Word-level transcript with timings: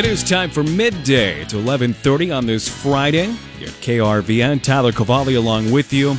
It 0.00 0.06
is 0.06 0.24
time 0.24 0.48
for 0.48 0.62
midday. 0.62 1.42
It's 1.42 1.52
11:30 1.52 2.34
on 2.34 2.46
this 2.46 2.66
Friday. 2.66 3.36
At 3.60 3.68
KRVN, 3.82 4.62
Tyler 4.62 4.92
Cavalli 4.92 5.34
along 5.34 5.70
with 5.70 5.92
you. 5.92 6.14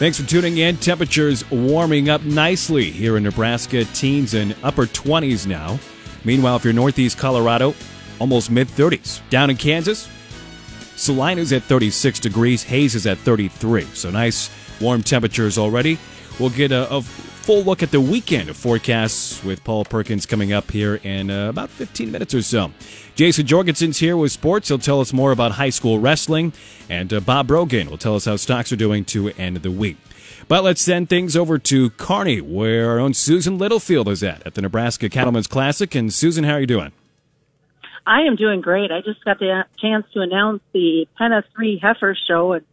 Thanks 0.00 0.18
for 0.18 0.26
tuning 0.28 0.58
in. 0.58 0.78
Temperatures 0.78 1.48
warming 1.48 2.08
up 2.08 2.24
nicely 2.24 2.90
here 2.90 3.16
in 3.16 3.22
Nebraska. 3.22 3.84
Teens 3.84 4.34
in 4.34 4.52
upper 4.64 4.86
20s 4.86 5.46
now. 5.46 5.78
Meanwhile, 6.24 6.56
if 6.56 6.64
you're 6.64 6.72
northeast 6.72 7.16
Colorado, 7.16 7.76
almost 8.18 8.50
mid 8.50 8.66
30s. 8.66 9.20
Down 9.30 9.48
in 9.48 9.58
Kansas, 9.58 10.08
Salina's 10.96 11.52
at 11.52 11.62
36 11.62 12.18
degrees. 12.18 12.64
Hays 12.64 12.96
is 12.96 13.06
at 13.06 13.18
33. 13.18 13.84
So 13.94 14.10
nice 14.10 14.50
warm 14.80 15.04
temperatures 15.04 15.56
already. 15.56 15.98
We'll 16.40 16.50
get 16.50 16.72
a, 16.72 16.92
a 16.92 17.04
full 17.44 17.62
look 17.62 17.82
at 17.82 17.90
the 17.90 18.00
weekend 18.00 18.48
of 18.48 18.56
forecasts 18.56 19.44
with 19.44 19.62
Paul 19.64 19.84
Perkins 19.84 20.24
coming 20.24 20.50
up 20.50 20.70
here 20.70 20.94
in 21.02 21.30
uh, 21.30 21.50
about 21.50 21.68
15 21.68 22.10
minutes 22.10 22.32
or 22.32 22.40
so. 22.40 22.72
Jason 23.16 23.46
Jorgensen's 23.46 23.98
here 23.98 24.16
with 24.16 24.32
sports. 24.32 24.68
He'll 24.68 24.78
tell 24.78 24.98
us 24.98 25.12
more 25.12 25.30
about 25.30 25.52
high 25.52 25.68
school 25.68 25.98
wrestling. 25.98 26.54
And 26.88 27.12
uh, 27.12 27.20
Bob 27.20 27.46
Brogan 27.46 27.90
will 27.90 27.98
tell 27.98 28.14
us 28.14 28.24
how 28.24 28.36
stocks 28.36 28.72
are 28.72 28.76
doing 28.76 29.04
to 29.06 29.28
end 29.32 29.58
the 29.58 29.70
week. 29.70 29.98
But 30.48 30.64
let's 30.64 30.80
send 30.80 31.10
things 31.10 31.36
over 31.36 31.58
to 31.58 31.90
Kearney, 31.90 32.40
where 32.40 32.88
our 32.88 32.98
own 32.98 33.12
Susan 33.12 33.58
Littlefield 33.58 34.08
is 34.08 34.22
at, 34.22 34.46
at 34.46 34.54
the 34.54 34.62
Nebraska 34.62 35.10
Cattlemen's 35.10 35.46
Classic. 35.46 35.94
And 35.94 36.14
Susan, 36.14 36.44
how 36.44 36.54
are 36.54 36.60
you 36.60 36.66
doing? 36.66 36.92
I 38.06 38.22
am 38.22 38.36
doing 38.36 38.62
great. 38.62 38.90
I 38.90 39.02
just 39.02 39.22
got 39.22 39.38
the 39.38 39.66
chance 39.78 40.06
to 40.14 40.20
announce 40.20 40.62
the 40.72 41.06
Pen 41.18 41.32
of 41.32 41.44
3 41.54 41.78
Heifer 41.82 42.16
Show 42.26 42.54
and 42.54 42.64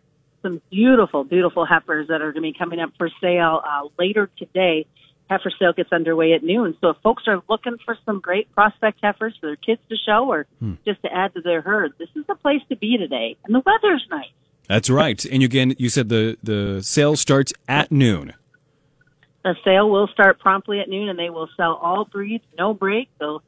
some 0.41 0.61
beautiful, 0.69 1.23
beautiful 1.23 1.65
heifers 1.65 2.07
that 2.07 2.21
are 2.21 2.31
going 2.31 2.43
to 2.43 2.51
be 2.51 2.57
coming 2.57 2.79
up 2.79 2.91
for 2.97 3.09
sale 3.21 3.61
uh, 3.65 3.87
later 3.97 4.29
today 4.37 4.85
heifer 5.31 5.51
sale 5.57 5.71
gets 5.71 5.91
underway 5.93 6.33
at 6.33 6.43
noon. 6.43 6.75
So 6.81 6.89
if 6.89 6.97
folks 7.01 7.23
are 7.27 7.41
looking 7.49 7.77
for 7.85 7.97
some 8.05 8.19
great 8.19 8.51
prospect 8.51 8.99
heifers 9.01 9.35
for 9.39 9.47
their 9.47 9.55
kids 9.55 9.81
to 9.89 9.95
show 9.95 10.29
or 10.29 10.45
hmm. 10.59 10.73
just 10.85 11.01
to 11.03 11.13
add 11.13 11.33
to 11.35 11.41
their 11.41 11.61
herd, 11.61 11.93
this 11.97 12.09
is 12.15 12.25
the 12.27 12.35
place 12.35 12.61
to 12.69 12.75
be 12.75 12.97
today. 12.97 13.37
And 13.45 13.55
the 13.55 13.61
weather's 13.65 14.05
nice. 14.11 14.27
That's 14.67 14.89
right. 14.89 15.23
And 15.25 15.41
again, 15.41 15.73
you 15.77 15.89
said 15.89 16.09
the, 16.09 16.37
the 16.43 16.81
sale 16.83 17.15
starts 17.15 17.53
at 17.67 17.91
noon. 17.91 18.33
The 19.43 19.55
sale 19.63 19.89
will 19.89 20.07
start 20.07 20.39
promptly 20.39 20.81
at 20.81 20.89
noon 20.89 21.09
and 21.09 21.17
they 21.17 21.29
will 21.29 21.49
sell 21.55 21.75
all 21.75 22.05
breeds, 22.05 22.43
no 22.57 22.73
break. 22.73 23.09
They'll 23.17 23.41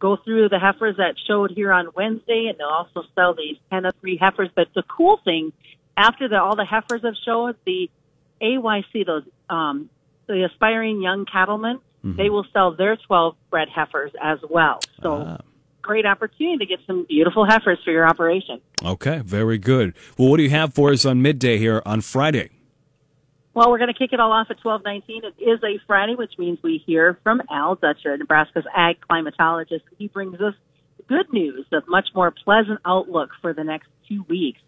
go 0.00 0.16
through 0.16 0.48
the 0.48 0.58
heifers 0.58 0.96
that 0.96 1.14
showed 1.26 1.50
here 1.50 1.72
on 1.72 1.88
Wednesday 1.94 2.46
and 2.48 2.58
they'll 2.58 2.68
also 2.68 3.02
sell 3.14 3.34
these 3.34 3.56
10 3.70 3.84
of 3.84 3.94
3 4.00 4.16
heifers. 4.16 4.48
But 4.54 4.68
the 4.74 4.82
cool 4.82 5.20
thing, 5.24 5.52
after 5.98 6.28
the, 6.28 6.40
all 6.40 6.56
the 6.56 6.64
heifers 6.64 7.02
have 7.02 7.14
showed, 7.24 7.56
the 7.66 7.90
AYC, 8.40 9.04
those 9.04 9.24
um, 9.50 9.90
the 10.26 10.44
aspiring 10.44 11.02
young 11.02 11.26
cattlemen, 11.26 11.80
mm-hmm. 12.04 12.16
they 12.16 12.30
will 12.30 12.46
sell 12.52 12.74
their 12.74 12.96
12 12.96 13.34
bred 13.50 13.68
heifers 13.68 14.12
as 14.22 14.38
well. 14.48 14.80
So 15.02 15.24
ah. 15.26 15.38
great 15.82 16.06
opportunity 16.06 16.58
to 16.58 16.66
get 16.66 16.78
some 16.86 17.04
beautiful 17.08 17.44
heifers 17.44 17.78
for 17.84 17.90
your 17.90 18.06
operation. 18.06 18.60
Okay, 18.84 19.22
very 19.24 19.58
good. 19.58 19.94
Well, 20.16 20.30
what 20.30 20.36
do 20.36 20.44
you 20.44 20.50
have 20.50 20.72
for 20.72 20.92
us 20.92 21.04
on 21.04 21.20
midday 21.20 21.58
here 21.58 21.82
on 21.84 22.00
Friday? 22.00 22.50
Well, 23.54 23.70
we're 23.70 23.78
going 23.78 23.92
to 23.92 23.98
kick 23.98 24.12
it 24.12 24.20
all 24.20 24.30
off 24.30 24.46
at 24.50 24.62
1219. 24.62 25.24
It 25.24 25.42
is 25.42 25.60
a 25.64 25.84
Friday, 25.86 26.14
which 26.14 26.34
means 26.38 26.60
we 26.62 26.80
hear 26.86 27.18
from 27.24 27.42
Al 27.50 27.74
Dutcher, 27.74 28.16
Nebraska's 28.16 28.66
ag 28.76 28.98
climatologist. 29.10 29.80
He 29.96 30.06
brings 30.06 30.40
us 30.40 30.54
good 31.08 31.32
news, 31.32 31.66
a 31.72 31.80
much 31.88 32.08
more 32.14 32.30
pleasant 32.30 32.78
outlook 32.84 33.30
for 33.40 33.52
the 33.52 33.64
next 33.64 33.88
two 34.08 34.24
weeks. 34.28 34.60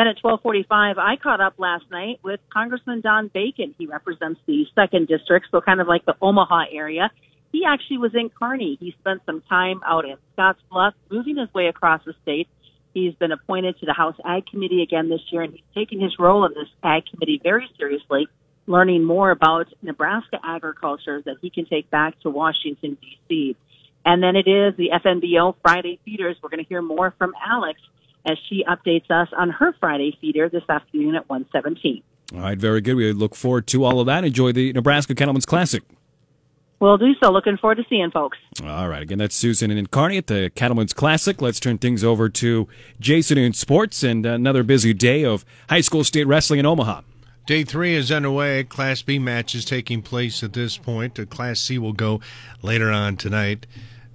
Then 0.00 0.08
at 0.08 0.16
1245, 0.24 0.96
I 0.96 1.16
caught 1.22 1.42
up 1.42 1.56
last 1.58 1.84
night 1.90 2.20
with 2.24 2.40
Congressman 2.50 3.02
Don 3.02 3.28
Bacon. 3.28 3.74
He 3.76 3.84
represents 3.84 4.40
the 4.46 4.64
second 4.74 5.08
district, 5.08 5.48
so 5.50 5.60
kind 5.60 5.78
of 5.78 5.88
like 5.88 6.06
the 6.06 6.14
Omaha 6.22 6.72
area. 6.72 7.10
He 7.52 7.66
actually 7.68 7.98
was 7.98 8.12
in 8.14 8.30
Kearney. 8.30 8.78
He 8.80 8.94
spent 8.98 9.20
some 9.26 9.42
time 9.46 9.82
out 9.84 10.06
in 10.06 10.16
Scottsbluff, 10.34 10.92
moving 11.10 11.36
his 11.36 11.52
way 11.52 11.66
across 11.66 12.00
the 12.06 12.14
state. 12.22 12.48
He's 12.94 13.12
been 13.16 13.30
appointed 13.30 13.78
to 13.80 13.84
the 13.84 13.92
House 13.92 14.16
Ag 14.24 14.46
Committee 14.46 14.80
again 14.82 15.10
this 15.10 15.20
year, 15.30 15.42
and 15.42 15.52
he's 15.52 15.60
taking 15.74 16.00
his 16.00 16.18
role 16.18 16.46
in 16.46 16.54
this 16.54 16.70
Ag 16.82 17.02
Committee 17.10 17.38
very 17.42 17.68
seriously, 17.76 18.26
learning 18.66 19.04
more 19.04 19.30
about 19.30 19.66
Nebraska 19.82 20.38
agriculture 20.42 21.20
that 21.26 21.36
he 21.42 21.50
can 21.50 21.66
take 21.66 21.90
back 21.90 22.18
to 22.20 22.30
Washington, 22.30 22.96
D.C. 23.02 23.54
And 24.06 24.22
then 24.22 24.34
it 24.34 24.48
is 24.48 24.74
the 24.78 24.92
FNBO 24.94 25.56
Friday 25.60 26.00
feeders. 26.06 26.38
We're 26.42 26.48
going 26.48 26.64
to 26.64 26.68
hear 26.70 26.80
more 26.80 27.12
from 27.18 27.34
Alex 27.46 27.78
as 28.26 28.38
she 28.48 28.64
updates 28.68 29.10
us 29.10 29.28
on 29.36 29.50
her 29.50 29.74
Friday 29.80 30.16
feeder 30.20 30.48
this 30.48 30.62
afternoon 30.68 31.14
at 31.14 31.28
117. 31.28 32.02
All 32.34 32.40
right, 32.40 32.58
very 32.58 32.80
good. 32.80 32.94
We 32.94 33.12
look 33.12 33.34
forward 33.34 33.66
to 33.68 33.84
all 33.84 34.00
of 34.00 34.06
that. 34.06 34.24
Enjoy 34.24 34.52
the 34.52 34.72
Nebraska 34.72 35.14
Cattlemen's 35.14 35.46
Classic. 35.46 35.82
We'll 36.80 36.96
do 36.96 37.12
so. 37.22 37.30
Looking 37.30 37.58
forward 37.58 37.74
to 37.74 37.84
seeing 37.90 38.10
folks. 38.10 38.38
All 38.64 38.88
right. 38.88 39.02
Again, 39.02 39.18
that's 39.18 39.34
Susan 39.34 39.70
and 39.70 39.90
Kearney 39.90 40.16
at 40.16 40.28
the 40.28 40.50
Cattlemen's 40.54 40.94
Classic. 40.94 41.42
Let's 41.42 41.60
turn 41.60 41.76
things 41.76 42.02
over 42.02 42.30
to 42.30 42.68
Jason 42.98 43.36
in 43.36 43.52
sports 43.52 44.02
and 44.02 44.24
another 44.24 44.62
busy 44.62 44.94
day 44.94 45.22
of 45.22 45.44
high 45.68 45.82
school 45.82 46.04
state 46.04 46.26
wrestling 46.26 46.60
in 46.60 46.66
Omaha. 46.66 47.02
Day 47.46 47.64
three 47.64 47.94
is 47.94 48.10
underway. 48.10 48.64
Class 48.64 49.02
B 49.02 49.18
matches 49.18 49.64
taking 49.66 50.00
place 50.00 50.42
at 50.42 50.54
this 50.54 50.78
point. 50.78 51.18
Class 51.28 51.60
C 51.60 51.78
will 51.78 51.92
go 51.92 52.20
later 52.62 52.90
on 52.90 53.16
tonight. 53.16 53.66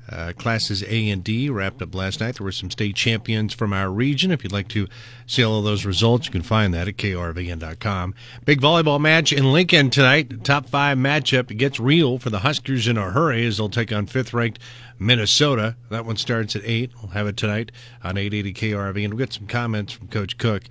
Uh, 0.10 0.34
classes 0.38 0.84
A 0.84 1.10
and 1.10 1.24
D 1.24 1.50
wrapped 1.50 1.82
up 1.82 1.96
last 1.96 2.20
night. 2.20 2.36
There 2.36 2.46
were 2.46 2.52
some 2.52 2.70
state 2.70 2.96
champions 2.96 3.54
from 3.54 3.74
our 3.74 3.90
region. 3.90 4.32
If 4.32 4.44
you'd 4.44 4.54
like 4.54 4.68
to 4.70 4.88
see 5.26 5.44
all 5.44 5.60
of 5.60 5.66
those 5.66 5.84
results, 5.84 6.28
you 6.28 6.32
can 6.32 6.44
find 6.44 6.74
that 6.74 6.88
at 6.88 6.98
krvn.com. 6.98 8.14
Big 8.46 8.62
volleyball 8.62 9.02
match 9.02 9.34
in 9.34 9.52
Lincoln 9.52 9.90
tonight. 9.90 10.44
Top 10.44 10.70
five 10.70 10.98
matchup. 10.98 11.56
Gets 11.58 11.80
real 11.80 12.20
for 12.20 12.30
the 12.30 12.40
Huskers 12.40 12.88
in 12.88 12.98
a 12.98 13.12
hurry 13.12 13.46
as 13.48 13.58
they'll 13.58 13.70
take 13.70 13.92
on 13.92 14.06
fifth 14.06 14.34
ranked 14.34 14.60
Minnesota. 15.00 15.76
That 15.90 16.06
one 16.06 16.18
starts 16.18 16.56
at 16.56 16.62
8. 16.64 16.92
We'll 17.02 17.12
have 17.12 17.28
it 17.28 17.38
tonight 17.38 17.72
on 18.04 18.18
880 18.18 18.54
KRV. 18.54 19.04
And 19.04 19.14
we'll 19.14 19.26
get 19.26 19.34
some 19.34 19.48
comments 19.48 19.94
from 19.94 20.08
Coach 20.08 20.38
Cook. 20.38 20.64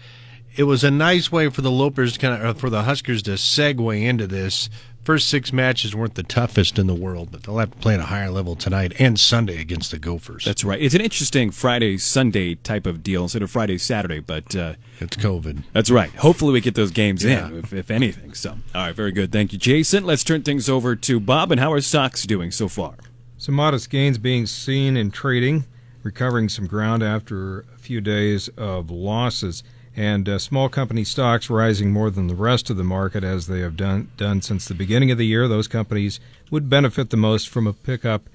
It 0.57 0.65
was 0.65 0.85
a 0.85 0.91
nice 0.91 1.33
way 1.33 1.49
for 1.49 1.63
the 1.63 1.71
Lopers, 1.71 2.17
kind 2.17 2.41
of, 2.41 2.61
for 2.61 2.71
the 2.71 2.85
Huskers 2.85 3.25
to 3.25 3.33
segue 3.33 4.01
into 4.01 4.29
this 4.29 4.71
First 5.05 5.29
six 5.29 5.53
matches 5.53 5.95
weren't 5.95 6.15
the 6.15 6.23
toughest 6.23 6.79
in 6.79 6.87
the 6.87 6.95
world, 6.95 7.29
but 7.31 7.43
they'll 7.43 7.59
have 7.59 7.73
to 7.73 7.77
play 7.77 7.93
at 7.93 8.01
a 8.01 8.05
higher 8.05 8.31
level 8.31 8.57
tonight 8.57 8.95
and 8.99 9.21
Sunday 9.21 9.61
against 9.61 9.91
the 9.91 9.99
Gophers. 9.99 10.47
That's 10.47 10.65
right. 10.65 10.81
It's 10.81 10.95
an 10.95 11.03
interesting 11.03 11.51
Friday 11.51 11.99
Sunday 11.99 12.55
type 12.55 12.87
of 12.87 13.03
deal 13.03 13.25
instead 13.25 13.43
of 13.43 13.51
Friday 13.51 13.77
Saturday, 13.77 14.21
but 14.21 14.57
uh, 14.57 14.75
it's 15.01 15.19
COVID. 15.19 15.65
That's 15.75 15.91
right. 15.91 16.09
Hopefully, 16.15 16.55
we 16.55 16.63
get 16.63 16.75
those 16.75 16.91
games 16.91 17.23
yeah. 17.23 17.49
in, 17.49 17.59
if, 17.59 17.75
if, 17.75 17.91
anything. 17.91 18.33
So, 18.33 18.53
all 18.75 18.87
right, 18.87 18.97
very 18.97 19.13
good. 19.13 19.31
Thank 19.31 19.53
you, 19.53 19.59
Jason. 19.59 20.07
Let's 20.07 20.25
turn 20.25 20.43
things 20.43 20.71
over 20.71 20.97
to 20.97 21.21
Bob. 21.21 21.53
And 21.53 21.61
how 21.61 21.75
are 21.75 21.83
stocks 21.83 22.25
doing 22.25 22.51
so 22.51 22.67
far? 22.67 22.95
Some 23.37 23.57
modest 23.57 23.91
gains 23.91 24.17
being 24.17 24.47
seen 24.47 24.97
in 24.97 25.11
trading, 25.11 25.67
recovering 26.03 26.49
some 26.49 26.67
ground 26.67 27.03
after 27.03 27.67
a 27.75 27.79
few 27.79 28.01
days 28.01 28.49
of 28.57 28.91
losses 28.91 29.65
and 29.97 30.29
uh, 30.29 30.39
small 30.39 30.69
company 30.69 31.05
stocks 31.05 31.49
rising 31.49 31.93
more 31.93 32.11
than 32.11 32.27
the 32.27 32.35
rest 32.35 32.71
of 32.71 32.77
the 32.77 32.85
market 32.85 33.23
as 33.23 33.47
they 33.47 33.61
have 33.61 33.77
done 33.77 34.11
done 34.17 34.43
since 34.43 34.67
the 34.67 34.75
beginning 34.75 35.11
of 35.11 35.19
the 35.19 35.27
year. 35.27 35.47
Those 35.47 35.69
companies 35.69 36.21
would 36.51 36.69
benefit 36.69 37.11
the 37.11 37.17
most 37.17 37.49
from 37.49 37.67
a 37.67 37.73
pickup 37.73 38.29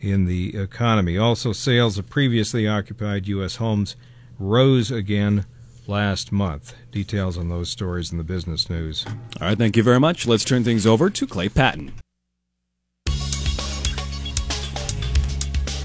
in 0.00 0.26
the 0.26 0.56
economy. 0.56 1.16
Also, 1.16 1.52
sales 1.52 1.98
of 1.98 2.10
previously 2.10 2.66
occupied 2.68 3.28
U.S. 3.28 3.56
homes 3.56 3.96
rose 4.38 4.90
again 4.90 5.46
last 5.86 6.32
month. 6.32 6.74
Details 6.90 7.38
on 7.38 7.48
those 7.48 7.70
stories 7.70 8.12
in 8.12 8.18
the 8.18 8.24
business 8.24 8.68
news. 8.68 9.06
All 9.40 9.48
right, 9.48 9.58
thank 9.58 9.76
you 9.76 9.82
very 9.82 10.00
much. 10.00 10.26
Let's 10.26 10.44
turn 10.44 10.64
things 10.64 10.86
over 10.86 11.10
to 11.10 11.26
Clay 11.26 11.48
Patton. 11.48 11.92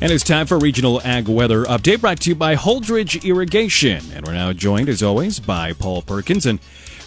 And 0.01 0.13
it's 0.13 0.23
time 0.23 0.47
for 0.47 0.57
regional 0.57 1.01
ag 1.03 1.27
weather 1.27 1.65
update 1.65 1.99
brought 1.99 2.21
to 2.21 2.29
you 2.29 2.35
by 2.35 2.55
Holdrege 2.55 3.21
Irrigation. 3.21 4.01
And 4.15 4.25
we're 4.25 4.31
now 4.31 4.53
joined, 4.53 4.87
as 4.87 5.03
always, 5.03 5.41
by 5.41 5.73
Paul 5.73 6.03
Perkins. 6.03 6.45
And, 6.45 6.59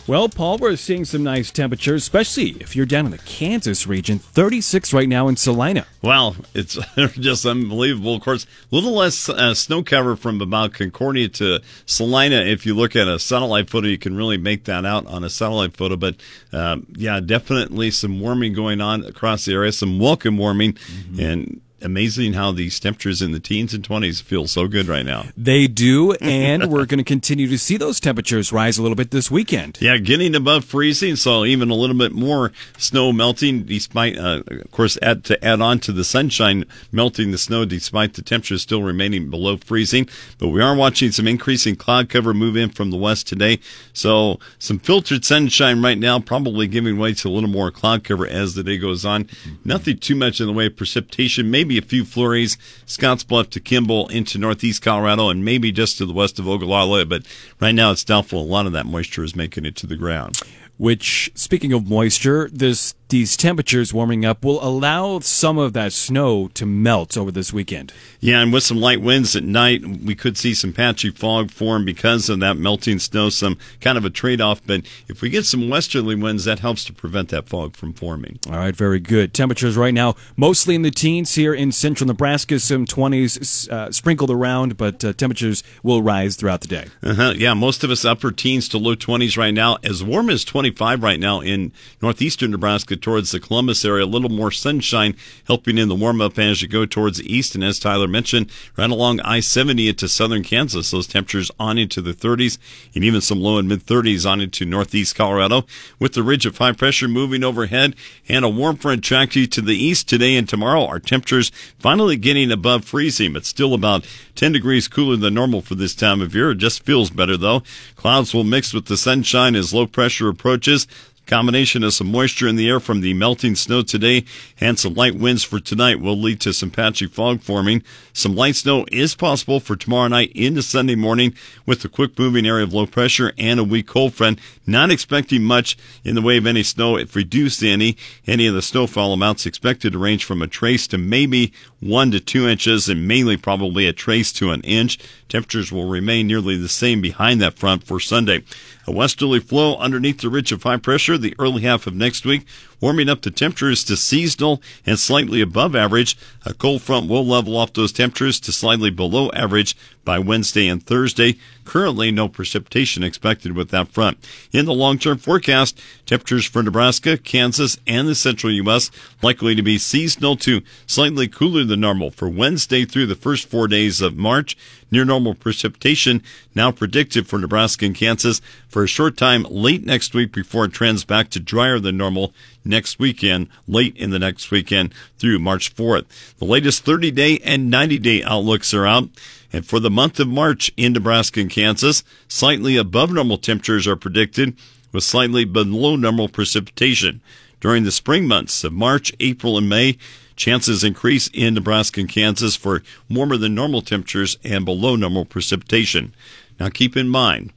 well, 0.06 0.28
Paul, 0.28 0.58
we're 0.58 0.76
seeing 0.76 1.06
some 1.06 1.22
nice 1.22 1.50
temperatures, 1.50 2.03
especially 2.03 2.50
if 2.60 2.76
you're 2.76 2.84
down 2.84 3.06
in 3.06 3.12
the 3.12 3.19
Kansas 3.19 3.86
region. 3.86 4.19
36 4.19 4.92
right 4.92 5.08
now 5.08 5.26
in 5.28 5.36
Salina. 5.36 5.86
Wow, 6.03 6.34
it's 6.53 6.76
just 7.19 7.47
unbelievable. 7.47 8.16
Of 8.16 8.21
course, 8.21 8.44
a 8.44 8.74
little 8.74 8.92
less 8.92 9.27
uh, 9.27 9.54
snow 9.54 9.83
cover 9.83 10.15
from 10.15 10.42
about 10.42 10.74
Concordia 10.74 11.30
to 11.30 11.60
Salina. 11.86 12.42
If 12.42 12.66
you 12.66 12.74
look 12.74 12.95
at 12.95 13.09
a 13.09 13.18
satellite 13.18 13.71
photo, 13.71 13.88
you 13.88 13.97
can 13.97 14.15
really 14.15 14.36
make 14.36 14.65
that 14.65 14.84
out 14.84 15.06
on 15.06 15.24
a 15.24 15.30
satellite 15.30 15.78
photo. 15.78 15.97
But 15.97 16.16
um, 16.53 16.86
yeah, 16.95 17.21
definitely 17.21 17.91
some 17.91 18.21
warming 18.21 18.53
going 18.53 18.83
on 18.83 19.03
across 19.06 19.47
the 19.47 19.54
area, 19.54 19.72
some 19.72 19.98
welcome 19.98 20.36
warming. 20.36 20.74
Mm-hmm. 20.74 21.21
And 21.21 21.60
amazing 21.84 22.34
how 22.34 22.53
these 22.53 22.79
temperatures 22.81 23.23
in 23.23 23.33
the 23.33 23.41
teens 23.41 23.75
and 23.75 23.87
20s 23.87 24.23
feel 24.23 24.47
so 24.47 24.67
good 24.69 24.89
right 24.89 25.05
now. 25.05 25.27
They 25.37 25.67
do, 25.67 26.13
and 26.21 26.71
we're 26.71 26.87
going 26.87 26.99
to 26.99 27.05
continue 27.05 27.49
to 27.49 27.59
see 27.59 27.77
those 27.77 28.01
temperatures 28.01 28.53
rise 28.53 28.79
a 28.79 28.83
little 28.83 28.97
bit 28.97 29.11
this 29.11 29.31
weekend. 29.31 29.79
Yeah, 29.81 29.99
getting 29.99 30.34
above 30.34 30.65
freezing, 30.65 31.17
so 31.17 31.45
even 31.45 31.71
a 31.71 31.75
little 31.75 31.97
bit 31.97 32.13
more 32.13 32.53
snow 32.79 33.13
melting, 33.13 33.65
despite, 33.65 34.19
uh, 34.19 34.43
of 34.47 34.71
course, 34.71 34.99
add, 35.03 35.25
to 35.25 35.45
add 35.45 35.61
on 35.61 35.79
to 35.81 35.93
the 35.93 36.05
sunshine 36.05 36.65
melting 36.91 37.31
the 37.31 37.39
snow, 37.39 37.65
despite 37.65 38.15
the 38.15 38.23
temperatures 38.23 38.63
still 38.63 38.83
remaining 38.83 39.31
below 39.31 39.57
freezing. 39.57 40.09
But 40.39 40.49
we 40.49 40.63
are 40.63 40.75
watching 40.75 41.13
some 41.13 41.29
increasing 41.29 41.77
cloud 41.77 42.09
cover 42.09 42.34
move 42.34 42.57
in 42.57 42.71
from 42.71 42.91
the 42.91 42.97
west 42.97 43.27
today, 43.27 43.59
so 43.93 44.39
some 44.59 44.79
filtered 44.79 45.25
sunshine 45.25 45.83
right 45.83 45.99
now, 45.99 46.19
probably 46.21 46.67
giving 46.67 46.99
way 46.99 47.15
to 47.15 47.29
a 47.29 47.31
little 47.31 47.51
more 47.51 47.71
cloud 47.71 48.05
cover 48.05 48.27
as 48.27 48.55
the 48.55 48.63
day 48.63 48.79
goes 48.79 49.05
on. 49.05 49.29
Nothing 49.65 49.99
too 49.99 50.15
much 50.15 50.41
in 50.41 50.47
the 50.47 50.53
way 50.53 50.67
of 50.67 50.77
precipitation, 50.77 51.51
maybe 51.51 51.72
maybe 51.72 51.84
a 51.84 51.89
few 51.89 52.04
flurries. 52.04 52.57
Scottsbluff 52.86 53.48
to 53.51 53.60
Kimball 53.60 54.09
into 54.09 54.39
northeast 54.39 54.83
Colorado 54.83 55.28
and 55.30 55.45
maybe 55.45 55.72
just 55.72 55.98
to 55.98 56.07
the 56.07 56.13
west 56.13 56.39
of 56.39 56.47
Ogallala. 56.47 57.07
But 57.07 57.24
right 57.60 57.74
now 57.74 57.92
it's 57.92 58.04
doubtful 58.04 58.42
a 58.42 58.45
lot 58.45 58.66
of 58.66 58.72
that 58.72 58.86
moisture 58.86 59.24
is 59.24 59.34
making 59.34 59.65
it 59.65 59.77
to 59.77 59.86
the 59.86 59.97
ground. 59.97 60.39
Which, 60.77 61.30
speaking 61.34 61.72
of 61.72 61.89
moisture, 61.89 62.51
this 62.53 62.95
these 63.12 63.36
temperatures 63.36 63.92
warming 63.92 64.24
up 64.24 64.42
will 64.42 64.59
allow 64.64 65.18
some 65.20 65.59
of 65.59 65.74
that 65.74 65.92
snow 65.92 66.48
to 66.54 66.64
melt 66.64 67.14
over 67.18 67.30
this 67.30 67.53
weekend. 67.53 67.92
Yeah, 68.20 68.41
and 68.41 68.50
with 68.50 68.62
some 68.62 68.78
light 68.78 69.03
winds 69.03 69.36
at 69.36 69.44
night, 69.44 69.84
we 69.84 70.14
could 70.14 70.38
see 70.38 70.54
some 70.54 70.72
patchy 70.72 71.10
fog 71.10 71.50
form 71.50 71.84
because 71.84 72.30
of 72.30 72.41
that 72.41 72.56
melting 72.56 72.98
snow, 72.98 73.28
some 73.28 73.59
kind 73.82 73.98
of 73.98 74.06
a 74.06 74.10
trade 74.10 74.41
off. 74.41 74.62
But 74.66 74.86
if 75.09 75.20
we 75.20 75.28
get 75.28 75.44
some 75.44 75.68
westerly 75.68 76.14
winds, 76.14 76.47
that 76.47 76.60
helps 76.60 76.86
to 76.86 76.94
prevent 76.94 77.28
that 77.28 77.50
fog 77.50 77.76
from 77.76 77.92
forming. 77.92 78.38
All 78.47 78.54
right, 78.54 78.74
very 78.74 78.98
good. 78.98 79.34
Temperatures 79.34 79.76
right 79.76 79.92
now 79.92 80.16
mostly 80.34 80.74
in 80.74 80.80
the 80.80 80.91
teens 80.91 81.34
here 81.34 81.53
in 81.53 81.70
central 81.70 82.09
Nebraska, 82.09 82.59
some 82.59 82.86
20s 82.86 83.68
uh, 83.68 83.92
sprinkled 83.92 84.30
around, 84.30 84.78
but 84.78 85.04
uh, 85.04 85.12
temperatures 85.12 85.62
will 85.82 86.03
rise 86.03 86.36
throughout 86.36 86.62
the 86.62 86.68
day. 86.68 86.86
Uh-huh. 87.03 87.34
Yeah, 87.36 87.53
most 87.53 87.84
of 87.84 87.91
us 87.91 88.06
upper 88.06 88.32
teens 88.32 88.70
to 88.70 88.78
low 88.78 88.94
20s 88.94 89.36
right 89.36 89.53
now, 89.53 89.76
as 89.84 90.03
warm 90.03 90.30
as 90.30 90.47
25 90.47 91.03
right 91.03 91.20
now 91.20 91.41
in 91.41 91.72
northeastern 92.00 92.53
Nebraska 92.53 92.97
towards 93.03 93.33
the 93.33 93.41
Columbus 93.41 93.84
area. 93.84 94.04
A 94.04 94.07
little 94.07 94.31
more 94.31 94.51
sunshine 94.51 95.16
helping 95.47 95.78
in 95.78 95.89
the 95.89 95.95
warm 95.95 96.21
up 96.21 96.39
as 96.39 96.63
you 96.63 96.69
go 96.69 96.87
towards 96.87 97.19
the 97.19 97.33
east. 97.33 97.54
And 97.54 97.63
as 97.63 97.78
Tyler 97.78 98.09
mentioned, 98.09 98.51
right 98.77 98.91
along 98.91 99.21
I 99.21 99.41
70 99.41 99.89
into 99.89 100.09
southern 100.09 100.43
Kansas, 100.43 100.91
those 100.91 101.07
temperatures 101.07 101.51
on 101.59 101.78
into 101.78 102.01
the 102.01 102.15
30s 102.15 102.59
and 102.95 103.04
even 103.04 103.21
some 103.21 103.41
low 103.41 103.59
and 103.59 103.69
mid 103.69 103.84
30s 103.84 104.28
on 104.28 104.41
into 104.41 104.65
northeast 104.65 105.15
Colorado 105.15 105.66
with 105.99 106.15
the 106.15 106.22
ridge 106.22 106.47
of 106.47 106.59
high 106.59 106.72
pressure 106.72 107.09
moving 107.09 107.45
overhead 107.45 107.95
and 108.28 108.45
a 108.45 108.49
warm 108.49 108.77
front 108.77 109.05
tracking 109.05 109.48
to 109.48 109.60
the 109.60 109.77
east 109.77 110.09
today 110.09 110.37
and 110.37 110.48
tomorrow. 110.48 110.87
Our 110.87 111.01
temperatures 111.01 111.51
finally 111.78 112.16
getting 112.16 112.51
above 112.53 112.84
freezing, 112.84 113.33
but 113.33 113.45
still 113.45 113.75
about 113.75 114.07
10 114.37 114.53
degrees 114.53 114.89
cooler 114.89 115.16
than 115.16 115.34
normal 115.34 115.60
for 115.63 115.75
this 115.75 115.95
time 115.95 116.21
of 116.21 116.34
year. 116.34 116.53
It 116.53 116.59
just 116.59 116.84
feels 116.84 117.10
better 117.10 117.37
though. 117.37 117.63
Clouds 117.97 118.33
will 118.33 118.45
mix 118.45 118.72
with 118.72 118.87
the 118.87 118.97
sunshine 118.97 119.55
as 119.55 119.75
low 119.75 119.87
pressure 119.87 120.28
approaches. 120.28 120.87
Combination 121.27 121.84
of 121.84 121.95
some 121.95 122.10
moisture 122.10 122.48
in 122.48 122.57
the 122.57 122.69
air 122.69 122.80
from 122.80 123.01
the 123.01 123.15
melting 123.15 123.54
snow 123.54 123.83
today 123.83 124.24
and 124.60 124.77
some 124.77 124.95
light 124.95 125.15
winds 125.15 125.45
for 125.45 125.60
tonight 125.60 126.01
will 126.01 126.19
lead 126.19 126.41
to 126.41 126.53
some 126.53 126.71
patchy 126.71 127.07
fog 127.07 127.41
forming. 127.41 127.83
Some 128.13 128.34
light 128.34 128.57
snow 128.57 128.84
is 128.91 129.15
possible 129.15 129.60
for 129.60 129.77
tomorrow 129.77 130.09
night 130.09 130.33
into 130.34 130.63
Sunday 130.63 130.97
morning 130.97 131.34
with 131.65 131.84
a 131.84 131.89
quick 131.89 132.19
moving 132.19 132.45
area 132.45 132.65
of 132.65 132.74
low 132.74 132.86
pressure 132.86 133.33
and 133.39 133.60
a 133.60 133.65
weak 133.65 133.86
cold 133.86 134.15
front. 134.15 134.41
Not 134.66 134.91
expecting 134.91 135.45
much 135.45 135.77
in 136.04 136.16
the 136.16 136.22
way 136.22 136.36
of 136.36 136.47
any 136.47 136.65
snow. 136.65 136.97
If 136.97 137.15
reduced 137.15 137.63
any, 137.63 137.97
any 138.27 138.48
of 138.48 138.54
the 138.54 138.60
snowfall 138.60 139.13
amounts 139.13 139.47
expected 139.47 139.92
to 139.92 139.98
range 139.98 140.24
from 140.24 140.42
a 140.42 140.48
trace 140.48 140.89
to 140.89 140.98
maybe 140.98 141.53
one 141.78 142.10
to 142.10 142.21
two 142.21 142.48
inches 142.48 142.89
and 142.89 143.07
mainly 143.07 143.36
probably 143.36 143.86
a 143.86 143.92
trace 143.92 144.33
to 144.34 144.51
an 144.51 144.60
inch. 144.63 144.98
Temperatures 145.28 145.71
will 145.71 145.89
remain 145.89 146.27
nearly 146.27 146.57
the 146.57 146.69
same 146.69 147.01
behind 147.01 147.41
that 147.41 147.59
front 147.59 147.84
for 147.84 148.01
Sunday. 148.01 148.42
A 148.84 148.91
westerly 148.91 149.39
flow 149.39 149.77
underneath 149.77 150.19
the 150.19 150.29
ridge 150.29 150.51
of 150.51 150.65
high 150.65 150.77
pressure 150.77 151.17
the 151.17 151.37
early 151.39 151.63
half 151.63 151.87
of 151.87 151.95
next 151.95 152.25
week, 152.25 152.45
warming 152.81 153.09
up 153.09 153.23
the 153.23 153.31
temperatures 153.31 153.84
to 153.84 153.97
seasonal 153.97 154.61
and 154.84 154.99
slightly 154.99 155.41
above 155.41 155.77
average. 155.77 156.17
A 156.45 156.53
cold 156.53 156.83
front 156.83 157.09
will 157.09 157.25
level 157.25 157.57
off 157.57 157.73
those 157.73 157.93
temperatures 157.93 158.41
to 158.41 158.53
slightly 158.53 158.91
below 158.91 159.31
average 159.33 159.77
by 160.04 160.19
Wednesday 160.19 160.69
and 160.69 160.83
Thursday. 160.83 161.37
Currently, 161.65 162.10
no 162.10 162.28
precipitation 162.28 163.03
expected 163.03 163.53
with 163.53 163.71
that 163.71 163.89
front. 163.89 164.19
In 164.53 164.65
the 164.65 164.72
long-term 164.72 165.19
forecast, 165.19 165.81
temperatures 166.07 166.47
for 166.47 166.63
Nebraska, 166.63 167.16
Kansas, 167.16 167.78
and 167.87 168.09
the 168.09 168.15
central 168.15 168.53
U.S. 168.53 168.91
likely 169.22 169.54
to 169.54 169.63
be 169.63 169.78
seasonal 169.78 170.37
to 170.37 170.63
slightly 170.87 171.28
cooler 171.28 171.65
than 171.65 171.81
normal 171.81 172.10
for 172.10 172.28
Wednesday 172.28 172.84
through 172.84 173.07
the 173.07 173.15
first 173.15 173.49
four 173.49 173.69
days 173.69 174.01
of 174.01 174.16
March. 174.16 174.57
Near 174.91 175.07
normal 175.07 175.34
precipitation 175.34 176.22
now 176.55 176.71
predicted 176.71 177.27
for 177.27 177.39
Nebraska 177.39 177.87
and 177.87 177.95
Kansas 177.95 178.43
for 178.69 178.84
a 178.84 178.89
short 178.89 179.16
time 179.16 179.47
late 179.48 179.87
next 179.87 180.13
week 180.13 180.33
before 180.33 180.66
it 180.66 180.72
trends 180.72 181.05
back 181.05 181.31
to 181.31 181.41
drier 181.41 181.78
than 181.78 181.97
normal 181.97 182.34
next 182.65 182.98
weekend, 182.98 183.48
late 183.66 183.97
in 183.97 184.10
the 184.10 184.19
next 184.19 184.51
weekend 184.51 184.93
through 185.19 185.39
March 185.39 185.75
4th. 185.75 186.05
The 186.39 186.45
latest 186.45 186.84
30 186.84 187.10
day 187.10 187.39
and 187.39 187.71
90 187.71 187.98
day 188.01 188.22
outlooks 188.22 188.75
are 188.75 188.87
out. 188.87 189.09
And 189.53 189.66
for 189.66 189.81
the 189.81 189.91
month 189.91 190.19
of 190.19 190.28
March 190.28 190.72
in 190.77 190.93
Nebraska 190.93 191.41
and 191.41 191.51
Kansas, 191.51 192.04
slightly 192.28 192.77
above 192.77 193.13
normal 193.13 193.39
temperatures 193.39 193.87
are 193.87 193.97
predicted 193.97 194.57
with 194.93 195.04
slightly 195.04 195.45
below 195.45 195.97
normal 195.97 196.28
precipitation. 196.28 197.21
During 197.60 197.84
the 197.84 197.93
spring 197.93 198.27
months 198.27 198.65
of 198.65 198.72
March, 198.72 199.13
April, 199.21 199.57
and 199.59 199.69
May, 199.69 199.99
Chances 200.37 200.83
increase 200.83 201.28
in 201.33 201.54
Nebraska 201.54 202.01
and 202.01 202.09
Kansas 202.09 202.57
for 202.57 202.83
warmer 203.10 203.37
than 203.37 203.54
normal 203.54 203.83
temperatures 203.83 204.39
and 204.43 204.65
below 204.65 204.97
normal 204.97 205.25
precipitation. 205.25 206.15
Now 206.59 206.69
keep 206.69 206.97
in 206.97 207.09
mind, 207.09 207.53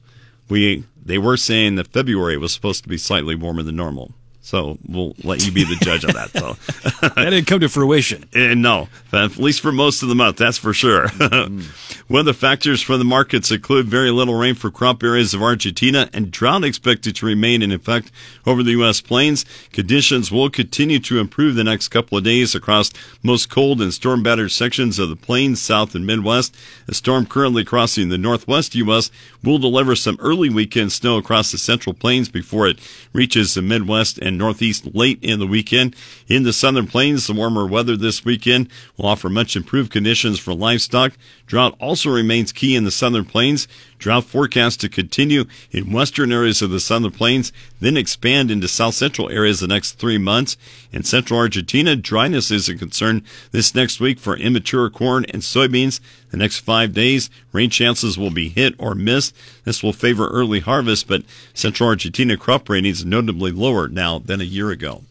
we 0.48 0.84
they 1.04 1.18
were 1.18 1.36
saying 1.36 1.76
that 1.76 1.88
February 1.88 2.36
was 2.36 2.52
supposed 2.52 2.82
to 2.82 2.88
be 2.88 2.98
slightly 2.98 3.34
warmer 3.34 3.62
than 3.62 3.76
normal. 3.76 4.12
So 4.46 4.78
we'll 4.86 5.16
let 5.24 5.44
you 5.44 5.50
be 5.50 5.64
the 5.64 5.74
judge 5.74 6.04
of 6.04 6.14
that. 6.14 6.30
So 6.30 6.52
that 7.00 7.16
didn't 7.16 7.46
come 7.46 7.58
to 7.58 7.68
fruition. 7.68 8.28
And 8.32 8.42
eh, 8.50 8.54
no, 8.54 8.88
at 9.12 9.38
least 9.38 9.60
for 9.60 9.72
most 9.72 10.04
of 10.04 10.08
the 10.08 10.14
month, 10.14 10.36
that's 10.36 10.56
for 10.56 10.72
sure. 10.72 11.08
mm. 11.08 12.08
Weather 12.08 12.32
factors 12.32 12.80
for 12.80 12.96
the 12.96 13.04
markets 13.04 13.50
include 13.50 13.86
very 13.86 14.12
little 14.12 14.36
rain 14.36 14.54
for 14.54 14.70
crop 14.70 15.02
areas 15.02 15.34
of 15.34 15.42
Argentina 15.42 16.08
and 16.12 16.30
drought 16.30 16.62
expected 16.62 17.16
to 17.16 17.26
remain 17.26 17.60
in 17.60 17.72
effect 17.72 18.12
over 18.46 18.62
the 18.62 18.70
U.S. 18.70 19.00
plains. 19.00 19.44
Conditions 19.72 20.30
will 20.30 20.48
continue 20.48 21.00
to 21.00 21.18
improve 21.18 21.56
the 21.56 21.64
next 21.64 21.88
couple 21.88 22.16
of 22.16 22.22
days 22.22 22.54
across 22.54 22.92
most 23.24 23.50
cold 23.50 23.82
and 23.82 23.92
storm 23.92 24.22
battered 24.22 24.52
sections 24.52 25.00
of 25.00 25.08
the 25.08 25.16
plains, 25.16 25.60
south 25.60 25.96
and 25.96 26.06
Midwest. 26.06 26.54
A 26.86 26.94
storm 26.94 27.26
currently 27.26 27.64
crossing 27.64 28.10
the 28.10 28.16
northwest 28.16 28.76
U.S. 28.76 29.10
will 29.42 29.58
deliver 29.58 29.96
some 29.96 30.16
early 30.20 30.48
weekend 30.48 30.92
snow 30.92 31.16
across 31.16 31.50
the 31.50 31.58
central 31.58 31.94
plains 31.94 32.28
before 32.28 32.68
it 32.68 32.78
reaches 33.12 33.54
the 33.54 33.62
Midwest 33.62 34.18
and 34.18 34.35
northeast 34.36 34.94
late 34.94 35.18
in 35.22 35.38
the 35.38 35.46
weekend. 35.46 35.94
In 36.28 36.42
the 36.42 36.52
southern 36.52 36.86
plains, 36.86 37.26
the 37.26 37.32
warmer 37.32 37.66
weather 37.66 37.96
this 37.96 38.24
weekend 38.24 38.68
will 38.96 39.06
offer 39.06 39.28
much 39.28 39.56
improved 39.56 39.90
conditions 39.90 40.38
for 40.38 40.54
livestock. 40.54 41.12
Drought 41.46 41.76
also 41.80 42.10
remains 42.10 42.52
key 42.52 42.76
in 42.76 42.84
the 42.84 42.90
southern 42.90 43.24
plains. 43.24 43.68
Drought 43.98 44.24
forecast 44.24 44.80
to 44.80 44.88
continue 44.88 45.44
in 45.70 45.92
western 45.92 46.32
areas 46.32 46.62
of 46.62 46.70
the 46.70 46.80
southern 46.80 47.10
plains, 47.10 47.52
then 47.80 47.96
expand 47.96 48.50
into 48.50 48.68
south 48.68 48.94
central 48.94 49.30
areas 49.30 49.60
the 49.60 49.66
next 49.66 49.92
three 49.92 50.18
months. 50.18 50.56
In 50.92 51.02
central 51.02 51.40
Argentina, 51.40 51.96
dryness 51.96 52.50
is 52.50 52.68
a 52.68 52.76
concern 52.76 53.22
this 53.52 53.74
next 53.74 54.00
week 54.00 54.18
for 54.18 54.36
immature 54.36 54.90
corn 54.90 55.24
and 55.26 55.42
soybeans. 55.42 56.00
The 56.30 56.36
next 56.36 56.58
five 56.58 56.92
days, 56.92 57.30
rain 57.52 57.70
chances 57.70 58.18
will 58.18 58.30
be 58.30 58.48
hit 58.48 58.74
or 58.78 58.94
missed. 58.94 59.34
This 59.64 59.82
will 59.82 59.92
favor 59.92 60.28
early 60.28 60.60
harvest, 60.60 61.08
but 61.08 61.22
central 61.54 61.88
Argentina 61.88 62.36
crop 62.36 62.68
ratings 62.68 63.04
notably 63.04 63.50
lower 63.50 63.88
now 63.88 64.18
than 64.18 64.40
a 64.40 64.44
year 64.44 64.70
ago. 64.70 65.02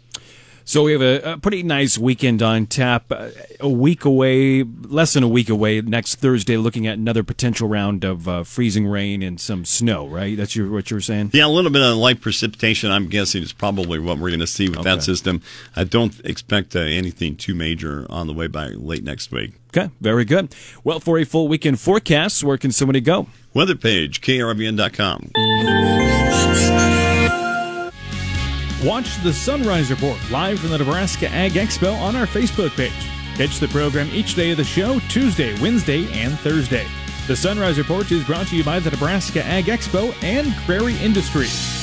So 0.67 0.81
we 0.81 0.93
have 0.93 1.01
a, 1.03 1.33
a, 1.33 1.37
pretty 1.37 1.61
nice 1.61 1.95
weekend 1.95 2.41
on 2.41 2.65
tap. 2.65 3.11
Uh, 3.11 3.29
a 3.59 3.69
week 3.69 4.03
away, 4.03 4.63
less 4.63 5.13
than 5.13 5.21
a 5.21 5.27
week 5.27 5.47
away, 5.47 5.79
next 5.81 6.15
Thursday, 6.15 6.57
looking 6.57 6.87
at 6.87 6.97
another 6.97 7.23
potential 7.23 7.67
round 7.67 8.03
of 8.03 8.27
uh, 8.27 8.43
freezing 8.43 8.87
rain 8.87 9.21
and 9.21 9.39
some 9.39 9.63
snow. 9.63 10.07
Right? 10.07 10.35
That's 10.35 10.55
your, 10.55 10.71
what 10.71 10.89
you 10.89 10.97
were 10.97 11.01
saying. 11.01 11.29
Yeah, 11.33 11.45
a 11.45 11.49
little 11.49 11.69
bit 11.69 11.83
of 11.83 11.95
light 11.97 12.19
precipitation. 12.19 12.89
I'm 12.89 13.09
guessing 13.09 13.43
is 13.43 13.53
probably 13.53 13.99
what 13.99 14.17
we're 14.17 14.31
going 14.31 14.39
to 14.39 14.47
see 14.47 14.67
with 14.67 14.79
okay. 14.79 14.95
that 14.95 15.03
system. 15.03 15.43
I 15.75 15.83
don't 15.83 16.19
expect 16.25 16.75
uh, 16.75 16.79
anything 16.79 17.35
too 17.35 17.53
major 17.53 18.07
on 18.09 18.25
the 18.25 18.33
way 18.33 18.47
by 18.47 18.69
late 18.69 19.03
next 19.03 19.31
week. 19.31 19.53
Okay, 19.69 19.91
very 20.01 20.25
good. 20.25 20.55
Well, 20.83 20.99
for 20.99 21.19
a 21.19 21.25
full 21.25 21.47
weekend 21.47 21.79
forecast, 21.79 22.43
where 22.43 22.57
can 22.57 22.71
somebody 22.71 23.01
go? 23.01 23.27
Weather 23.53 23.75
page, 23.75 24.19
krvn.com. 24.21 25.31
Watch 28.85 29.19
the 29.23 29.33
Sunrise 29.33 29.89
Report 29.89 30.19
live 30.29 30.59
from 30.59 30.69
the 30.69 30.77
Nebraska 30.77 31.27
Ag 31.29 31.53
Expo 31.53 31.99
on 31.99 32.15
our 32.15 32.27
Facebook 32.27 32.69
page. 32.77 32.93
Catch 33.35 33.57
the 33.57 33.67
program 33.69 34.07
each 34.11 34.35
day 34.35 34.51
of 34.51 34.57
the 34.57 34.63
show, 34.63 34.99
Tuesday, 35.09 35.59
Wednesday, 35.59 36.07
and 36.13 36.37
Thursday. 36.37 36.85
The 37.25 37.35
Sunrise 37.35 37.79
Report 37.79 38.11
is 38.11 38.23
brought 38.23 38.45
to 38.49 38.55
you 38.55 38.63
by 38.63 38.79
the 38.79 38.91
Nebraska 38.91 39.43
Ag 39.43 39.65
Expo 39.65 40.13
and 40.21 40.53
Prairie 40.67 40.97
Industries. 40.97 41.74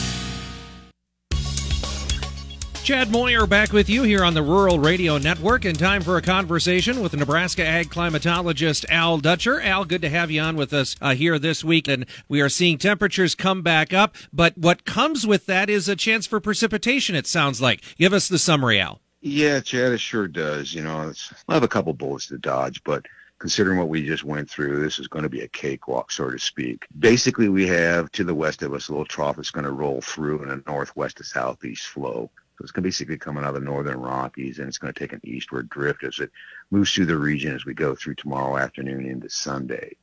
Chad 2.85 3.13
Moyer 3.13 3.47
back 3.47 3.73
with 3.73 3.89
you 3.89 4.03
here 4.03 4.25
on 4.25 4.35
the 4.35 4.43
Rural 4.43 4.81
Radio 4.81 5.17
Network 5.17 5.65
in 5.65 5.77
time 5.77 6.03
for 6.03 6.17
a 6.17 6.23
conversation 6.23 7.01
with 7.01 7.15
Nebraska 7.15 7.65
ag 7.65 7.91
climatologist 7.91 8.85
Al 8.89 9.19
Dutcher. 9.19 9.61
Al, 9.61 9.85
good 9.85 10.03
to 10.03 10.09
have 10.09 10.33
you 10.33 10.41
on 10.41 10.57
with 10.57 10.73
us 10.73 10.97
uh, 11.01 11.15
here 11.15 11.39
this 11.39 11.63
week. 11.63 11.87
And 11.87 12.07
we 12.29 12.41
are 12.41 12.49
seeing 12.49 12.79
temperatures 12.79 13.37
come 13.37 13.63
back 13.63 13.93
up, 13.93 14.17
but 14.33 14.59
what 14.59 14.85
comes 14.85 15.25
with 15.25 15.47
that 15.47 15.71
is 15.71 15.89
a 15.89 15.95
chance 15.95 16.27
for 16.27 16.41
precipitation, 16.41 17.15
it 17.15 17.29
sounds 17.29 17.63
like. 17.63 17.85
Give 17.99 18.13
us 18.13 18.27
the 18.27 18.39
summary, 18.39 18.81
Al. 18.81 19.01
Yeah, 19.21 19.61
Chad, 19.61 19.93
it 19.93 20.01
sure 20.01 20.27
does. 20.27 20.75
You 20.75 20.83
know, 20.83 21.13
I 21.49 21.55
have 21.55 21.63
a 21.63 21.69
couple 21.69 21.93
bullets 21.93 22.27
to 22.27 22.39
dodge, 22.39 22.83
but 22.83 23.07
considering 23.39 23.79
what 23.79 23.91
we 23.91 24.05
just 24.05 24.25
went 24.25 24.51
through, 24.51 24.83
this 24.83 24.99
is 24.99 25.07
going 25.07 25.23
to 25.23 25.29
be 25.29 25.43
a 25.43 25.49
cakewalk, 25.49 26.11
so 26.11 26.31
to 26.31 26.39
speak. 26.39 26.87
Basically, 26.99 27.49
we 27.49 27.69
have 27.69 28.11
to 28.11 28.25
the 28.25 28.35
west 28.35 28.65
of 28.65 28.75
us 28.75 28.89
a 28.89 28.91
little 28.91 29.05
trough 29.05 29.37
that's 29.37 29.53
going 29.53 29.67
to 29.67 29.71
roll 29.71 30.01
through 30.01 30.43
in 30.43 30.51
a 30.51 30.61
northwest 30.69 31.19
to 31.19 31.25
southeast 31.25 31.87
flow 31.87 32.29
It's 32.63 32.73
going 32.73 32.83
to 32.83 32.87
basically 32.89 33.19
come 33.19 33.37
out 33.37 33.45
of 33.45 33.55
the 33.55 33.61
northern 33.61 33.99
Rockies, 34.01 34.59
and 34.59 34.69
it's 34.69 34.79
going 34.79 34.93
to 34.93 34.99
take 34.99 35.13
an 35.13 35.21
eastward 35.25 35.69
drift 35.69 36.05
as 36.05 36.19
it 36.21 36.31
moves 36.71 36.93
through 36.93 37.07
the 37.07 37.17
region 37.17 37.55
as 37.55 37.65
we 37.65 37.75
go 37.75 37.95
through 37.95 38.15
tomorrow 38.15 38.57
afternoon 38.57 39.07
into 39.07 39.29
Sunday. 39.29 39.97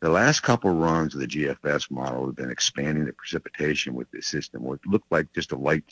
The 0.00 0.08
last 0.10 0.40
couple 0.40 0.70
runs 0.70 1.14
of 1.14 1.20
the 1.20 1.26
GFS 1.26 1.90
model 1.90 2.26
have 2.26 2.36
been 2.36 2.50
expanding 2.50 3.06
the 3.06 3.12
precipitation 3.12 3.94
with 3.94 4.10
this 4.10 4.26
system. 4.26 4.62
What 4.62 4.84
looked 4.86 5.10
like 5.10 5.32
just 5.32 5.52
a 5.52 5.56
light 5.56 5.84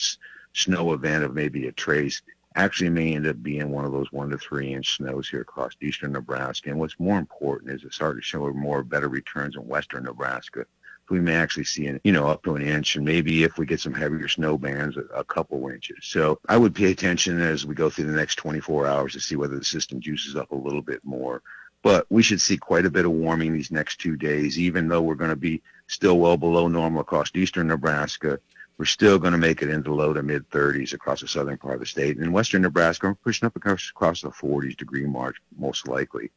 snow 0.53 0.93
event 0.93 1.25
of 1.25 1.35
maybe 1.35 1.67
a 1.67 1.73
trace 1.73 2.23
actually 2.55 2.91
may 2.91 3.15
end 3.15 3.27
up 3.27 3.43
being 3.43 3.71
one 3.71 3.85
of 3.85 3.93
those 3.93 4.13
one 4.13 4.31
to 4.31 4.39
three 4.39 4.73
inch 4.73 4.97
snows 4.97 5.29
here 5.29 5.41
across 5.41 5.73
eastern 5.81 6.13
Nebraska. 6.13 6.71
And 6.71 6.79
what's 6.79 7.01
more 7.01 7.19
important 7.19 7.73
is 7.73 7.83
it 7.83 7.93
started 7.93 8.21
to 8.21 8.25
show 8.25 8.53
more 8.53 8.83
better 8.83 9.09
returns 9.09 9.57
in 9.57 9.67
western 9.67 10.05
Nebraska. 10.05 10.67
We 11.11 11.21
may 11.21 11.35
actually 11.35 11.65
see, 11.65 11.87
an, 11.87 12.01
you 12.05 12.13
know, 12.13 12.27
up 12.29 12.43
to 12.45 12.57
an 12.57 12.63
inch, 12.63 12.97
and 12.97 13.05
maybe 13.05 13.45
if 13.45 13.59
we 13.59 13.67
get 13.67 13.81
some 13.81 13.95
heavier 13.95 14.29
snow 14.29 14.57
bands, 14.57 14.97
a, 14.97 15.03
a 15.15 15.25
couple 15.25 15.69
inches. 15.69 15.99
So 16.03 16.39
I 16.49 16.57
would 16.57 16.75
pay 16.75 16.91
attention 16.91 17.41
as 17.41 17.67
we 17.67 17.75
go 17.75 17.91
through 17.91 18.07
the 18.07 18.17
next 18.17 18.37
24 18.37 18.87
hours 18.87 19.13
to 19.13 19.21
see 19.21 19.37
whether 19.37 19.59
the 19.59 19.65
system 19.65 20.01
juices 20.01 20.37
up 20.37 20.51
a 20.53 20.57
little 20.57 20.83
bit 20.83 21.05
more. 21.05 21.43
But 21.83 22.07
we 22.09 22.23
should 22.23 22.41
see 22.41 22.57
quite 22.57 22.87
a 22.87 22.91
bit 22.91 23.05
of 23.05 23.13
warming 23.13 23.53
these 23.53 23.71
next 23.71 24.01
two 24.01 24.17
days, 24.17 24.59
even 24.59 24.89
though 24.89 25.03
we're 25.03 25.15
going 25.15 25.31
to 25.31 25.37
be 25.37 25.63
still 25.87 26.19
well 26.19 26.39
below 26.39 26.67
normal 26.67 27.03
across 27.03 27.31
eastern 27.35 27.69
Nebraska. 27.69 28.41
We're 28.79 28.87
still 28.87 29.19
going 29.19 29.33
to 29.33 29.39
make 29.39 29.61
it 29.61 29.69
into 29.69 29.95
low 29.95 30.15
to 30.15 30.23
mid 30.23 30.49
30s 30.49 30.95
across 30.95 31.21
the 31.21 31.29
southern 31.29 31.59
part 31.59 31.75
of 31.75 31.81
the 31.81 31.87
state. 31.87 32.17
And 32.17 32.25
in 32.25 32.33
western 32.33 32.63
Nebraska, 32.63 33.09
we're 33.09 33.15
pushing 33.15 33.47
up 33.47 33.55
across, 33.55 33.91
across 33.91 34.23
the 34.23 34.31
40s 34.31 34.77
degree 34.77 35.05
mark, 35.05 35.37
most 35.57 35.87
likely. 35.87 36.31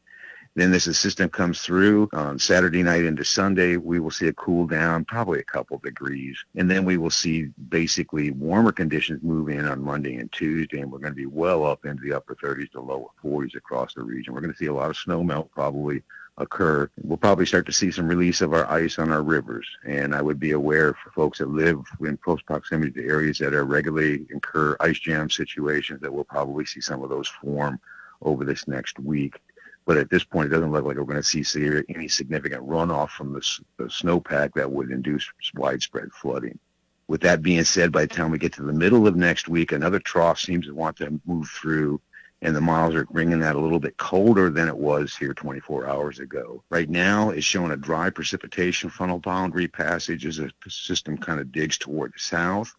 Then 0.54 0.70
this 0.70 0.84
system 0.98 1.28
comes 1.28 1.60
through 1.60 2.08
on 2.12 2.38
Saturday 2.38 2.82
night 2.82 3.04
into 3.04 3.24
Sunday. 3.24 3.76
We 3.76 4.00
will 4.00 4.10
see 4.10 4.28
a 4.28 4.32
cool 4.32 4.66
down, 4.66 5.04
probably 5.04 5.40
a 5.40 5.44
couple 5.44 5.78
degrees. 5.78 6.36
And 6.56 6.70
then 6.70 6.84
we 6.84 6.96
will 6.96 7.10
see 7.10 7.50
basically 7.68 8.30
warmer 8.32 8.72
conditions 8.72 9.22
move 9.22 9.48
in 9.48 9.66
on 9.66 9.82
Monday 9.82 10.16
and 10.16 10.30
Tuesday. 10.32 10.80
And 10.80 10.90
we're 10.90 10.98
going 10.98 11.12
to 11.12 11.16
be 11.16 11.26
well 11.26 11.64
up 11.64 11.84
into 11.84 12.02
the 12.02 12.12
upper 12.12 12.34
30s 12.34 12.72
to 12.72 12.80
lower 12.80 13.08
40s 13.22 13.54
across 13.56 13.94
the 13.94 14.02
region. 14.02 14.34
We're 14.34 14.40
going 14.40 14.52
to 14.52 14.58
see 14.58 14.66
a 14.66 14.74
lot 14.74 14.90
of 14.90 14.96
snow 14.96 15.22
melt 15.22 15.50
probably 15.52 16.02
occur. 16.38 16.88
We'll 17.02 17.18
probably 17.18 17.46
start 17.46 17.66
to 17.66 17.72
see 17.72 17.90
some 17.90 18.08
release 18.08 18.40
of 18.40 18.52
our 18.52 18.70
ice 18.70 18.98
on 18.98 19.12
our 19.12 19.22
rivers. 19.22 19.66
And 19.84 20.14
I 20.14 20.22
would 20.22 20.40
be 20.40 20.52
aware 20.52 20.94
for 20.94 21.10
folks 21.10 21.38
that 21.38 21.50
live 21.50 21.80
in 22.00 22.16
close 22.16 22.40
proximity 22.42 22.92
to 22.92 23.08
areas 23.08 23.38
that 23.38 23.54
are 23.54 23.64
regularly 23.64 24.26
incur 24.30 24.76
ice 24.80 24.98
jam 24.98 25.28
situations 25.30 26.00
that 26.00 26.12
we'll 26.12 26.24
probably 26.24 26.64
see 26.64 26.80
some 26.80 27.02
of 27.02 27.10
those 27.10 27.28
form 27.28 27.80
over 28.22 28.44
this 28.44 28.66
next 28.66 28.98
week. 28.98 29.40
But 29.88 29.96
at 29.96 30.10
this 30.10 30.22
point, 30.22 30.48
it 30.48 30.50
doesn't 30.50 30.70
look 30.70 30.84
like 30.84 30.98
we're 30.98 31.04
going 31.04 31.16
to 31.16 31.44
see 31.44 31.82
any 31.88 32.08
significant 32.08 32.62
runoff 32.68 33.08
from 33.08 33.32
the, 33.32 33.40
the 33.78 33.84
snowpack 33.84 34.52
that 34.52 34.70
would 34.70 34.90
induce 34.90 35.26
widespread 35.54 36.12
flooding. 36.12 36.58
With 37.06 37.22
that 37.22 37.40
being 37.40 37.64
said, 37.64 37.90
by 37.90 38.02
the 38.02 38.14
time 38.14 38.30
we 38.30 38.36
get 38.36 38.52
to 38.52 38.62
the 38.62 38.72
middle 38.74 39.06
of 39.06 39.16
next 39.16 39.48
week, 39.48 39.72
another 39.72 39.98
trough 39.98 40.38
seems 40.38 40.66
to 40.66 40.74
want 40.74 40.98
to 40.98 41.18
move 41.24 41.48
through, 41.48 42.02
and 42.42 42.54
the 42.54 42.60
models 42.60 42.96
are 42.96 43.06
bringing 43.06 43.40
that 43.40 43.56
a 43.56 43.58
little 43.58 43.80
bit 43.80 43.96
colder 43.96 44.50
than 44.50 44.68
it 44.68 44.76
was 44.76 45.16
here 45.16 45.32
24 45.32 45.88
hours 45.88 46.18
ago. 46.18 46.62
Right 46.68 46.90
now, 46.90 47.30
it's 47.30 47.46
showing 47.46 47.72
a 47.72 47.76
dry 47.78 48.10
precipitation 48.10 48.90
funnel 48.90 49.20
boundary 49.20 49.68
passage 49.68 50.26
as 50.26 50.36
the 50.36 50.52
system 50.68 51.16
kind 51.16 51.40
of 51.40 51.50
digs 51.50 51.78
toward 51.78 52.12
the 52.12 52.18
south 52.18 52.74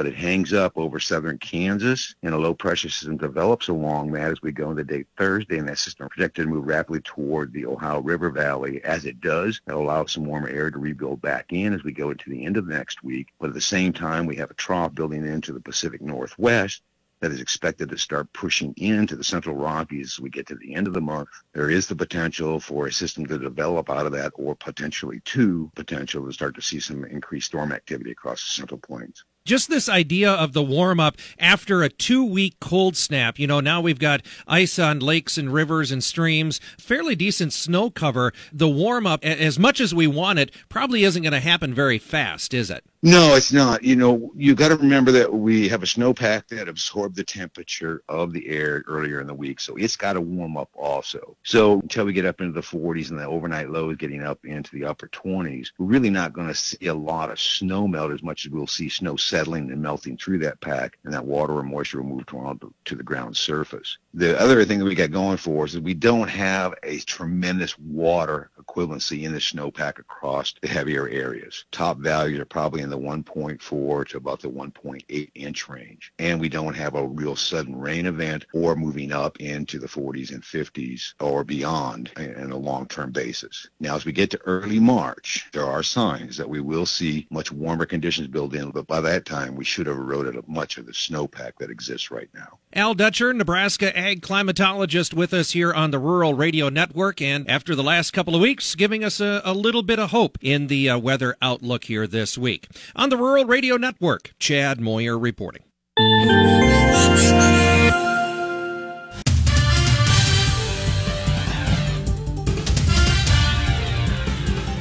but 0.00 0.06
it 0.06 0.16
hangs 0.16 0.54
up 0.54 0.78
over 0.78 0.98
southern 0.98 1.36
Kansas, 1.36 2.14
and 2.22 2.32
a 2.32 2.38
low 2.38 2.54
pressure 2.54 2.88
system 2.88 3.18
develops 3.18 3.68
along 3.68 4.10
that 4.10 4.32
as 4.32 4.40
we 4.40 4.50
go 4.50 4.70
into 4.70 4.82
day 4.82 5.04
Thursday, 5.18 5.58
and 5.58 5.68
that 5.68 5.76
system 5.76 6.06
is 6.06 6.08
projected 6.08 6.46
to 6.46 6.50
move 6.50 6.66
rapidly 6.66 7.02
toward 7.02 7.52
the 7.52 7.66
Ohio 7.66 8.00
River 8.00 8.30
Valley. 8.30 8.82
As 8.82 9.04
it 9.04 9.20
does, 9.20 9.60
that'll 9.66 9.82
allow 9.82 10.06
some 10.06 10.24
warmer 10.24 10.48
air 10.48 10.70
to 10.70 10.78
rebuild 10.78 11.20
back 11.20 11.52
in 11.52 11.74
as 11.74 11.84
we 11.84 11.92
go 11.92 12.12
into 12.12 12.30
the 12.30 12.46
end 12.46 12.56
of 12.56 12.66
next 12.66 13.02
week. 13.02 13.28
But 13.38 13.48
at 13.48 13.52
the 13.52 13.60
same 13.60 13.92
time, 13.92 14.24
we 14.24 14.36
have 14.36 14.50
a 14.50 14.54
trough 14.54 14.94
building 14.94 15.26
into 15.26 15.52
the 15.52 15.60
Pacific 15.60 16.00
Northwest 16.00 16.80
that 17.20 17.30
is 17.30 17.42
expected 17.42 17.90
to 17.90 17.98
start 17.98 18.32
pushing 18.32 18.72
into 18.78 19.16
the 19.16 19.22
central 19.22 19.54
Rockies 19.54 20.14
as 20.14 20.20
we 20.20 20.30
get 20.30 20.46
to 20.46 20.54
the 20.54 20.74
end 20.74 20.86
of 20.86 20.94
the 20.94 21.02
month. 21.02 21.28
There 21.52 21.68
is 21.68 21.86
the 21.86 21.94
potential 21.94 22.58
for 22.58 22.86
a 22.86 22.92
system 22.92 23.26
to 23.26 23.38
develop 23.38 23.90
out 23.90 24.06
of 24.06 24.12
that 24.12 24.32
or 24.36 24.56
potentially 24.56 25.20
two 25.26 25.70
potential 25.74 26.24
to 26.24 26.32
start 26.32 26.54
to 26.54 26.62
see 26.62 26.80
some 26.80 27.04
increased 27.04 27.48
storm 27.48 27.70
activity 27.70 28.12
across 28.12 28.40
the 28.40 28.52
central 28.52 28.80
plains 28.80 29.24
just 29.50 29.68
this 29.68 29.88
idea 29.88 30.30
of 30.30 30.52
the 30.52 30.62
warm 30.62 31.00
up 31.00 31.16
after 31.36 31.82
a 31.82 31.88
two 31.88 32.24
week 32.24 32.54
cold 32.60 32.96
snap. 32.96 33.36
You 33.36 33.48
know, 33.48 33.58
now 33.58 33.80
we've 33.80 33.98
got 33.98 34.22
ice 34.46 34.78
on 34.78 35.00
lakes 35.00 35.36
and 35.36 35.52
rivers 35.52 35.90
and 35.90 36.04
streams, 36.04 36.60
fairly 36.78 37.16
decent 37.16 37.52
snow 37.52 37.90
cover. 37.90 38.32
The 38.52 38.68
warm 38.68 39.08
up, 39.08 39.24
as 39.24 39.58
much 39.58 39.80
as 39.80 39.92
we 39.92 40.06
want 40.06 40.38
it, 40.38 40.52
probably 40.68 41.02
isn't 41.02 41.24
going 41.24 41.32
to 41.32 41.40
happen 41.40 41.74
very 41.74 41.98
fast, 41.98 42.54
is 42.54 42.70
it? 42.70 42.84
No, 43.02 43.34
it's 43.34 43.50
not. 43.50 43.82
You 43.82 43.96
know, 43.96 44.30
you 44.36 44.54
got 44.54 44.68
to 44.68 44.76
remember 44.76 45.10
that 45.12 45.32
we 45.32 45.70
have 45.70 45.82
a 45.82 45.86
snowpack 45.86 46.48
that 46.48 46.68
absorbed 46.68 47.16
the 47.16 47.24
temperature 47.24 48.02
of 48.10 48.34
the 48.34 48.46
air 48.46 48.84
earlier 48.86 49.22
in 49.22 49.26
the 49.26 49.32
week, 49.32 49.58
so 49.58 49.74
it's 49.76 49.96
got 49.96 50.14
to 50.14 50.20
warm 50.20 50.58
up 50.58 50.68
also. 50.74 51.34
So 51.42 51.80
until 51.80 52.04
we 52.04 52.12
get 52.12 52.26
up 52.26 52.42
into 52.42 52.52
the 52.52 52.60
40s 52.60 53.08
and 53.08 53.18
the 53.18 53.24
overnight 53.24 53.70
lows 53.70 53.96
getting 53.96 54.22
up 54.22 54.44
into 54.44 54.72
the 54.72 54.84
upper 54.84 55.08
20s, 55.08 55.68
we're 55.78 55.86
really 55.86 56.10
not 56.10 56.34
going 56.34 56.48
to 56.48 56.54
see 56.54 56.88
a 56.88 56.94
lot 56.94 57.30
of 57.30 57.40
snow 57.40 57.88
melt 57.88 58.12
as 58.12 58.22
much 58.22 58.44
as 58.44 58.52
we'll 58.52 58.66
see 58.66 58.90
snow 58.90 59.16
settling 59.16 59.70
and 59.72 59.80
melting 59.80 60.18
through 60.18 60.40
that 60.40 60.60
pack, 60.60 60.98
and 61.04 61.14
that 61.14 61.24
water 61.24 61.54
or 61.54 61.62
moisture 61.62 62.02
will 62.02 62.16
move 62.16 62.26
to, 62.26 62.74
to 62.84 62.94
the 62.94 63.02
ground 63.02 63.34
surface. 63.34 63.96
The 64.12 64.38
other 64.38 64.62
thing 64.66 64.78
that 64.78 64.84
we 64.84 64.94
got 64.94 65.10
going 65.10 65.38
for 65.38 65.64
us 65.64 65.72
is 65.72 65.80
we 65.80 65.94
don't 65.94 66.28
have 66.28 66.74
a 66.82 66.98
tremendous 66.98 67.78
water 67.78 68.50
equivalency 68.70 69.24
in 69.24 69.32
the 69.32 69.38
snowpack 69.38 69.98
across 69.98 70.54
the 70.60 70.68
heavier 70.68 71.08
areas. 71.08 71.64
Top 71.70 71.98
values 71.98 72.40
are 72.40 72.44
probably 72.44 72.82
in 72.82 72.90
the 72.90 72.98
1.4 72.98 74.08
to 74.08 74.16
about 74.16 74.40
the 74.40 74.48
1.8 74.48 75.30
inch 75.34 75.68
range. 75.68 76.12
And 76.18 76.40
we 76.40 76.48
don't 76.48 76.74
have 76.74 76.94
a 76.94 77.06
real 77.06 77.36
sudden 77.36 77.76
rain 77.76 78.06
event 78.06 78.46
or 78.52 78.76
moving 78.76 79.12
up 79.12 79.40
into 79.40 79.78
the 79.78 79.86
40s 79.86 80.32
and 80.32 80.42
50s 80.42 81.14
or 81.20 81.44
beyond 81.44 82.10
in 82.16 82.50
a 82.50 82.56
long-term 82.56 83.12
basis. 83.12 83.68
Now, 83.80 83.96
as 83.96 84.04
we 84.04 84.12
get 84.12 84.30
to 84.30 84.40
early 84.42 84.80
March, 84.80 85.48
there 85.52 85.66
are 85.66 85.82
signs 85.82 86.36
that 86.36 86.48
we 86.48 86.60
will 86.60 86.86
see 86.86 87.26
much 87.30 87.52
warmer 87.52 87.86
conditions 87.86 88.28
build 88.28 88.54
in, 88.54 88.70
but 88.70 88.86
by 88.86 89.00
that 89.00 89.24
time, 89.24 89.54
we 89.54 89.64
should 89.64 89.86
have 89.86 89.96
eroded 89.96 90.36
much 90.48 90.78
of 90.78 90.86
the 90.86 90.92
snowpack 90.92 91.52
that 91.58 91.70
exists 91.70 92.10
right 92.10 92.28
now. 92.34 92.58
Al 92.72 92.94
Dutcher, 92.94 93.32
Nebraska 93.32 93.96
ag 93.98 94.22
climatologist 94.22 95.12
with 95.12 95.34
us 95.34 95.50
here 95.52 95.72
on 95.72 95.90
the 95.90 95.98
Rural 95.98 96.34
Radio 96.34 96.68
Network. 96.68 97.20
And 97.20 97.48
after 97.50 97.74
the 97.74 97.82
last 97.82 98.12
couple 98.12 98.34
of 98.34 98.40
weeks, 98.40 98.59
giving 98.76 99.04
us 99.04 99.20
a, 99.20 99.42
a 99.44 99.54
little 99.54 99.82
bit 99.82 99.98
of 99.98 100.10
hope 100.10 100.38
in 100.40 100.66
the 100.68 100.88
uh, 100.88 100.98
weather 100.98 101.36
outlook 101.42 101.84
here 101.84 102.06
this 102.06 102.38
week. 102.38 102.68
On 102.94 103.08
the 103.08 103.16
Rural 103.16 103.44
Radio 103.44 103.76
Network, 103.76 104.32
Chad 104.38 104.80
Moyer 104.80 105.18
reporting. 105.18 105.62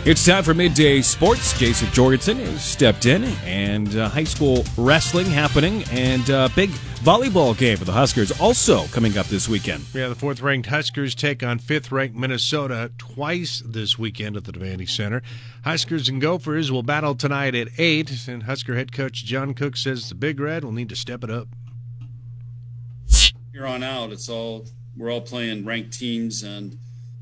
It's 0.10 0.26
time 0.26 0.44
for 0.44 0.56
midday 0.56 1.02
sports. 1.02 1.56
Jason 1.60 1.88
Jorgensen 1.92 2.38
has 2.38 2.66
stepped 2.66 3.06
in, 3.06 3.26
and 3.46 3.96
uh, 3.96 4.10
high 4.10 4.24
school 4.24 4.66
wrestling 4.76 5.28
happening, 5.28 5.84
and 5.92 6.28
uh, 6.32 6.50
big 6.56 6.72
volleyball 7.04 7.56
game 7.56 7.78
for 7.78 7.86
the 7.86 7.92
Huskers 7.92 8.32
also 8.42 8.88
coming 8.88 9.20
up 9.20 9.28
this 9.28 9.48
weekend. 9.48 9.86
Yeah, 9.94 10.08
the 10.08 10.16
fourth 10.16 10.42
ranked 10.42 10.68
Huskers 10.68 11.14
take 11.14 11.44
on 11.44 11.60
fifth 11.60 11.92
ranked 11.92 12.16
Minnesota 12.18 12.92
twice 12.98 13.62
this 13.64 14.00
weekend 14.00 14.36
at 14.36 14.46
the 14.46 14.52
Devaney 14.52 14.90
Center. 14.90 15.22
Huskers 15.64 16.10
and 16.10 16.20
Gophers 16.20 16.72
will 16.72 16.82
battle 16.82 17.14
tonight 17.14 17.54
at 17.54 17.68
8, 17.78 18.28
and 18.28 18.42
Husker 18.42 18.76
head 18.76 18.92
coach 18.92 19.24
John 19.26 19.54
Cook 19.54 19.78
says 19.78 20.10
the 20.10 20.16
Big 20.16 20.40
Red 20.40 20.64
will 20.64 20.72
need 20.72 20.90
to 20.90 20.96
step 20.96 21.24
it 21.24 21.30
up. 21.30 21.50
Here 23.52 23.68
on 23.68 23.84
out, 23.84 24.12
it's 24.12 24.28
all 24.28 24.66
we're 24.98 25.12
all 25.12 25.22
playing 25.22 25.66
ranked 25.66 25.94
teams 25.94 26.42
and 26.42 26.80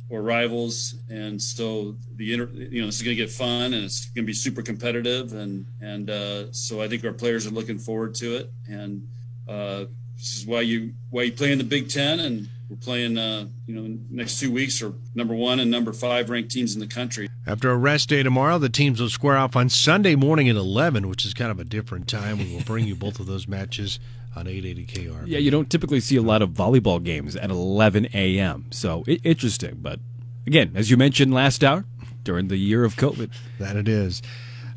or 0.09 0.21
rivals, 0.21 0.95
and 1.09 1.41
so 1.41 1.97
the 2.15 2.33
inter, 2.33 2.49
you 2.53 2.79
know 2.81 2.87
this 2.87 2.97
is 2.97 3.03
going 3.03 3.15
to 3.15 3.21
get 3.21 3.31
fun 3.31 3.73
and 3.73 3.83
it's 3.83 4.05
going 4.05 4.23
to 4.23 4.27
be 4.27 4.33
super 4.33 4.61
competitive, 4.61 5.33
and 5.33 5.65
and 5.81 6.09
uh, 6.09 6.51
so 6.51 6.81
I 6.81 6.87
think 6.87 7.03
our 7.03 7.13
players 7.13 7.45
are 7.45 7.51
looking 7.51 7.77
forward 7.77 8.15
to 8.15 8.37
it, 8.37 8.51
and 8.67 9.07
uh, 9.47 9.85
this 10.15 10.37
is 10.37 10.45
why 10.45 10.61
you 10.61 10.93
why 11.09 11.23
you 11.23 11.33
play 11.33 11.51
in 11.51 11.57
the 11.57 11.63
Big 11.63 11.89
Ten, 11.89 12.19
and 12.21 12.47
we're 12.69 12.77
playing 12.77 13.17
uh, 13.17 13.47
you 13.65 13.75
know 13.75 13.97
next 14.09 14.39
two 14.39 14.51
weeks 14.51 14.81
are 14.81 14.93
number 15.13 15.35
one 15.35 15.59
and 15.59 15.69
number 15.69 15.91
five 15.91 16.29
ranked 16.29 16.51
teams 16.51 16.73
in 16.73 16.79
the 16.79 16.87
country. 16.87 17.27
After 17.45 17.71
a 17.71 17.77
rest 17.77 18.09
day 18.09 18.23
tomorrow, 18.23 18.57
the 18.57 18.69
teams 18.69 19.01
will 19.01 19.09
square 19.09 19.37
off 19.37 19.55
on 19.55 19.69
Sunday 19.69 20.15
morning 20.15 20.47
at 20.47 20.55
eleven, 20.55 21.09
which 21.09 21.25
is 21.25 21.33
kind 21.33 21.51
of 21.51 21.59
a 21.59 21.65
different 21.65 22.07
time. 22.07 22.37
We 22.37 22.53
will 22.53 22.63
bring 22.63 22.87
you 22.87 22.95
both 22.95 23.19
of 23.19 23.25
those 23.25 23.47
matches 23.47 23.99
on 24.37 24.47
880 24.47 24.85
KR. 24.85 25.25
Yeah, 25.25 25.39
you 25.39 25.51
don't 25.51 25.69
typically 25.69 25.99
see 25.99 26.15
a 26.15 26.21
lot 26.21 26.41
of 26.41 26.51
volleyball 26.51 27.03
games 27.03 27.35
at 27.35 27.49
11 27.49 28.09
a.m. 28.13 28.67
So 28.71 29.03
it, 29.07 29.21
interesting, 29.23 29.79
but 29.81 29.99
again, 30.45 30.71
as 30.75 30.89
you 30.91 30.97
mentioned 30.97 31.33
last 31.33 31.63
hour, 31.63 31.85
during 32.23 32.47
the 32.47 32.57
year 32.57 32.83
of 32.83 32.95
COVID, 32.95 33.31
that 33.59 33.75
it 33.75 33.87
is. 33.87 34.21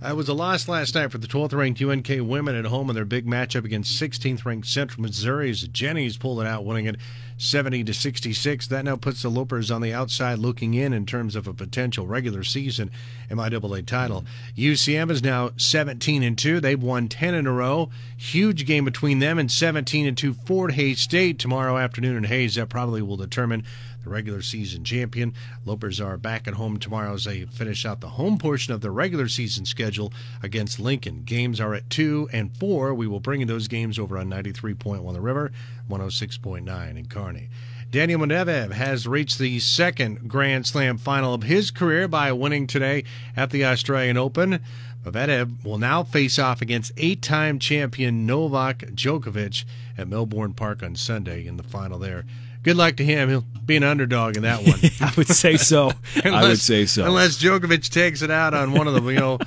It 0.03 0.17
was 0.17 0.31
a 0.31 0.35
loss 0.35 0.67
last 0.67 0.95
night 0.95 1.13
for 1.13 1.19
the 1.19 1.27
12th 1.27 1.53
ranked 1.53 1.83
UNK 1.83 2.09
women 2.27 2.57
at 2.57 2.65
home 2.65 2.89
in 2.89 2.95
their 2.95 3.05
big 3.05 3.27
matchup 3.27 3.67
against 3.67 4.01
16th 4.01 4.47
ranked 4.47 4.67
Central 4.67 5.03
Missouri's 5.03 5.69
Jennies 5.69 6.17
pulled 6.17 6.41
it 6.41 6.47
out, 6.47 6.65
winning 6.65 6.87
it 6.87 6.97
70 7.37 7.85
to 7.85 7.93
66. 7.93 8.67
That 8.69 8.87
now 8.87 8.97
puts 8.97 9.21
the 9.21 9.31
Lopers 9.31 9.71
on 9.71 9.83
the 9.83 9.93
outside 9.93 10.39
looking 10.39 10.73
in 10.73 10.95
in 10.95 11.05
terms 11.05 11.37
of 11.37 11.47
a 11.47 11.53
potential 11.53 12.07
regular 12.07 12.43
season 12.45 12.91
MIAA 13.31 13.85
title. 13.85 14.25
UCM 14.57 15.11
is 15.11 15.23
now 15.23 15.51
17 15.59 16.23
and 16.23 16.39
2. 16.39 16.61
They've 16.61 16.83
won 16.83 17.09
10 17.09 17.35
in 17.35 17.47
a 17.47 17.53
row. 17.53 17.91
Huge 18.17 18.65
game 18.65 18.87
between 18.87 19.19
them 19.19 19.39
and 19.39 19.53
17 19.53 20.07
and 20.07 20.17
2 20.17 20.33
Fort 20.33 20.73
Hays 20.73 21.01
State 21.01 21.39
tomorrow 21.39 21.77
afternoon 21.77 22.17
in 22.17 22.25
Hays. 22.25 22.55
That 22.55 22.71
probably 22.71 23.03
will 23.03 23.19
determine 23.19 23.65
the 24.03 24.11
regular 24.11 24.43
season 24.43 24.85
champion. 24.85 25.35
Lopers 25.65 26.01
are 26.05 26.17
back 26.17 26.49
at 26.49 26.55
home 26.55 26.79
tomorrow 26.79 27.15
as 27.15 27.25
they 27.25 27.45
finish 27.45 27.85
out 27.85 28.01
the 28.01 28.09
home 28.09 28.39
portion 28.39 28.73
of 28.73 28.81
the 28.81 28.91
regular 28.91 29.29
season 29.29 29.65
schedule 29.65 30.13
against 30.43 30.81
Lincoln. 30.81 31.23
Games 31.25 31.61
are 31.61 31.75
at 31.75 31.91
2 31.91 32.29
and 32.33 32.57
4. 32.57 32.95
We 32.95 33.07
will 33.07 33.21
bring 33.21 33.41
you 33.41 33.47
those 33.47 33.69
games 33.69 33.99
over 33.99 34.19
on 34.19 34.31
93.1 34.31 35.13
The 35.13 35.21
River, 35.21 35.53
106.9 35.89 36.97
in 36.97 37.07
Kearney. 37.07 37.49
Daniil 37.91 38.21
Medvedev 38.21 38.71
has 38.71 39.09
reached 39.09 39.41
the 39.41 39.59
second 39.59 40.29
Grand 40.29 40.65
Slam 40.65 40.97
final 40.97 41.35
of 41.35 41.43
his 41.43 41.73
career 41.73 42.07
by 42.07 42.31
winning 42.31 42.69
today 42.69 43.03
at 43.37 43.51
the 43.51 43.65
Australian 43.65 44.17
Open. 44.17 44.61
Medvedev 45.05 45.65
will 45.65 45.79
now 45.79 46.05
face 46.05 46.39
off 46.39 46.63
against 46.63 46.93
eight-time 46.97 47.59
champion 47.59 48.27
Novak 48.27 48.79
Djokovic 48.95 49.65
at 49.99 50.07
Melbourne 50.07 50.53
Park 50.53 50.85
on 50.85 50.95
Sunday 50.95 51.45
in 51.47 51.57
the 51.57 51.65
final 51.65 51.99
there 51.99 52.25
good 52.63 52.77
luck 52.77 52.97
to 52.97 53.05
him. 53.05 53.29
He'll 53.29 53.45
be 53.65 53.77
an 53.77 53.83
underdog 53.83 54.37
in 54.37 54.43
that 54.43 54.63
one. 54.63 54.79
I 55.01 55.13
would 55.17 55.29
say 55.29 55.57
so. 55.57 55.93
unless, 56.25 56.45
I 56.45 56.49
would 56.49 56.59
say 56.59 56.87
so. 56.87 57.05
Unless 57.05 57.43
Djokovic 57.43 57.89
takes 57.91 58.23
it 58.23 58.31
out 58.31 58.55
on 58.55 58.73
one 58.73 58.87
of 58.87 58.95
the 58.95 59.03
you 59.11 59.19
know 59.19 59.39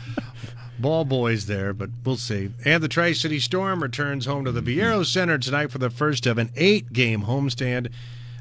ball 0.79 1.05
boys 1.05 1.45
there, 1.45 1.73
but 1.73 1.89
we'll 2.03 2.17
see. 2.17 2.51
And 2.65 2.83
the 2.83 2.87
Tri 2.87 3.13
City 3.13 3.39
Storm 3.39 3.81
returns 3.81 4.25
home 4.25 4.45
to 4.45 4.51
the 4.51 4.61
Viaero 4.61 5.05
Center 5.05 5.37
tonight 5.37 5.71
for 5.71 5.77
the 5.77 5.89
first 5.89 6.25
of 6.25 6.37
an 6.37 6.51
eight-game 6.55 7.23
homestand. 7.23 7.91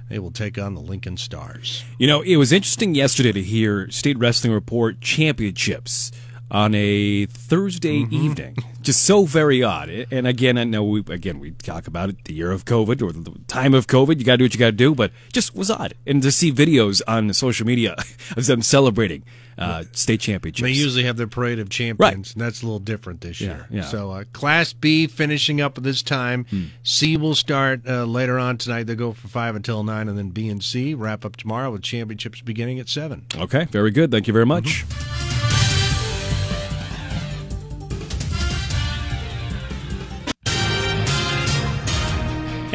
They 0.09 0.19
will 0.19 0.31
take 0.31 0.59
on 0.59 0.75
the 0.75 0.81
Lincoln 0.81 1.17
Stars. 1.17 1.85
You 1.97 2.07
know, 2.07 2.21
it 2.21 2.37
was 2.37 2.53
interesting 2.53 2.95
yesterday 2.95 3.33
to 3.33 3.43
hear 3.43 3.91
State 3.91 4.19
Wrestling 4.19 4.53
Report 4.53 5.01
championships 5.01 6.13
on 6.53 6.75
a 6.75 7.25
Thursday 7.27 8.03
mm-hmm. 8.03 8.15
evening. 8.15 8.57
Just 8.83 9.03
so 9.03 9.25
very 9.25 9.63
odd. 9.63 9.89
And 9.89 10.27
again, 10.27 10.59
I 10.59 10.65
know 10.65 10.85
we 10.85 11.01
again 11.09 11.41
we 11.41 11.53
talk 11.53 11.87
about 11.87 12.11
it, 12.11 12.25
the 12.25 12.35
year 12.35 12.51
of 12.51 12.65
COVID 12.67 13.01
or 13.01 13.13
the 13.13 13.33
time 13.49 13.75
of 13.75 13.87
COVID. 13.87 14.19
You 14.19 14.25
got 14.25 14.33
to 14.33 14.39
do 14.39 14.45
what 14.45 14.55
you 14.55 14.61
got 14.61 14.67
to 14.67 14.73
do, 14.73 14.95
but 14.95 15.13
just 15.33 15.55
was 15.57 15.71
odd. 15.71 15.95
And 16.07 16.23
to 16.23 16.31
see 16.31 16.53
videos 16.53 17.01
on 17.09 17.33
social 17.33 17.67
media 17.67 17.97
of 18.37 18.47
them 18.47 18.61
celebrating 18.61 19.25
uh, 19.57 19.85
state 19.93 20.21
championships. 20.21 20.63
They 20.63 20.73
usually 20.73 21.05
have 21.05 21.17
their 21.17 21.27
parade 21.27 21.59
of 21.59 21.71
champions, 21.71 22.01
right. 22.01 22.15
and 22.15 22.43
that's 22.43 22.63
a 22.63 22.67
little 22.67 22.81
different 22.81 23.21
this 23.21 23.41
yeah, 23.41 23.49
year. 23.49 23.67
Yeah. 23.71 23.83
So 23.83 24.11
uh, 24.11 24.25
Class 24.33 24.73
B 24.73 25.07
finishing 25.07 25.61
up 25.61 25.79
at 25.79 25.85
this 25.85 26.03
time. 26.03 26.45
Hmm. 26.51 26.65
C 26.83 27.17
will 27.17 27.35
start 27.35 27.87
uh, 27.87 28.05
later 28.05 28.39
on 28.39 28.59
tonight. 28.59 28.85
They 28.85 28.95
go 28.95 29.13
from 29.13 29.31
five 29.31 29.55
until 29.55 29.85
nine, 29.85 30.09
and 30.09 30.19
then 30.19 30.31
B 30.31 30.49
and 30.49 30.63
C 30.63 30.95
wrap 30.95 31.25
up 31.25 31.37
tomorrow 31.37 31.71
with 31.71 31.83
championships 31.83 32.41
beginning 32.41 32.79
at 32.81 32.89
seven. 32.89 33.25
Okay, 33.37 33.67
very 33.67 33.91
good. 33.91 34.11
Thank 34.11 34.27
you 34.27 34.33
very 34.33 34.47
much. 34.47 34.85
Mm-hmm. 34.85 35.22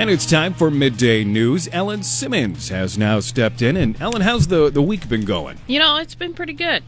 And 0.07 0.13
it's 0.13 0.25
time 0.25 0.53
for 0.53 0.71
midday 0.71 1.25
news. 1.25 1.67
Ellen 1.73 2.01
Simmons 2.01 2.69
has 2.69 2.97
now 2.97 3.19
stepped 3.19 3.61
in. 3.61 3.75
And 3.75 4.01
Ellen, 4.01 4.21
how's 4.21 4.47
the, 4.47 4.69
the 4.69 4.81
week 4.81 5.09
been 5.09 5.25
going? 5.25 5.57
You 5.67 5.79
know, 5.79 5.97
it's 5.97 6.15
been 6.15 6.33
pretty 6.33 6.53
good, 6.53 6.81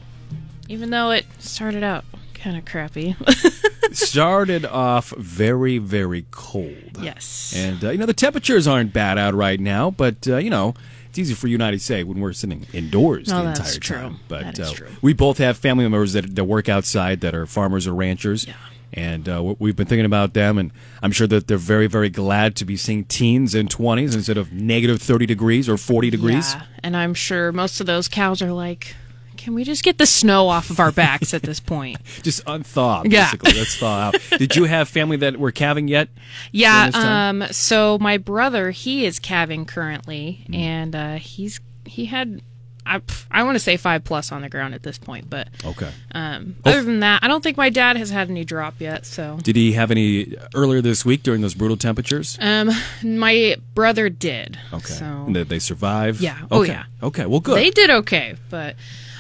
even 0.69 0.89
though 0.89 1.11
it 1.11 1.25
started 1.37 1.83
out 1.83 2.05
kind 2.33 2.55
of 2.55 2.63
crappy. 2.63 3.17
started 3.91 4.63
off 4.63 5.09
very, 5.17 5.79
very 5.79 6.27
cold. 6.31 6.97
Yes. 7.01 7.53
And, 7.53 7.83
uh, 7.83 7.89
you 7.89 7.97
know, 7.97 8.05
the 8.05 8.13
temperatures 8.13 8.69
aren't 8.69 8.93
bad 8.93 9.17
out 9.17 9.33
right 9.33 9.59
now, 9.59 9.91
but, 9.91 10.25
uh, 10.25 10.37
you 10.37 10.49
know, 10.49 10.73
it's 11.09 11.19
easy 11.19 11.33
for 11.33 11.49
you 11.49 11.57
and 11.57 11.63
I 11.63 11.71
to 11.71 11.79
say 11.79 12.05
when 12.05 12.21
we're 12.21 12.31
sitting 12.31 12.67
indoors 12.71 13.27
no, 13.27 13.43
the 13.43 13.49
entire 13.49 13.79
true. 13.79 13.97
time. 13.97 14.19
But 14.29 14.57
uh, 14.61 14.71
we 15.01 15.11
both 15.11 15.39
have 15.39 15.57
family 15.57 15.83
members 15.83 16.13
that, 16.13 16.37
that 16.37 16.45
work 16.45 16.69
outside 16.69 17.19
that 17.19 17.35
are 17.35 17.45
farmers 17.45 17.85
or 17.85 17.93
ranchers. 17.93 18.47
Yeah 18.47 18.53
and 18.93 19.29
uh, 19.29 19.55
we've 19.59 19.75
been 19.75 19.87
thinking 19.87 20.05
about 20.05 20.33
them, 20.33 20.57
and 20.57 20.71
I'm 21.01 21.11
sure 21.11 21.27
that 21.27 21.47
they're 21.47 21.57
very, 21.57 21.87
very 21.87 22.09
glad 22.09 22.55
to 22.57 22.65
be 22.65 22.77
seeing 22.77 23.05
teens 23.05 23.53
and 23.55 23.69
20s 23.69 24.15
instead 24.15 24.37
of 24.37 24.51
negative 24.51 25.01
30 25.01 25.25
degrees 25.25 25.69
or 25.69 25.77
40 25.77 26.09
degrees. 26.09 26.53
Yeah, 26.53 26.63
and 26.83 26.97
I'm 26.97 27.13
sure 27.13 27.51
most 27.51 27.79
of 27.79 27.87
those 27.87 28.07
cows 28.07 28.41
are 28.41 28.51
like, 28.51 28.95
can 29.39 29.53
we 29.53 29.63
just 29.63 29.83
get 29.83 29.97
the 29.97 30.05
snow 30.05 30.49
off 30.49 30.69
of 30.69 30.81
our 30.81 30.91
backs 30.91 31.33
at 31.33 31.43
this 31.43 31.61
point? 31.61 31.97
just 32.23 32.43
unthaw, 32.45 33.03
basically. 33.03 33.51
Yeah. 33.53 33.57
Let's 33.57 33.77
thaw 33.77 33.99
out. 33.99 34.15
Did 34.37 34.55
you 34.55 34.65
have 34.65 34.89
family 34.89 35.15
that 35.17 35.37
were 35.37 35.51
calving 35.51 35.87
yet? 35.87 36.09
Yeah. 36.51 36.91
Um. 36.93 37.45
So 37.51 37.97
my 37.99 38.17
brother, 38.17 38.71
he 38.71 39.05
is 39.05 39.17
calving 39.17 39.65
currently, 39.65 40.45
mm. 40.49 40.55
and 40.55 40.95
uh, 40.95 41.15
he's 41.15 41.61
he 41.85 42.07
had 42.07 42.41
I, 42.85 43.01
I 43.29 43.43
want 43.43 43.55
to 43.55 43.59
say 43.59 43.77
five 43.77 44.03
plus 44.03 44.31
on 44.31 44.41
the 44.41 44.49
ground 44.49 44.73
at 44.73 44.83
this 44.83 44.97
point, 44.97 45.29
but 45.29 45.47
okay. 45.63 45.91
Um, 46.11 46.55
oh. 46.65 46.71
Other 46.71 46.83
than 46.83 47.01
that, 47.01 47.23
I 47.23 47.27
don't 47.27 47.43
think 47.43 47.57
my 47.57 47.69
dad 47.69 47.97
has 47.97 48.09
had 48.09 48.29
any 48.29 48.43
drop 48.43 48.75
yet. 48.79 49.05
So 49.05 49.37
did 49.41 49.55
he 49.55 49.73
have 49.73 49.91
any 49.91 50.35
earlier 50.55 50.81
this 50.81 51.05
week 51.05 51.23
during 51.23 51.41
those 51.41 51.53
brutal 51.53 51.77
temperatures? 51.77 52.37
Um, 52.41 52.71
my 53.03 53.57
brother 53.75 54.09
did. 54.09 54.57
Okay, 54.73 54.93
so 54.93 55.05
and 55.05 55.33
did 55.33 55.49
they 55.49 55.59
survive? 55.59 56.21
Yeah. 56.21 56.39
Oh 56.51 56.63
yeah. 56.63 56.85
Okay. 57.03 57.25
Well, 57.25 57.39
good. 57.39 57.57
They 57.57 57.69
did 57.69 57.89
okay, 57.89 58.35
but 58.49 58.75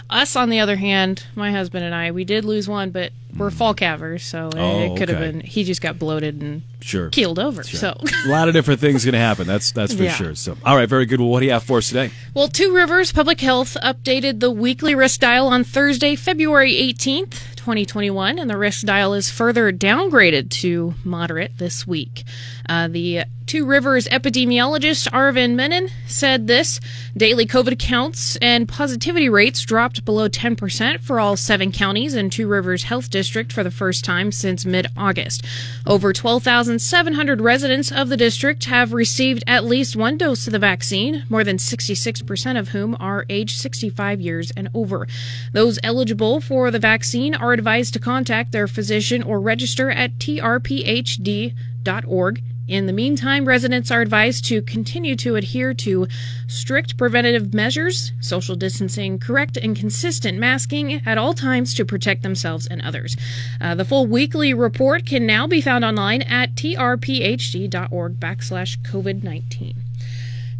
us, 0.09 0.35
on 0.35 0.49
the 0.49 0.59
other 0.59 0.75
hand, 0.75 1.25
my 1.35 1.51
husband 1.51 1.85
and 1.85 1.93
I, 1.93 2.11
we 2.11 2.23
did 2.23 2.45
lose 2.45 2.67
one, 2.67 2.91
but 2.91 3.11
we're 3.37 3.51
fall 3.51 3.73
calvers, 3.73 4.23
so 4.23 4.49
oh, 4.55 4.81
it 4.81 4.97
could 4.97 5.09
okay. 5.09 5.13
have 5.13 5.33
been. 5.33 5.41
He 5.41 5.63
just 5.63 5.81
got 5.81 5.99
bloated 5.99 6.41
and 6.41 6.63
sure 6.81 7.09
keeled 7.09 7.37
over. 7.37 7.63
Sure. 7.63 7.79
So 7.79 8.01
a 8.25 8.29
lot 8.29 8.47
of 8.47 8.53
different 8.53 8.79
things 8.79 9.05
going 9.05 9.13
to 9.13 9.19
happen. 9.19 9.45
That's 9.45 9.71
that's 9.71 9.93
for 9.93 10.03
yeah. 10.03 10.13
sure. 10.13 10.35
So 10.35 10.57
all 10.65 10.75
right, 10.75 10.89
very 10.89 11.05
good. 11.05 11.19
Well, 11.19 11.29
what 11.29 11.41
do 11.41 11.45
you 11.45 11.51
have 11.51 11.63
for 11.63 11.77
us 11.77 11.89
today? 11.89 12.11
Well, 12.33 12.47
Two 12.47 12.73
Rivers 12.73 13.11
Public 13.11 13.39
Health 13.39 13.77
updated 13.83 14.39
the 14.39 14.49
weekly 14.51 14.95
risk 14.95 15.19
dial 15.19 15.47
on 15.47 15.63
Thursday, 15.63 16.15
February 16.15 16.75
eighteenth. 16.75 17.58
2021, 17.69 18.39
and 18.39 18.49
the 18.49 18.57
risk 18.57 18.83
dial 18.83 19.13
is 19.13 19.29
further 19.29 19.71
downgraded 19.71 20.49
to 20.49 20.95
moderate 21.03 21.59
this 21.59 21.85
week. 21.85 22.23
Uh, 22.67 22.87
the 22.87 23.25
Two 23.49 23.65
Rivers 23.65 24.07
epidemiologist 24.09 25.11
Arvin 25.11 25.55
Menon 25.55 25.89
said 26.05 26.45
this 26.45 26.79
daily 27.17 27.47
COVID 27.47 27.79
counts 27.79 28.35
and 28.35 28.69
positivity 28.69 29.27
rates 29.27 29.63
dropped 29.63 30.05
below 30.05 30.29
10% 30.29 30.99
for 30.99 31.19
all 31.19 31.35
seven 31.35 31.71
counties 31.71 32.13
in 32.13 32.29
Two 32.29 32.47
Rivers 32.47 32.83
Health 32.83 33.09
District 33.09 33.51
for 33.51 33.63
the 33.63 33.71
first 33.71 34.05
time 34.05 34.31
since 34.31 34.67
mid 34.67 34.85
August. 34.95 35.43
Over 35.87 36.13
12,700 36.13 37.41
residents 37.41 37.91
of 37.91 38.09
the 38.09 38.17
district 38.17 38.65
have 38.65 38.93
received 38.93 39.43
at 39.47 39.65
least 39.65 39.95
one 39.95 40.15
dose 40.15 40.45
of 40.45 40.53
the 40.53 40.59
vaccine, 40.59 41.23
more 41.27 41.43
than 41.43 41.57
66% 41.57 42.59
of 42.59 42.69
whom 42.69 42.95
are 42.99 43.25
age 43.29 43.55
65 43.55 44.21
years 44.21 44.51
and 44.55 44.69
over. 44.75 45.07
Those 45.53 45.79
eligible 45.83 46.39
for 46.39 46.69
the 46.69 46.77
vaccine 46.77 47.33
are 47.33 47.53
advised 47.59 47.93
to 47.93 47.99
contact 47.99 48.51
their 48.51 48.67
physician 48.67 49.21
or 49.21 49.39
register 49.39 49.91
at 49.91 50.17
trphd.org 50.17 51.53
in 52.69 52.85
the 52.85 52.93
meantime, 52.93 53.45
residents 53.45 53.89
are 53.89 54.01
advised 54.01 54.45
to 54.45 54.61
continue 54.61 55.15
to 55.15 55.35
adhere 55.35 55.73
to 55.73 56.07
strict 56.47 56.97
preventative 56.97 57.51
measures, 57.51 58.11
social 58.21 58.55
distancing, 58.55 59.17
correct 59.17 59.57
and 59.57 59.75
consistent 59.75 60.37
masking 60.37 61.01
at 61.03 61.17
all 61.17 61.33
times 61.33 61.73
to 61.73 61.83
protect 61.83 62.21
themselves 62.21 62.67
and 62.67 62.83
others. 62.83 63.17
Uh, 63.59 63.73
the 63.73 63.85
full 63.85 64.05
weekly 64.05 64.53
report 64.53 65.07
can 65.07 65.25
now 65.25 65.47
be 65.47 65.61
found 65.61 65.83
online 65.83 66.21
at 66.21 66.53
trphd.org 66.53 68.19
backslash 68.19 68.77
COVID-19. 68.83 69.88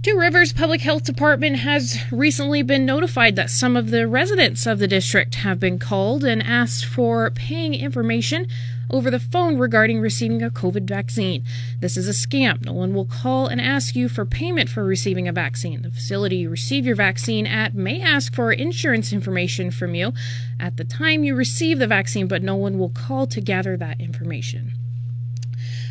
Two 0.02 0.18
Rivers 0.18 0.54
Public 0.54 0.80
Health 0.80 1.04
Department 1.04 1.58
has 1.58 2.00
recently 2.10 2.64
been 2.64 2.86
notified 2.86 3.36
that 3.36 3.50
some 3.50 3.76
of 3.76 3.90
the 3.90 4.08
residents 4.08 4.66
of 4.66 4.80
the 4.80 4.88
district 4.88 5.36
have 5.36 5.60
been 5.60 5.78
called 5.78 6.24
and 6.24 6.42
asked 6.42 6.86
for 6.86 7.30
paying 7.32 7.74
information 7.74 8.48
over 8.90 9.12
the 9.12 9.20
phone 9.20 9.58
regarding 9.58 10.00
receiving 10.00 10.42
a 10.42 10.50
COVID 10.50 10.88
vaccine. 10.88 11.44
This 11.82 11.98
is 11.98 12.08
a 12.08 12.14
scam. 12.14 12.64
No 12.64 12.72
one 12.72 12.94
will 12.94 13.08
call 13.08 13.48
and 13.48 13.60
ask 13.60 13.94
you 13.94 14.08
for 14.08 14.24
payment 14.24 14.70
for 14.70 14.86
receiving 14.86 15.28
a 15.28 15.34
vaccine. 15.34 15.82
The 15.82 15.92
facility 15.92 16.38
you 16.38 16.50
receive 16.50 16.86
your 16.86 16.96
vaccine 16.96 17.46
at 17.46 17.76
may 17.76 18.02
ask 18.02 18.34
for 18.34 18.54
insurance 18.54 19.12
information 19.12 19.70
from 19.70 19.96
you 19.96 20.14
at 20.62 20.78
the 20.78 20.86
time 20.86 21.26
you 21.26 21.36
receive 21.36 21.78
the 21.78 21.88
vaccine, 21.88 22.30
but 22.30 22.42
no 22.42 22.56
one 22.56 22.80
will 22.80 22.88
call 22.88 23.28
to 23.28 23.42
gather 23.42 23.76
that 23.76 24.00
information. 24.00 24.79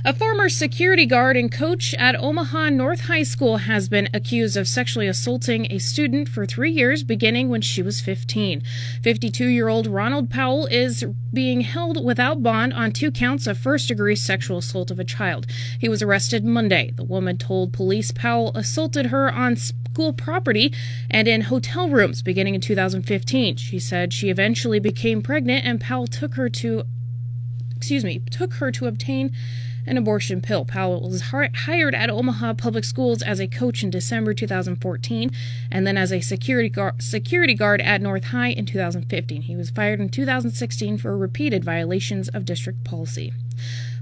A 0.04 0.14
former 0.14 0.48
security 0.48 1.06
guard 1.06 1.36
and 1.36 1.50
coach 1.50 1.92
at 1.94 2.14
Omaha 2.14 2.68
North 2.68 3.00
High 3.00 3.24
School 3.24 3.56
has 3.56 3.88
been 3.88 4.08
accused 4.14 4.56
of 4.56 4.68
sexually 4.68 5.08
assaulting 5.08 5.66
a 5.72 5.78
student 5.78 6.28
for 6.28 6.46
three 6.46 6.70
years, 6.70 7.02
beginning 7.02 7.48
when 7.48 7.62
she 7.62 7.82
was 7.82 8.00
15. 8.00 8.62
52 9.02 9.46
year 9.46 9.66
old 9.66 9.88
Ronald 9.88 10.30
Powell 10.30 10.66
is 10.66 11.04
being 11.32 11.62
held 11.62 12.04
without 12.04 12.44
bond 12.44 12.74
on 12.74 12.92
two 12.92 13.10
counts 13.10 13.48
of 13.48 13.58
first 13.58 13.88
degree 13.88 14.14
sexual 14.14 14.58
assault 14.58 14.92
of 14.92 15.00
a 15.00 15.04
child. 15.04 15.46
He 15.80 15.88
was 15.88 16.00
arrested 16.00 16.44
Monday. 16.44 16.92
The 16.94 17.04
woman 17.04 17.36
told 17.36 17.72
police 17.72 18.12
Powell 18.12 18.52
assaulted 18.54 19.06
her 19.06 19.32
on 19.32 19.56
school 19.56 20.12
property 20.12 20.72
and 21.10 21.26
in 21.26 21.40
hotel 21.42 21.88
rooms 21.90 22.22
beginning 22.22 22.54
in 22.54 22.60
2015. 22.60 23.56
She 23.56 23.80
said 23.80 24.12
she 24.12 24.30
eventually 24.30 24.78
became 24.78 25.22
pregnant 25.22 25.64
and 25.64 25.80
Powell 25.80 26.06
took 26.06 26.36
her 26.36 26.48
to 26.50 26.84
excuse 27.74 28.04
me, 28.04 28.20
took 28.30 28.54
her 28.54 28.70
to 28.72 28.86
obtain 28.86 29.32
an 29.88 29.96
abortion 29.96 30.40
pill. 30.40 30.64
Powell 30.64 31.08
was 31.08 31.22
hired 31.32 31.94
at 31.94 32.10
Omaha 32.10 32.54
Public 32.54 32.84
Schools 32.84 33.22
as 33.22 33.40
a 33.40 33.48
coach 33.48 33.82
in 33.82 33.90
December 33.90 34.34
2014 34.34 35.30
and 35.70 35.86
then 35.86 35.96
as 35.96 36.12
a 36.12 36.20
security 36.20 36.68
guard, 36.68 37.02
security 37.02 37.54
guard 37.54 37.80
at 37.80 38.00
North 38.00 38.24
High 38.24 38.48
in 38.50 38.66
2015. 38.66 39.42
He 39.42 39.56
was 39.56 39.70
fired 39.70 40.00
in 40.00 40.08
2016 40.08 40.98
for 40.98 41.16
repeated 41.16 41.64
violations 41.64 42.28
of 42.28 42.44
district 42.44 42.84
policy. 42.84 43.32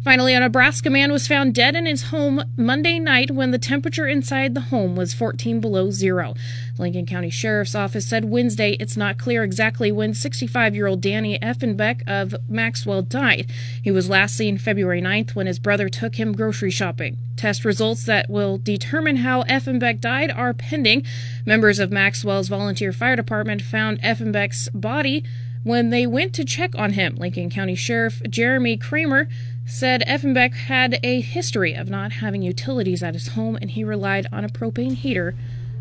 Finally, 0.07 0.35
a 0.35 0.39
Nebraska 0.39 0.89
man 0.89 1.11
was 1.11 1.27
found 1.27 1.53
dead 1.53 1.75
in 1.75 1.85
his 1.85 2.11
home 2.11 2.41
Monday 2.57 3.01
night 3.01 3.33
when 3.33 3.51
the 3.51 3.59
temperature 3.59 4.07
inside 4.07 4.55
the 4.55 4.61
home 4.61 4.95
was 4.95 5.13
14 5.13 5.59
below 5.59 5.91
zero. 5.91 6.33
Lincoln 6.79 7.07
County 7.07 7.29
Sheriff's 7.29 7.75
Office 7.75 8.07
said 8.07 8.27
Wednesday 8.27 8.77
it's 8.79 8.97
not 8.97 9.19
clear 9.19 9.43
exactly 9.43 9.91
when 9.91 10.15
65 10.15 10.77
year 10.77 10.87
old 10.87 11.01
Danny 11.01 11.41
Effenbeck 11.41 12.07
of 12.07 12.37
Maxwell 12.49 13.03
died. 13.03 13.51
He 13.83 13.91
was 13.91 14.09
last 14.09 14.37
seen 14.37 14.59
February 14.59 15.03
9th 15.03 15.35
when 15.35 15.49
his 15.49 15.59
brother 15.59 15.89
took 15.89 16.15
him 16.15 16.35
grocery 16.35 16.71
shopping. 16.71 17.19
Test 17.37 17.65
results 17.65 18.05
that 18.05 18.31
will 18.31 18.59
determine 18.59 19.17
how 19.17 19.43
Effenbeck 19.43 20.01
died 20.01 20.31
are 20.31 20.55
pending. 20.55 21.05
Members 21.45 21.81
of 21.81 21.91
Maxwell's 21.91 22.47
volunteer 22.47 22.93
fire 22.93 23.17
department 23.17 23.61
found 23.61 24.01
Effenbeck's 24.03 24.69
body 24.69 25.25
when 25.65 25.91
they 25.91 26.07
went 26.07 26.33
to 26.33 26.45
check 26.45 26.77
on 26.77 26.93
him. 26.93 27.17
Lincoln 27.17 27.51
County 27.51 27.75
Sheriff 27.75 28.23
Jeremy 28.31 28.77
Kramer 28.77 29.27
said 29.67 30.05
Effenbeck 30.07 30.55
had 30.55 31.01
a 31.03 31.21
history 31.21 31.75
of 31.75 31.91
not 31.91 32.13
having 32.13 32.41
utilities 32.41 33.03
at 33.03 33.15
his 33.15 33.29
home 33.29 33.59
and 33.61 33.73
he 33.73 33.83
relied 33.83 34.27
on 34.33 34.45
a 34.45 34.49
propane 34.49 34.95
heater 34.95 35.35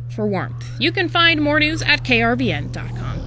for 0.09 0.25
warmth. 0.25 0.65
You 0.79 0.91
can 0.91 1.07
find 1.07 1.41
more 1.41 1.59
news 1.59 1.81
at 1.83 2.03
krvn.com. 2.03 3.21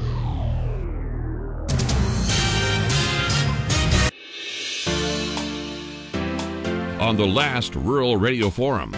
On 7.01 7.17
the 7.17 7.27
last 7.27 7.75
Rural 7.77 8.17
Radio 8.17 8.51
Forum. 8.51 8.93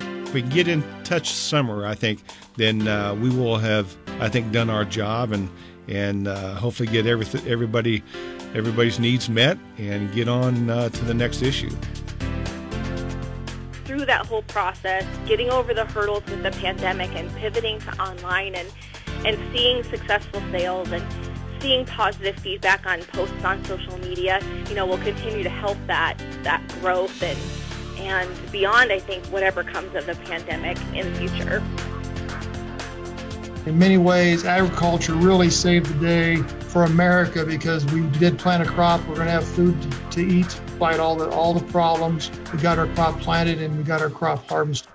If 0.00 0.32
we 0.32 0.42
can 0.42 0.50
get 0.50 0.68
in 0.68 0.84
touch 1.02 1.32
summer, 1.32 1.84
I 1.84 1.94
think, 1.94 2.20
then 2.56 2.86
uh, 2.86 3.14
we 3.14 3.30
will 3.30 3.56
have, 3.56 3.96
I 4.20 4.28
think, 4.28 4.52
done 4.52 4.70
our 4.70 4.84
job 4.84 5.32
and 5.32 5.50
and 5.88 6.28
uh, 6.28 6.54
hopefully 6.54 6.88
get 6.90 7.06
everything, 7.06 7.46
everybody 7.48 8.02
everybody's 8.54 8.98
needs 8.98 9.28
met 9.28 9.58
and 9.78 10.12
get 10.12 10.28
on 10.28 10.70
uh, 10.70 10.88
to 10.88 11.04
the 11.04 11.14
next 11.14 11.42
issue. 11.42 11.70
Through 13.84 14.04
that 14.06 14.26
whole 14.26 14.42
process, 14.42 15.04
getting 15.26 15.50
over 15.50 15.72
the 15.74 15.84
hurdles 15.86 16.24
with 16.26 16.42
the 16.42 16.50
pandemic 16.50 17.10
and 17.14 17.34
pivoting 17.36 17.78
to 17.80 18.02
online 18.02 18.54
and, 18.54 18.68
and 19.24 19.38
seeing 19.52 19.82
successful 19.84 20.42
sales 20.50 20.90
and 20.92 21.04
seeing 21.60 21.84
positive 21.86 22.36
feedback 22.36 22.86
on 22.86 23.02
posts 23.04 23.44
on 23.44 23.64
social 23.64 23.98
media, 23.98 24.40
you 24.68 24.74
know, 24.74 24.86
will 24.86 24.98
continue 24.98 25.42
to 25.42 25.48
help 25.48 25.78
that 25.86 26.16
that 26.42 26.66
growth 26.80 27.22
and 27.22 27.38
and 27.98 28.52
beyond 28.52 28.92
I 28.92 29.00
think 29.00 29.24
whatever 29.26 29.64
comes 29.64 29.94
of 29.94 30.06
the 30.06 30.14
pandemic 30.14 30.78
in 30.94 31.12
the 31.12 31.18
future. 31.18 31.62
In 33.66 33.78
many 33.78 33.98
ways, 33.98 34.44
agriculture 34.44 35.14
really 35.14 35.50
saved 35.50 35.86
the 35.86 36.00
day 36.00 36.36
for 36.68 36.84
America 36.84 37.44
because 37.44 37.84
we 37.86 38.06
did 38.18 38.38
plant 38.38 38.62
a 38.62 38.66
crop. 38.66 39.00
We're 39.08 39.16
going 39.16 39.26
to 39.26 39.32
have 39.32 39.46
food 39.46 39.80
to, 39.82 40.10
to 40.10 40.20
eat, 40.20 40.50
fight 40.78 41.00
all 41.00 41.16
the 41.16 41.28
all 41.30 41.52
the 41.52 41.64
problems. 41.72 42.30
We 42.52 42.60
got 42.60 42.78
our 42.78 42.86
crop 42.94 43.20
planted 43.20 43.60
and 43.60 43.76
we 43.76 43.84
got 43.84 44.00
our 44.00 44.10
crop 44.10 44.48
harvested. 44.48 44.88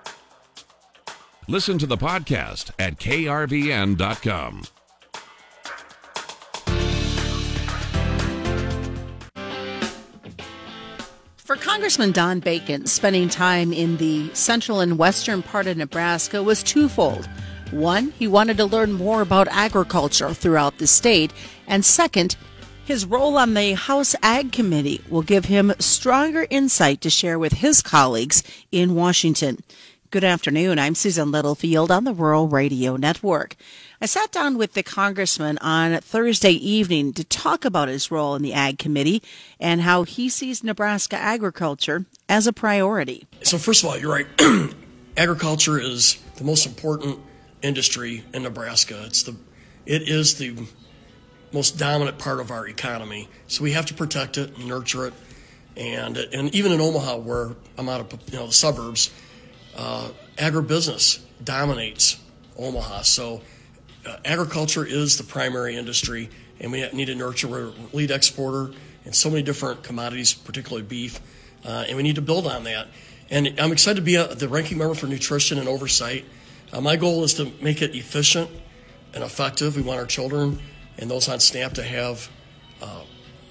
Listen 1.46 1.78
to 1.78 1.86
the 1.86 1.98
podcast 1.98 2.70
at 2.78 2.98
krvn.com. 2.98 4.62
For 11.36 11.56
Congressman 11.56 12.12
Don 12.12 12.40
Bacon, 12.40 12.86
spending 12.86 13.28
time 13.28 13.74
in 13.74 13.98
the 13.98 14.32
central 14.32 14.80
and 14.80 14.96
western 14.96 15.42
part 15.42 15.66
of 15.66 15.76
Nebraska 15.76 16.42
was 16.42 16.62
twofold. 16.62 17.28
One, 17.74 18.12
he 18.12 18.28
wanted 18.28 18.56
to 18.58 18.66
learn 18.66 18.92
more 18.92 19.20
about 19.20 19.48
agriculture 19.48 20.32
throughout 20.32 20.78
the 20.78 20.86
state. 20.86 21.32
And 21.66 21.84
second, 21.84 22.36
his 22.84 23.04
role 23.04 23.36
on 23.36 23.54
the 23.54 23.72
House 23.72 24.14
Ag 24.22 24.52
Committee 24.52 25.02
will 25.08 25.22
give 25.22 25.46
him 25.46 25.72
stronger 25.80 26.46
insight 26.50 27.00
to 27.00 27.10
share 27.10 27.36
with 27.36 27.54
his 27.54 27.82
colleagues 27.82 28.44
in 28.70 28.94
Washington. 28.94 29.64
Good 30.12 30.22
afternoon. 30.22 30.78
I'm 30.78 30.94
Susan 30.94 31.32
Littlefield 31.32 31.90
on 31.90 32.04
the 32.04 32.14
Rural 32.14 32.46
Radio 32.46 32.94
Network. 32.94 33.56
I 34.00 34.06
sat 34.06 34.30
down 34.30 34.56
with 34.56 34.74
the 34.74 34.84
congressman 34.84 35.58
on 35.58 35.98
Thursday 35.98 36.52
evening 36.52 37.12
to 37.14 37.24
talk 37.24 37.64
about 37.64 37.88
his 37.88 38.08
role 38.08 38.36
in 38.36 38.42
the 38.42 38.52
Ag 38.52 38.78
Committee 38.78 39.20
and 39.58 39.80
how 39.80 40.04
he 40.04 40.28
sees 40.28 40.62
Nebraska 40.62 41.16
agriculture 41.16 42.06
as 42.28 42.46
a 42.46 42.52
priority. 42.52 43.26
So, 43.42 43.58
first 43.58 43.82
of 43.82 43.90
all, 43.90 43.98
you're 43.98 44.12
right. 44.12 44.26
agriculture 45.16 45.80
is 45.80 46.22
the 46.36 46.44
most 46.44 46.66
important 46.66 47.18
industry 47.64 48.24
in 48.32 48.42
Nebraska. 48.42 49.02
It's 49.06 49.22
the 49.22 49.34
it 49.86 50.02
is 50.02 50.36
the 50.36 50.54
most 51.52 51.78
dominant 51.78 52.18
part 52.18 52.40
of 52.40 52.50
our 52.50 52.66
economy. 52.66 53.28
So 53.46 53.62
we 53.62 53.72
have 53.72 53.86
to 53.86 53.94
protect 53.94 54.38
it, 54.38 54.58
nurture 54.58 55.06
it, 55.06 55.14
and 55.76 56.16
and 56.16 56.54
even 56.54 56.72
in 56.72 56.80
Omaha, 56.80 57.16
where 57.18 57.56
I'm 57.78 57.88
out 57.88 58.00
of 58.00 58.20
you 58.30 58.38
know 58.38 58.46
the 58.46 58.52
suburbs, 58.52 59.10
uh, 59.76 60.10
agribusiness 60.36 61.20
dominates 61.42 62.20
Omaha. 62.58 63.02
So 63.02 63.42
uh, 64.06 64.16
agriculture 64.24 64.84
is 64.84 65.16
the 65.16 65.24
primary 65.24 65.76
industry, 65.76 66.28
and 66.60 66.70
we 66.70 66.88
need 66.92 67.06
to 67.06 67.14
nurture. 67.14 67.48
We're 67.48 67.68
a 67.68 67.72
lead 67.92 68.10
exporter 68.10 68.72
in 69.04 69.12
so 69.12 69.30
many 69.30 69.42
different 69.42 69.82
commodities, 69.82 70.34
particularly 70.34 70.86
beef, 70.86 71.20
uh, 71.64 71.84
and 71.88 71.96
we 71.96 72.02
need 72.02 72.16
to 72.16 72.22
build 72.22 72.46
on 72.46 72.64
that. 72.64 72.88
And 73.30 73.54
I'm 73.58 73.72
excited 73.72 73.96
to 73.96 74.02
be 74.02 74.16
a, 74.16 74.34
the 74.34 74.48
ranking 74.48 74.78
member 74.78 74.94
for 74.94 75.06
nutrition 75.06 75.58
and 75.58 75.68
oversight. 75.68 76.24
Uh, 76.74 76.80
my 76.80 76.96
goal 76.96 77.22
is 77.22 77.34
to 77.34 77.52
make 77.62 77.82
it 77.82 77.94
efficient 77.94 78.50
and 79.14 79.22
effective. 79.22 79.76
We 79.76 79.82
want 79.82 80.00
our 80.00 80.06
children 80.06 80.58
and 80.98 81.08
those 81.08 81.28
on 81.28 81.38
SNAP 81.38 81.74
to 81.74 81.84
have 81.84 82.28
uh, 82.82 83.02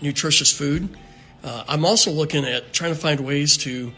nutritious 0.01 0.51
food. 0.51 0.89
Uh, 1.41 1.63
I'm 1.69 1.85
also 1.85 2.11
looking 2.11 2.43
at 2.43 2.73
trying 2.73 2.93
to 2.93 2.99
find 2.99 3.21
ways 3.21 3.55
to 3.59 3.93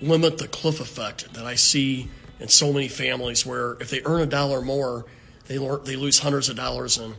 limit 0.00 0.38
the 0.38 0.48
cliff 0.48 0.80
effect 0.80 1.32
that 1.34 1.46
I 1.46 1.54
see 1.54 2.10
in 2.40 2.48
so 2.48 2.72
many 2.72 2.88
families 2.88 3.46
where 3.46 3.74
if 3.74 3.90
they 3.90 4.02
earn 4.04 4.22
a 4.22 4.26
dollar 4.26 4.60
more, 4.60 5.04
they, 5.46 5.58
they 5.84 5.94
lose 5.94 6.18
hundreds 6.18 6.48
of 6.48 6.56
dollars 6.56 6.98
in 6.98 7.14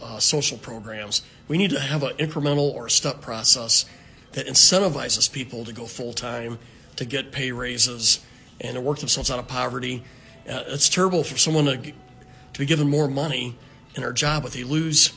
uh, 0.00 0.20
social 0.20 0.58
programs. 0.58 1.22
We 1.48 1.58
need 1.58 1.70
to 1.70 1.80
have 1.80 2.04
an 2.04 2.16
incremental 2.18 2.72
or 2.72 2.86
a 2.86 2.90
step 2.90 3.20
process 3.20 3.84
that 4.32 4.46
incentivizes 4.46 5.30
people 5.30 5.64
to 5.64 5.72
go 5.72 5.86
full 5.86 6.12
time, 6.12 6.60
to 6.94 7.04
get 7.04 7.32
pay 7.32 7.50
raises, 7.50 8.20
and 8.60 8.74
to 8.74 8.80
work 8.80 9.00
themselves 9.00 9.28
out 9.28 9.40
of 9.40 9.48
poverty. 9.48 10.04
Uh, 10.48 10.64
it's 10.68 10.88
terrible 10.88 11.24
for 11.24 11.36
someone 11.36 11.64
to, 11.64 11.76
to 11.76 12.58
be 12.58 12.66
given 12.66 12.88
more 12.88 13.08
money 13.08 13.56
in 13.94 14.04
our 14.04 14.12
job, 14.12 14.42
but 14.42 14.52
they 14.52 14.64
lose 14.64 15.12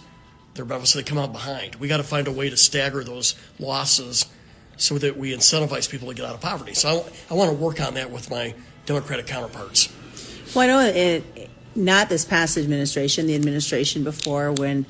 their 0.56 0.66
benefits, 0.66 0.92
so 0.92 1.00
they 1.00 1.04
come 1.04 1.18
out 1.18 1.32
behind. 1.32 1.76
We 1.76 1.88
got 1.88 1.98
to 1.98 2.04
find 2.04 2.28
a 2.28 2.32
way 2.32 2.50
to 2.50 2.58
stagger 2.58 3.04
those 3.04 3.36
losses 3.60 4.26
so 4.78 4.98
that 4.98 5.18
we 5.18 5.34
incentivize 5.34 5.90
people 5.90 6.08
to 6.08 6.14
get 6.14 6.26
out 6.26 6.34
of 6.34 6.42
poverty. 6.42 6.74
So 6.74 7.06
I, 7.30 7.34
I 7.34 7.34
want 7.36 7.52
to 7.52 7.56
work 7.56 7.80
on 7.82 7.96
that 7.96 8.12
with 8.12 8.30
my 8.30 8.56
Democratic 8.86 9.28
counterparts. 9.28 9.90
Well, 10.56 10.64
I 10.64 10.68
know 10.68 10.80
it, 10.80 11.50
not 11.76 12.10
this 12.10 12.26
past 12.26 12.58
administration, 12.58 13.28
the 13.28 13.36
administration 13.36 14.04
before, 14.04 14.52
when 14.54 14.86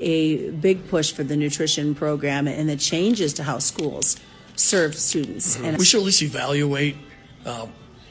a 0.00 0.50
big 0.50 0.88
push 0.88 1.12
for 1.12 1.24
the 1.24 1.36
nutrition 1.36 1.94
program 1.94 2.46
and 2.46 2.68
the 2.68 2.76
changes 2.76 3.34
to 3.34 3.42
how 3.42 3.58
schools 3.58 4.18
serve 4.56 4.94
students. 4.94 5.56
Mm-hmm. 5.56 5.64
And 5.64 5.78
we 5.78 5.84
should 5.84 6.00
at 6.00 6.06
least 6.06 6.22
evaluate 6.22 6.96
uh, 7.44 7.66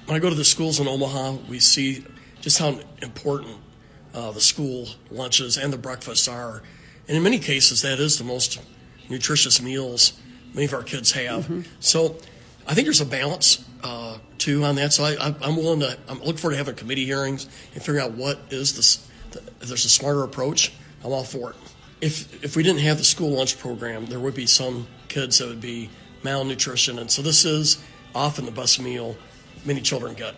when 0.09 0.15
I 0.15 0.19
go 0.19 0.29
to 0.29 0.35
the 0.35 0.43
schools 0.43 0.79
in 0.79 0.87
Omaha, 0.87 1.33
we 1.47 1.59
see 1.59 2.03
just 2.41 2.57
how 2.57 2.79
important 3.03 3.57
uh, 4.15 4.31
the 4.31 4.41
school 4.41 4.87
lunches 5.11 5.55
and 5.55 5.71
the 5.71 5.77
breakfasts 5.77 6.27
are. 6.27 6.63
And 7.07 7.15
in 7.15 7.21
many 7.21 7.37
cases, 7.37 7.83
that 7.83 7.99
is 7.99 8.17
the 8.17 8.23
most 8.23 8.59
nutritious 9.07 9.61
meals 9.61 10.19
many 10.55 10.65
of 10.65 10.73
our 10.73 10.81
kids 10.81 11.11
have. 11.11 11.43
Mm-hmm. 11.43 11.61
So 11.79 12.17
I 12.67 12.73
think 12.73 12.87
there's 12.87 13.01
a 13.01 13.05
balance 13.05 13.63
uh, 13.83 14.17
too 14.39 14.63
on 14.63 14.77
that. 14.77 14.93
So 14.93 15.03
I, 15.03 15.35
am 15.47 15.55
willing 15.57 15.81
to. 15.81 15.95
I'm 16.07 16.17
looking 16.21 16.37
forward 16.37 16.53
to 16.53 16.57
having 16.57 16.73
committee 16.73 17.05
hearings 17.05 17.45
and 17.75 17.83
figuring 17.83 18.03
out 18.03 18.13
what 18.13 18.39
is 18.49 18.75
this. 18.75 19.07
The, 19.29 19.43
if 19.61 19.67
there's 19.67 19.85
a 19.85 19.89
smarter 19.89 20.23
approach, 20.23 20.73
I'm 21.03 21.11
all 21.11 21.23
for 21.23 21.51
it. 21.51 21.55
If 22.01 22.43
if 22.43 22.55
we 22.55 22.63
didn't 22.63 22.81
have 22.81 22.97
the 22.97 23.03
school 23.03 23.29
lunch 23.29 23.59
program, 23.59 24.07
there 24.07 24.19
would 24.19 24.33
be 24.33 24.47
some 24.47 24.87
kids 25.07 25.37
that 25.37 25.49
would 25.49 25.61
be 25.61 25.91
malnutrition. 26.23 26.97
And 26.97 27.11
so 27.11 27.21
this 27.21 27.45
is 27.45 27.77
often 28.15 28.45
the 28.45 28.51
best 28.51 28.81
meal 28.81 29.15
many 29.69 29.81
children 29.81 30.15
get. 30.15 30.33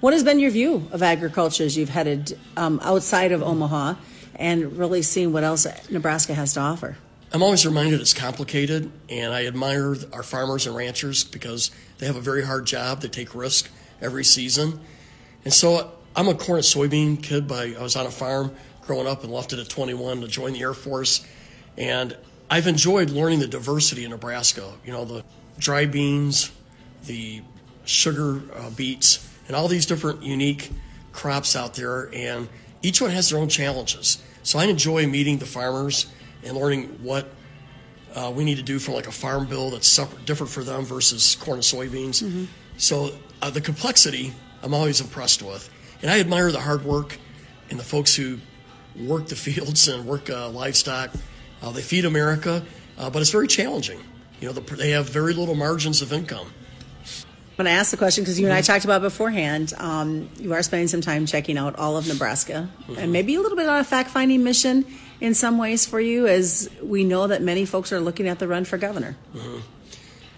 What 0.00 0.12
has 0.12 0.22
been 0.22 0.38
your 0.38 0.50
view 0.50 0.88
of 0.92 1.02
agriculture 1.02 1.64
as 1.64 1.76
you've 1.76 1.88
headed 1.88 2.38
um, 2.56 2.80
outside 2.82 3.32
of 3.32 3.42
Omaha 3.42 3.94
and 4.36 4.76
really 4.76 5.00
seen 5.00 5.32
what 5.32 5.42
else 5.42 5.66
Nebraska 5.90 6.34
has 6.34 6.52
to 6.54 6.60
offer? 6.60 6.96
I'm 7.32 7.42
always 7.42 7.64
reminded 7.64 8.00
it's 8.02 8.12
complicated, 8.12 8.92
and 9.08 9.32
I 9.32 9.46
admire 9.46 9.96
our 10.12 10.22
farmers 10.22 10.66
and 10.66 10.76
ranchers 10.76 11.24
because 11.24 11.70
they 11.96 12.06
have 12.06 12.16
a 12.16 12.20
very 12.20 12.44
hard 12.44 12.66
job. 12.66 13.00
They 13.00 13.08
take 13.08 13.34
risk 13.34 13.70
every 14.02 14.22
season. 14.24 14.80
And 15.46 15.54
so 15.54 15.90
I'm 16.14 16.28
a 16.28 16.34
corn 16.34 16.58
and 16.58 16.64
soybean 16.64 17.22
kid. 17.22 17.48
By 17.48 17.74
I 17.78 17.82
was 17.82 17.96
on 17.96 18.04
a 18.04 18.10
farm 18.10 18.54
growing 18.82 19.06
up 19.06 19.24
and 19.24 19.32
left 19.32 19.54
it 19.54 19.60
at 19.60 19.68
21 19.70 20.20
to 20.20 20.28
join 20.28 20.52
the 20.52 20.60
Air 20.60 20.74
Force. 20.74 21.24
And 21.78 22.14
I've 22.50 22.66
enjoyed 22.66 23.08
learning 23.08 23.38
the 23.38 23.46
diversity 23.46 24.04
in 24.04 24.10
Nebraska. 24.10 24.70
You 24.84 24.92
know, 24.92 25.06
the 25.06 25.24
dry 25.58 25.86
beans, 25.86 26.52
the 27.06 27.42
sugar 27.84 28.42
uh, 28.56 28.70
beets, 28.70 29.28
and 29.46 29.56
all 29.56 29.68
these 29.68 29.86
different 29.86 30.22
unique 30.22 30.70
crops 31.12 31.56
out 31.56 31.74
there, 31.74 32.10
and 32.14 32.48
each 32.82 33.00
one 33.00 33.10
has 33.10 33.30
their 33.30 33.38
own 33.38 33.48
challenges. 33.48 34.22
So 34.42 34.58
I 34.58 34.64
enjoy 34.64 35.06
meeting 35.06 35.38
the 35.38 35.46
farmers 35.46 36.06
and 36.44 36.56
learning 36.56 36.84
what 37.02 37.28
uh, 38.14 38.32
we 38.34 38.44
need 38.44 38.56
to 38.56 38.62
do 38.62 38.78
for 38.78 38.92
like 38.92 39.06
a 39.06 39.12
farm 39.12 39.46
bill 39.46 39.70
that's 39.70 39.88
separate, 39.88 40.24
different 40.26 40.52
for 40.52 40.64
them 40.64 40.84
versus 40.84 41.36
corn 41.36 41.56
and 41.56 41.62
soybeans. 41.62 42.22
Mm-hmm. 42.22 42.44
So 42.76 43.10
uh, 43.40 43.50
the 43.50 43.60
complexity 43.60 44.32
I'm 44.62 44.74
always 44.74 45.00
impressed 45.00 45.42
with, 45.42 45.70
and 46.02 46.10
I 46.10 46.20
admire 46.20 46.52
the 46.52 46.60
hard 46.60 46.84
work 46.84 47.18
and 47.70 47.78
the 47.78 47.84
folks 47.84 48.14
who 48.14 48.38
work 48.96 49.28
the 49.28 49.36
fields 49.46 49.88
and 49.88 50.06
work 50.06 50.30
uh, 50.30 50.48
livestock. 50.50 51.10
Uh, 51.62 51.70
they 51.70 51.82
feed 51.82 52.04
America, 52.04 52.64
uh, 52.98 53.08
but 53.08 53.22
it's 53.22 53.30
very 53.30 53.46
challenging. 53.46 54.00
You 54.40 54.48
know, 54.48 54.52
the, 54.52 54.76
they 54.76 54.90
have 54.90 55.08
very 55.08 55.34
little 55.34 55.54
margins 55.54 56.02
of 56.02 56.12
income. 56.12 56.52
Going 57.62 57.74
to 57.74 57.78
ask 57.78 57.92
the 57.92 57.96
question 57.96 58.24
because 58.24 58.40
you 58.40 58.46
and 58.46 58.52
I 58.52 58.60
talked 58.60 58.84
about 58.84 59.02
beforehand. 59.02 59.72
Um, 59.78 60.28
you 60.36 60.52
are 60.52 60.64
spending 60.64 60.88
some 60.88 61.00
time 61.00 61.26
checking 61.26 61.56
out 61.56 61.76
all 61.76 61.96
of 61.96 62.08
Nebraska 62.08 62.68
mm-hmm. 62.80 62.98
and 62.98 63.12
maybe 63.12 63.36
a 63.36 63.40
little 63.40 63.56
bit 63.56 63.68
on 63.68 63.78
a 63.78 63.84
fact 63.84 64.10
finding 64.10 64.42
mission 64.42 64.84
in 65.20 65.32
some 65.32 65.58
ways 65.58 65.86
for 65.86 66.00
you, 66.00 66.26
as 66.26 66.68
we 66.82 67.04
know 67.04 67.28
that 67.28 67.40
many 67.40 67.64
folks 67.64 67.92
are 67.92 68.00
looking 68.00 68.26
at 68.26 68.40
the 68.40 68.48
run 68.48 68.64
for 68.64 68.78
governor. 68.78 69.16
Mm-hmm. 69.32 69.60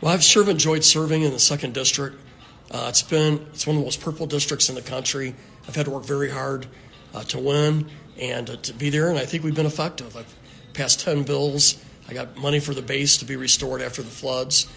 Well, 0.03 0.13
I've 0.13 0.37
of 0.37 0.49
enjoyed 0.51 0.85
serving 0.85 1.23
in 1.23 1.31
the 1.31 1.39
second 1.39 1.73
district. 1.73 2.19
Uh, 2.71 2.89
it's 2.91 3.01
been 3.01 3.47
it's 3.55 3.67
one 3.67 3.77
of 3.77 3.81
the 3.81 3.87
most 3.87 4.03
purple 4.03 4.27
districts 4.27 4.69
in 4.69 4.75
the 4.75 4.83
country. 4.83 5.35
I've 5.67 5.77
had 5.77 5.87
to 5.87 5.93
work 5.93 6.05
very 6.05 6.29
hard 6.29 6.67
uh, 7.15 7.23
to 7.23 7.39
win 7.39 7.89
and 8.21 8.51
uh, 8.51 8.57
to 8.57 8.75
be 8.75 8.91
there, 8.91 9.09
and 9.09 9.19
I 9.19 9.25
think 9.25 9.45
we've 9.45 9.55
been 9.55 9.65
effective. 9.65 10.15
I've 10.15 10.35
passed 10.75 11.01
ten 11.01 11.23
bills. 11.23 11.83
I 12.07 12.13
got 12.13 12.37
money 12.37 12.61
for 12.61 12.75
the 12.75 12.83
base 12.83 13.17
to 13.17 13.25
be 13.25 13.37
restored 13.37 13.81
after 13.81 14.03
the 14.03 14.11
floods 14.11 14.69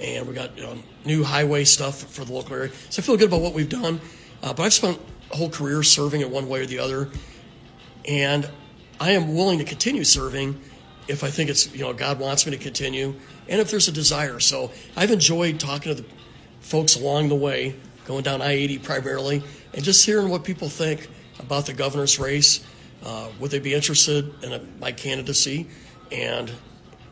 and 0.00 0.26
we 0.26 0.34
got 0.34 0.56
know, 0.56 0.78
new 1.04 1.24
highway 1.24 1.64
stuff 1.64 2.02
for 2.02 2.24
the 2.24 2.32
local 2.32 2.54
area. 2.54 2.70
So 2.90 3.02
I 3.02 3.04
feel 3.04 3.16
good 3.16 3.28
about 3.28 3.40
what 3.40 3.54
we've 3.54 3.68
done. 3.68 4.00
Uh, 4.42 4.52
but 4.52 4.62
I've 4.62 4.72
spent 4.72 5.00
a 5.32 5.36
whole 5.36 5.50
career 5.50 5.82
serving 5.82 6.20
in 6.20 6.30
one 6.30 6.48
way 6.48 6.60
or 6.60 6.66
the 6.66 6.78
other, 6.78 7.08
and 8.06 8.48
I 9.00 9.12
am 9.12 9.34
willing 9.34 9.58
to 9.58 9.64
continue 9.64 10.04
serving 10.04 10.60
if 11.08 11.24
I 11.24 11.30
think 11.30 11.50
it's 11.50 11.74
you 11.74 11.80
know 11.80 11.92
God 11.92 12.20
wants 12.20 12.46
me 12.46 12.56
to 12.56 12.62
continue, 12.62 13.14
and 13.48 13.60
if 13.60 13.70
there's 13.70 13.88
a 13.88 13.92
desire. 13.92 14.38
So 14.40 14.70
I've 14.96 15.10
enjoyed 15.10 15.58
talking 15.58 15.94
to 15.94 16.02
the 16.02 16.08
folks 16.60 16.96
along 16.96 17.28
the 17.28 17.36
way, 17.36 17.74
going 18.04 18.22
down 18.22 18.42
I-80 18.42 18.82
primarily, 18.82 19.42
and 19.74 19.82
just 19.82 20.04
hearing 20.04 20.28
what 20.28 20.44
people 20.44 20.68
think 20.68 21.08
about 21.38 21.66
the 21.66 21.72
governor's 21.72 22.18
race. 22.18 22.64
Uh, 23.04 23.28
would 23.38 23.52
they 23.52 23.60
be 23.60 23.74
interested 23.74 24.34
in 24.42 24.52
a, 24.52 24.60
my 24.80 24.92
candidacy? 24.92 25.68
And 26.10 26.52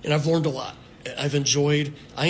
and 0.05 0.13
I've 0.15 0.27
learned 0.27 0.47
a 0.47 0.51
lot. 0.51 0.77
I've 1.19 1.35
enjoyed. 1.35 1.95
I 2.17 2.27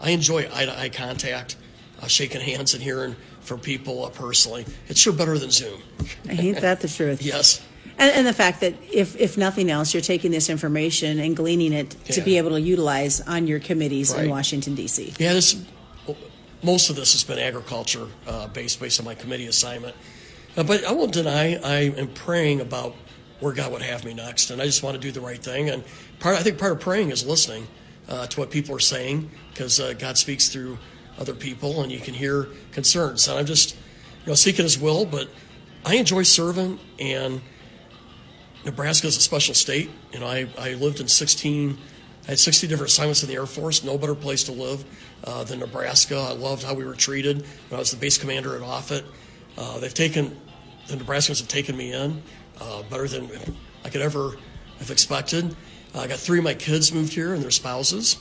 I 0.00 0.10
enjoy 0.10 0.48
eye 0.52 0.64
to 0.64 0.78
eye 0.78 0.88
contact, 0.88 1.56
uh, 2.00 2.06
shaking 2.06 2.40
hands 2.40 2.74
and 2.74 2.82
hearing 2.82 3.16
from 3.40 3.60
people 3.60 4.04
uh, 4.04 4.10
personally. 4.10 4.64
It's 4.88 5.00
sure 5.00 5.12
better 5.12 5.38
than 5.38 5.50
Zoom. 5.50 5.80
Ain't 6.28 6.60
that 6.60 6.80
the 6.80 6.88
truth? 6.88 7.22
yes. 7.22 7.64
And, 7.98 8.12
and, 8.16 8.26
the 8.26 8.32
fact 8.32 8.60
that 8.60 8.74
if, 8.90 9.14
if 9.16 9.36
nothing 9.36 9.70
else, 9.70 9.92
you're 9.92 10.00
taking 10.00 10.30
this 10.30 10.48
information 10.48 11.18
and 11.18 11.36
gleaning 11.36 11.74
it 11.74 11.94
yeah. 12.06 12.14
to 12.14 12.20
be 12.22 12.38
able 12.38 12.50
to 12.50 12.60
utilize 12.60 13.20
on 13.20 13.46
your 13.46 13.60
committees 13.60 14.14
right. 14.14 14.24
in 14.24 14.30
Washington, 14.30 14.74
D.C. 14.74 15.12
Yeah, 15.18 15.34
this, 15.34 15.62
most 16.62 16.88
of 16.88 16.96
this 16.96 17.12
has 17.12 17.24
been 17.24 17.38
agriculture 17.38 18.08
uh, 18.26 18.48
based 18.48 18.80
based 18.80 19.00
on 19.00 19.04
my 19.04 19.14
committee 19.14 19.46
assignment. 19.48 19.94
Uh, 20.56 20.62
but 20.62 20.84
I 20.84 20.92
won't 20.92 21.12
deny 21.12 21.56
I 21.56 21.92
am 21.96 22.08
praying 22.08 22.62
about 22.62 22.94
where 23.40 23.52
God 23.52 23.72
would 23.72 23.82
have 23.82 24.04
me 24.04 24.14
next, 24.14 24.50
and 24.50 24.62
I 24.62 24.64
just 24.64 24.82
want 24.82 24.94
to 24.94 25.00
do 25.00 25.12
the 25.12 25.20
right 25.20 25.42
thing. 25.42 25.68
And 25.68 25.84
part, 26.20 26.36
I 26.36 26.42
think 26.42 26.58
part 26.58 26.72
of 26.72 26.80
praying 26.80 27.10
is 27.10 27.26
listening 27.26 27.66
uh, 28.10 28.26
to 28.26 28.40
what 28.40 28.50
people 28.50 28.74
are 28.74 28.80
saying 28.80 29.30
because 29.50 29.80
uh, 29.80 29.94
God 29.94 30.18
speaks 30.18 30.48
through 30.48 30.78
other 31.18 31.34
people 31.34 31.82
and 31.82 31.90
you 31.90 32.00
can 32.00 32.14
hear 32.14 32.48
concerns. 32.72 33.28
And 33.28 33.38
I'm 33.38 33.46
just, 33.46 33.74
you 34.24 34.26
know, 34.26 34.34
seeking 34.34 34.64
His 34.64 34.78
will, 34.78 35.04
but 35.06 35.28
I 35.84 35.94
enjoy 35.94 36.24
serving 36.24 36.78
and 36.98 37.40
Nebraska 38.64 39.06
is 39.06 39.16
a 39.16 39.20
special 39.20 39.54
state. 39.54 39.90
You 40.12 40.20
know, 40.20 40.26
I, 40.26 40.48
I 40.58 40.74
lived 40.74 41.00
in 41.00 41.08
16, 41.08 41.78
I 42.24 42.30
had 42.30 42.38
60 42.38 42.66
different 42.66 42.90
assignments 42.90 43.22
in 43.22 43.28
the 43.28 43.36
Air 43.36 43.46
Force. 43.46 43.82
No 43.82 43.96
better 43.96 44.14
place 44.14 44.44
to 44.44 44.52
live 44.52 44.84
uh, 45.24 45.44
than 45.44 45.60
Nebraska. 45.60 46.16
I 46.16 46.32
loved 46.32 46.62
how 46.62 46.74
we 46.74 46.84
were 46.84 46.94
treated 46.94 47.38
when 47.68 47.76
I 47.76 47.78
was 47.78 47.90
the 47.90 47.96
base 47.96 48.18
commander 48.18 48.56
at 48.56 48.62
Offutt. 48.62 49.04
Uh, 49.56 49.78
they've 49.78 49.94
taken, 49.94 50.38
the 50.88 50.96
Nebraskans 50.96 51.38
have 51.38 51.48
taken 51.48 51.76
me 51.76 51.92
in 51.92 52.22
uh, 52.60 52.82
better 52.84 53.08
than 53.08 53.30
I 53.84 53.88
could 53.88 54.02
ever 54.02 54.36
have 54.78 54.90
expected. 54.90 55.56
I 55.94 56.06
got 56.06 56.18
three 56.18 56.38
of 56.38 56.44
my 56.44 56.54
kids 56.54 56.92
moved 56.92 57.12
here 57.12 57.34
and 57.34 57.42
their 57.42 57.50
spouses. 57.50 58.18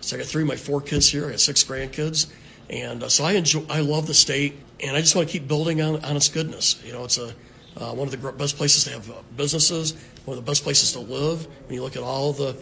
So 0.00 0.16
I 0.16 0.18
got 0.18 0.28
three 0.28 0.42
of 0.42 0.48
my 0.48 0.56
four 0.56 0.80
kids 0.80 1.08
here. 1.08 1.26
I 1.26 1.30
got 1.30 1.40
six 1.40 1.62
grandkids, 1.62 2.30
and 2.68 3.04
uh, 3.04 3.08
so 3.08 3.24
I 3.24 3.32
enjoy. 3.32 3.64
I 3.70 3.80
love 3.80 4.08
the 4.08 4.14
state, 4.14 4.58
and 4.80 4.96
I 4.96 5.00
just 5.00 5.14
want 5.14 5.28
to 5.28 5.32
keep 5.32 5.46
building 5.46 5.80
on, 5.80 6.04
on 6.04 6.16
its 6.16 6.28
goodness. 6.28 6.82
You 6.84 6.92
know, 6.92 7.04
it's 7.04 7.18
a 7.18 7.32
uh, 7.76 7.92
one 7.92 8.08
of 8.08 8.20
the 8.20 8.32
best 8.32 8.56
places 8.56 8.84
to 8.84 8.90
have 8.90 9.10
uh, 9.10 9.14
businesses, 9.36 9.94
one 10.24 10.36
of 10.36 10.44
the 10.44 10.50
best 10.50 10.64
places 10.64 10.92
to 10.92 10.98
live. 10.98 11.46
When 11.66 11.74
you 11.74 11.82
look 11.82 11.96
at 11.96 12.02
all 12.02 12.32
the 12.32 12.56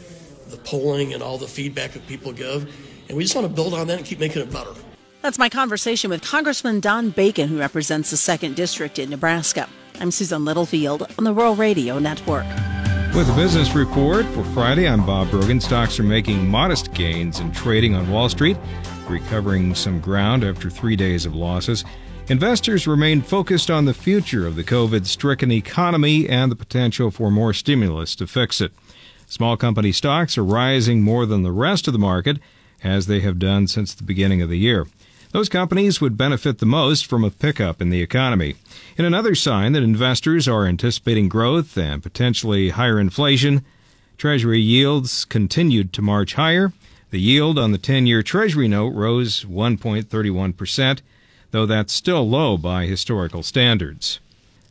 the 0.48 0.58
polling 0.58 1.14
and 1.14 1.22
all 1.22 1.38
the 1.38 1.46
feedback 1.48 1.92
that 1.92 2.06
people 2.06 2.32
give, 2.32 2.70
and 3.08 3.16
we 3.16 3.24
just 3.24 3.34
want 3.34 3.46
to 3.46 3.52
build 3.52 3.72
on 3.72 3.86
that 3.86 3.98
and 3.98 4.06
keep 4.06 4.20
making 4.20 4.42
it 4.42 4.52
better. 4.52 4.74
That's 5.22 5.38
my 5.38 5.48
conversation 5.48 6.10
with 6.10 6.22
Congressman 6.22 6.80
Don 6.80 7.10
Bacon, 7.10 7.48
who 7.48 7.58
represents 7.58 8.10
the 8.10 8.16
second 8.16 8.56
district 8.56 8.98
in 8.98 9.10
Nebraska. 9.10 9.68
I'm 9.98 10.10
Susan 10.10 10.44
Littlefield 10.44 11.06
on 11.18 11.24
the 11.24 11.32
Rural 11.32 11.54
Radio 11.54 11.98
Network. 11.98 12.46
With 13.14 13.28
a 13.28 13.34
business 13.34 13.74
report 13.74 14.24
for 14.26 14.44
Friday, 14.44 14.88
I'm 14.88 15.04
Bob 15.04 15.30
Brogan. 15.30 15.60
Stocks 15.60 15.98
are 15.98 16.04
making 16.04 16.48
modest 16.48 16.94
gains 16.94 17.40
in 17.40 17.50
trading 17.50 17.94
on 17.96 18.08
Wall 18.08 18.28
Street, 18.28 18.56
recovering 19.08 19.74
some 19.74 20.00
ground 20.00 20.44
after 20.44 20.70
three 20.70 20.94
days 20.94 21.26
of 21.26 21.34
losses. 21.34 21.84
Investors 22.28 22.86
remain 22.86 23.20
focused 23.20 23.68
on 23.68 23.84
the 23.84 23.92
future 23.92 24.46
of 24.46 24.54
the 24.54 24.62
COVID 24.62 25.06
stricken 25.06 25.50
economy 25.50 26.28
and 26.28 26.52
the 26.52 26.56
potential 26.56 27.10
for 27.10 27.32
more 27.32 27.52
stimulus 27.52 28.14
to 28.14 28.28
fix 28.28 28.60
it. 28.60 28.72
Small 29.26 29.56
company 29.56 29.90
stocks 29.90 30.38
are 30.38 30.44
rising 30.44 31.02
more 31.02 31.26
than 31.26 31.42
the 31.42 31.52
rest 31.52 31.88
of 31.88 31.92
the 31.92 31.98
market, 31.98 32.38
as 32.84 33.08
they 33.08 33.20
have 33.20 33.40
done 33.40 33.66
since 33.66 33.92
the 33.92 34.04
beginning 34.04 34.40
of 34.40 34.48
the 34.48 34.58
year. 34.58 34.86
Those 35.32 35.48
companies 35.48 36.00
would 36.00 36.16
benefit 36.16 36.58
the 36.58 36.66
most 36.66 37.06
from 37.06 37.22
a 37.22 37.30
pickup 37.30 37.80
in 37.80 37.90
the 37.90 38.02
economy. 38.02 38.56
In 38.96 39.04
another 39.04 39.36
sign 39.36 39.72
that 39.72 39.82
investors 39.82 40.48
are 40.48 40.66
anticipating 40.66 41.28
growth 41.28 41.78
and 41.78 42.02
potentially 42.02 42.70
higher 42.70 42.98
inflation, 42.98 43.64
Treasury 44.18 44.60
yields 44.60 45.24
continued 45.24 45.92
to 45.92 46.02
march 46.02 46.34
higher. 46.34 46.72
The 47.10 47.20
yield 47.20 47.58
on 47.60 47.70
the 47.70 47.78
10 47.78 48.08
year 48.08 48.24
Treasury 48.24 48.66
note 48.66 48.88
rose 48.88 49.44
1.31%, 49.44 51.00
though 51.52 51.66
that's 51.66 51.92
still 51.92 52.28
low 52.28 52.56
by 52.56 52.86
historical 52.86 53.44
standards. 53.44 54.18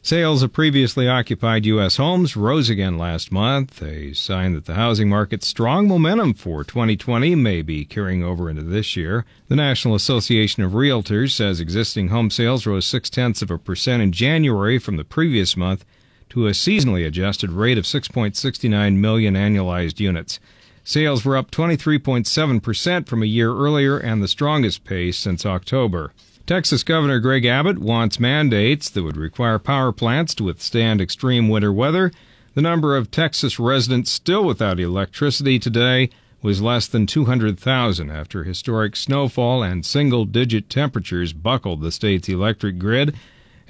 Sales 0.10 0.41
of 0.41 0.52
previously 0.52 1.08
occupied 1.08 1.67
U.S. 1.67 1.98
homes 1.98 2.36
rose 2.36 2.67
again 2.67 2.98
last 2.98 3.32
month, 3.32 3.80
a 3.84 4.12
sign 4.13 4.54
that 4.54 4.65
the 4.65 4.74
housing 4.74 5.08
market's 5.08 5.45
strong 5.45 5.88
momentum 5.88 6.34
for 6.34 6.63
2020 6.63 7.36
may 7.36 7.62
be 7.62 7.86
carrying 7.86 8.24
over 8.24 8.50
into 8.50 8.63
this 8.63 8.95
year. 8.95 9.24
The 9.50 9.56
National 9.56 9.93
Association 9.93 10.63
of 10.63 10.72
Realtors 10.72 11.34
says 11.34 11.60
existing 11.60 12.08
home 12.08 12.32
sales 12.32 12.65
rose 12.65 12.88
six 12.88 13.08
tenths 13.12 13.43
of 13.43 13.52
a 13.52 13.60
percent 13.60 14.02
in 14.02 14.12
January 14.12 14.80
from 14.80 14.98
the 14.98 15.04
previous 15.04 15.56
month 15.56 15.86
to 16.30 16.48
a 16.48 16.54
seasonally 16.54 17.06
adjusted 17.06 17.52
rate 17.52 17.78
of 17.78 17.84
6.69 17.84 18.95
million 18.95 19.36
annualized 19.36 20.00
units. 20.00 20.39
Sales 20.84 21.24
were 21.24 21.38
up 21.38 21.52
23.7% 21.52 23.08
from 23.08 23.22
a 23.22 23.28
year 23.28 23.54
earlier 23.54 24.00
and 24.00 24.24
the 24.24 24.28
strongest 24.28 24.84
pace 24.86 25.19
since 25.19 25.45
October. 25.45 26.13
Texas 26.50 26.82
Governor 26.82 27.20
Greg 27.20 27.46
Abbott 27.46 27.78
wants 27.78 28.20
mandates 28.20 28.90
that 28.90 29.04
would 29.04 29.18
require 29.18 29.60
power 29.60 29.92
plants 29.92 30.34
to 30.34 30.46
withstand 30.46 31.00
extreme 31.00 31.48
winter 31.48 31.72
weather. 31.72 32.12
The 32.56 32.62
number 32.64 32.98
of 32.98 33.12
Texas 33.12 33.60
residents 33.60 34.10
still 34.10 34.44
without 34.44 34.80
electricity 34.80 35.60
today 35.60 36.10
was 36.42 36.60
less 36.60 36.88
than 36.88 37.06
200,000 37.06 38.10
after 38.10 38.44
historic 38.46 38.96
snowfall 38.96 39.62
and 39.62 39.86
single 39.86 40.26
digit 40.26 40.72
temperatures 40.72 41.34
buckled 41.34 41.82
the 41.82 41.92
state's 41.92 42.28
electric 42.28 42.80
grid. 42.80 43.16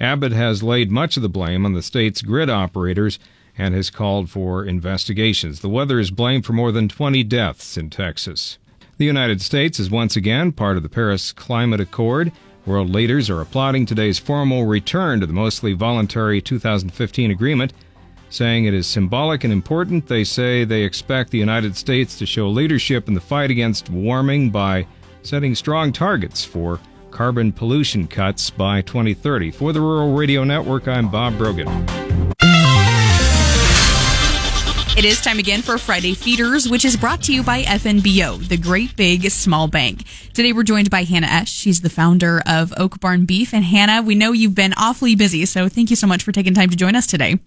Abbott 0.00 0.32
has 0.32 0.62
laid 0.62 0.90
much 0.90 1.18
of 1.18 1.22
the 1.22 1.28
blame 1.28 1.66
on 1.66 1.74
the 1.74 1.82
state's 1.82 2.22
grid 2.22 2.48
operators 2.48 3.18
and 3.58 3.74
has 3.74 3.90
called 3.90 4.30
for 4.30 4.64
investigations. 4.64 5.60
The 5.60 5.68
weather 5.68 5.98
is 6.00 6.10
blamed 6.10 6.46
for 6.46 6.54
more 6.54 6.72
than 6.72 6.88
20 6.88 7.24
deaths 7.24 7.76
in 7.76 7.90
Texas. 7.90 8.56
The 8.96 9.04
United 9.04 9.42
States 9.42 9.78
is 9.78 9.90
once 9.90 10.16
again 10.16 10.52
part 10.52 10.78
of 10.78 10.82
the 10.82 10.88
Paris 10.88 11.32
Climate 11.32 11.80
Accord. 11.80 12.32
World 12.66 12.90
leaders 12.90 13.30
are 13.30 13.40
applauding 13.40 13.86
today's 13.86 14.18
formal 14.18 14.66
return 14.66 15.20
to 15.20 15.26
the 15.26 15.32
mostly 15.32 15.72
voluntary 15.72 16.42
2015 16.42 17.30
agreement, 17.30 17.72
saying 18.28 18.66
it 18.66 18.74
is 18.74 18.86
symbolic 18.86 19.44
and 19.44 19.52
important. 19.52 20.06
They 20.06 20.24
say 20.24 20.64
they 20.64 20.82
expect 20.82 21.30
the 21.30 21.38
United 21.38 21.74
States 21.74 22.18
to 22.18 22.26
show 22.26 22.50
leadership 22.50 23.08
in 23.08 23.14
the 23.14 23.20
fight 23.20 23.50
against 23.50 23.88
warming 23.88 24.50
by 24.50 24.86
setting 25.22 25.54
strong 25.54 25.92
targets 25.92 26.44
for 26.44 26.78
carbon 27.10 27.52
pollution 27.52 28.06
cuts 28.06 28.50
by 28.50 28.82
2030. 28.82 29.50
For 29.52 29.72
the 29.72 29.80
Rural 29.80 30.14
Radio 30.14 30.44
Network, 30.44 30.86
I'm 30.86 31.10
Bob 31.10 31.38
Brogan. 31.38 31.66
It 34.96 35.04
is 35.04 35.20
time 35.20 35.38
again 35.38 35.62
for 35.62 35.78
Friday 35.78 36.14
Feeders, 36.14 36.68
which 36.68 36.84
is 36.84 36.96
brought 36.96 37.22
to 37.22 37.32
you 37.32 37.44
by 37.44 37.62
FNBO, 37.62 38.46
the 38.48 38.56
Great 38.56 38.96
Big 38.96 39.30
Small 39.30 39.68
Bank. 39.68 40.02
Today 40.34 40.52
we're 40.52 40.64
joined 40.64 40.90
by 40.90 41.04
Hannah 41.04 41.28
Esch. 41.28 41.48
She's 41.48 41.80
the 41.80 41.88
founder 41.88 42.42
of 42.44 42.74
Oak 42.76 42.98
Barn 42.98 43.24
Beef. 43.24 43.54
And 43.54 43.64
Hannah, 43.64 44.02
we 44.02 44.16
know 44.16 44.32
you've 44.32 44.56
been 44.56 44.74
awfully 44.76 45.14
busy, 45.14 45.46
so 45.46 45.68
thank 45.68 45.90
you 45.90 45.96
so 45.96 46.08
much 46.08 46.24
for 46.24 46.32
taking 46.32 46.54
time 46.54 46.70
to 46.70 46.76
join 46.76 46.96
us 46.96 47.06
today. 47.06 47.38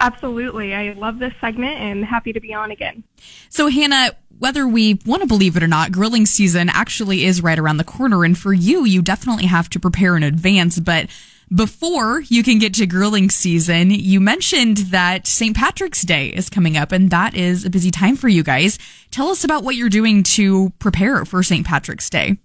Absolutely. 0.00 0.74
I 0.74 0.92
love 0.92 1.18
this 1.18 1.32
segment 1.40 1.80
and 1.80 2.04
happy 2.04 2.32
to 2.34 2.40
be 2.40 2.52
on 2.52 2.70
again. 2.70 3.04
So, 3.48 3.68
Hannah, 3.68 4.12
whether 4.38 4.68
we 4.68 5.00
want 5.06 5.22
to 5.22 5.28
believe 5.28 5.56
it 5.56 5.62
or 5.62 5.68
not, 5.68 5.92
grilling 5.92 6.26
season 6.26 6.68
actually 6.68 7.24
is 7.24 7.42
right 7.42 7.58
around 7.58 7.78
the 7.78 7.84
corner. 7.84 8.22
And 8.22 8.36
for 8.36 8.52
you, 8.52 8.84
you 8.84 9.02
definitely 9.02 9.46
have 9.46 9.70
to 9.70 9.80
prepare 9.80 10.16
in 10.16 10.22
advance. 10.22 10.78
But 10.78 11.08
before 11.52 12.20
you 12.20 12.42
can 12.42 12.58
get 12.58 12.74
to 12.74 12.86
grilling 12.86 13.28
season, 13.30 13.90
you 13.90 14.20
mentioned 14.20 14.78
that 14.78 15.26
St. 15.26 15.56
Patrick's 15.56 16.02
Day 16.02 16.28
is 16.28 16.48
coming 16.48 16.76
up, 16.76 16.92
and 16.92 17.10
that 17.10 17.34
is 17.34 17.64
a 17.64 17.70
busy 17.70 17.90
time 17.90 18.16
for 18.16 18.28
you 18.28 18.42
guys. 18.42 18.78
Tell 19.10 19.28
us 19.28 19.42
about 19.42 19.64
what 19.64 19.74
you're 19.74 19.88
doing 19.88 20.22
to 20.22 20.70
prepare 20.78 21.24
for 21.24 21.42
St. 21.42 21.66
Patrick's 21.66 22.08
Day. 22.08 22.38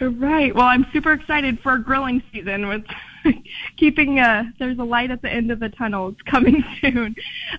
Right. 0.00 0.54
Well, 0.54 0.66
I'm 0.66 0.86
super 0.92 1.12
excited 1.12 1.60
for 1.60 1.78
grilling 1.78 2.22
season 2.32 2.68
with 2.68 2.84
keeping 3.76 4.18
uh 4.18 4.44
there's 4.58 4.78
a 4.78 4.84
light 4.84 5.10
at 5.10 5.22
the 5.22 5.32
end 5.32 5.50
of 5.50 5.60
the 5.60 5.68
tunnel. 5.68 6.08
It's 6.08 6.22
coming 6.22 6.64
soon. 6.80 7.14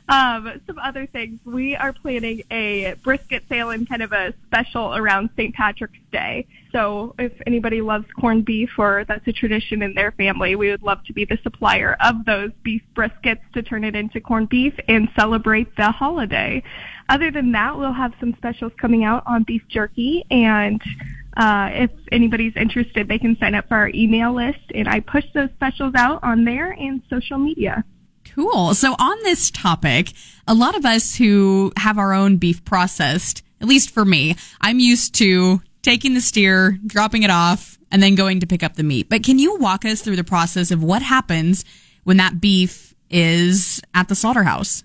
Um, 0.10 0.62
some 0.68 0.80
other 0.80 1.06
things. 1.08 1.40
We 1.46 1.76
are 1.76 1.94
planning 1.94 2.44
a 2.52 2.96
brisket 3.04 3.44
sale 3.50 3.70
and 3.70 3.88
kind 3.88 4.02
of 4.02 4.12
a 4.12 4.34
special 4.48 4.96
around 4.96 5.30
St. 5.36 5.54
Patrick's 5.54 6.00
Day. 6.12 6.48
So 6.72 7.16
if 7.18 7.32
anybody 7.48 7.82
loves 7.82 8.06
corned 8.20 8.46
beef 8.46 8.70
or 8.78 9.06
that's 9.08 9.26
a 9.28 9.32
tradition 9.32 9.82
in 9.82 9.94
their 9.94 10.12
family, 10.12 10.56
we 10.56 10.70
would 10.70 10.84
love 10.84 11.04
to 11.06 11.14
be 11.14 11.26
the 11.26 11.38
supplier 11.44 11.96
of 12.02 12.26
those 12.26 12.52
beef 12.64 12.82
briskets 12.96 13.40
to 13.54 13.64
turn 13.64 13.84
it 13.84 13.96
into 13.96 14.20
corned 14.20 14.50
beef 14.50 14.74
and 14.88 15.08
celebrate 15.16 15.76
the 15.78 15.92
holiday. 15.92 16.62
Other 17.08 17.32
than 17.32 17.52
that, 17.52 17.78
we'll 17.78 17.94
have 17.94 18.14
some 18.20 18.34
specials 18.36 18.74
coming 18.78 19.04
out 19.04 19.24
on 19.28 19.44
beef 19.44 19.62
jerky 19.70 20.26
and 20.32 20.82
uh, 21.38 21.70
if 21.74 21.92
anybody's 22.12 22.56
interested, 22.56 23.08
they 23.08 23.20
can 23.20 23.38
sign 23.38 23.56
up 23.56 23.68
for 23.68 23.76
our 23.76 23.90
email 23.90 24.34
list, 24.34 24.72
and 24.74 24.88
I 24.88 25.02
push 25.02 25.26
those 25.34 25.50
specials 25.56 25.94
out 25.96 26.24
on 26.24 26.46
there 26.46 26.72
and 26.72 27.02
social 27.10 27.38
media. 27.38 27.84
Cool. 28.34 28.74
So, 28.74 28.94
on 28.98 29.18
this 29.24 29.52
topic, 29.52 30.14
a 30.48 30.54
lot 30.54 30.76
of 30.76 30.86
us 30.86 31.16
who 31.16 31.72
have 31.78 31.98
our 31.98 32.14
own 32.14 32.38
beef 32.38 32.64
processed, 32.66 33.44
at 33.62 33.68
least 33.68 33.92
for 33.92 34.06
me, 34.06 34.36
I'm 34.62 34.80
used 34.80 35.16
to 35.16 35.62
taking 35.82 36.14
the 36.14 36.22
steer, 36.22 36.80
dropping 36.86 37.24
it 37.24 37.30
off, 37.30 37.78
and 37.92 38.02
then 38.02 38.16
going 38.16 38.40
to 38.40 38.48
pick 38.48 38.64
up 38.64 38.76
the 38.76 38.84
meat. 38.84 39.10
But 39.10 39.24
can 39.24 39.40
you 39.40 39.58
walk 39.58 39.86
us 39.86 40.02
through 40.02 40.16
the 40.16 40.24
process 40.24 40.72
of 40.72 40.84
what 40.84 41.02
happens 41.02 41.64
when 42.04 42.18
that 42.18 42.42
beef 42.42 42.96
is 43.10 43.82
at 43.94 44.08
the 44.08 44.16
slaughterhouse? 44.16 44.84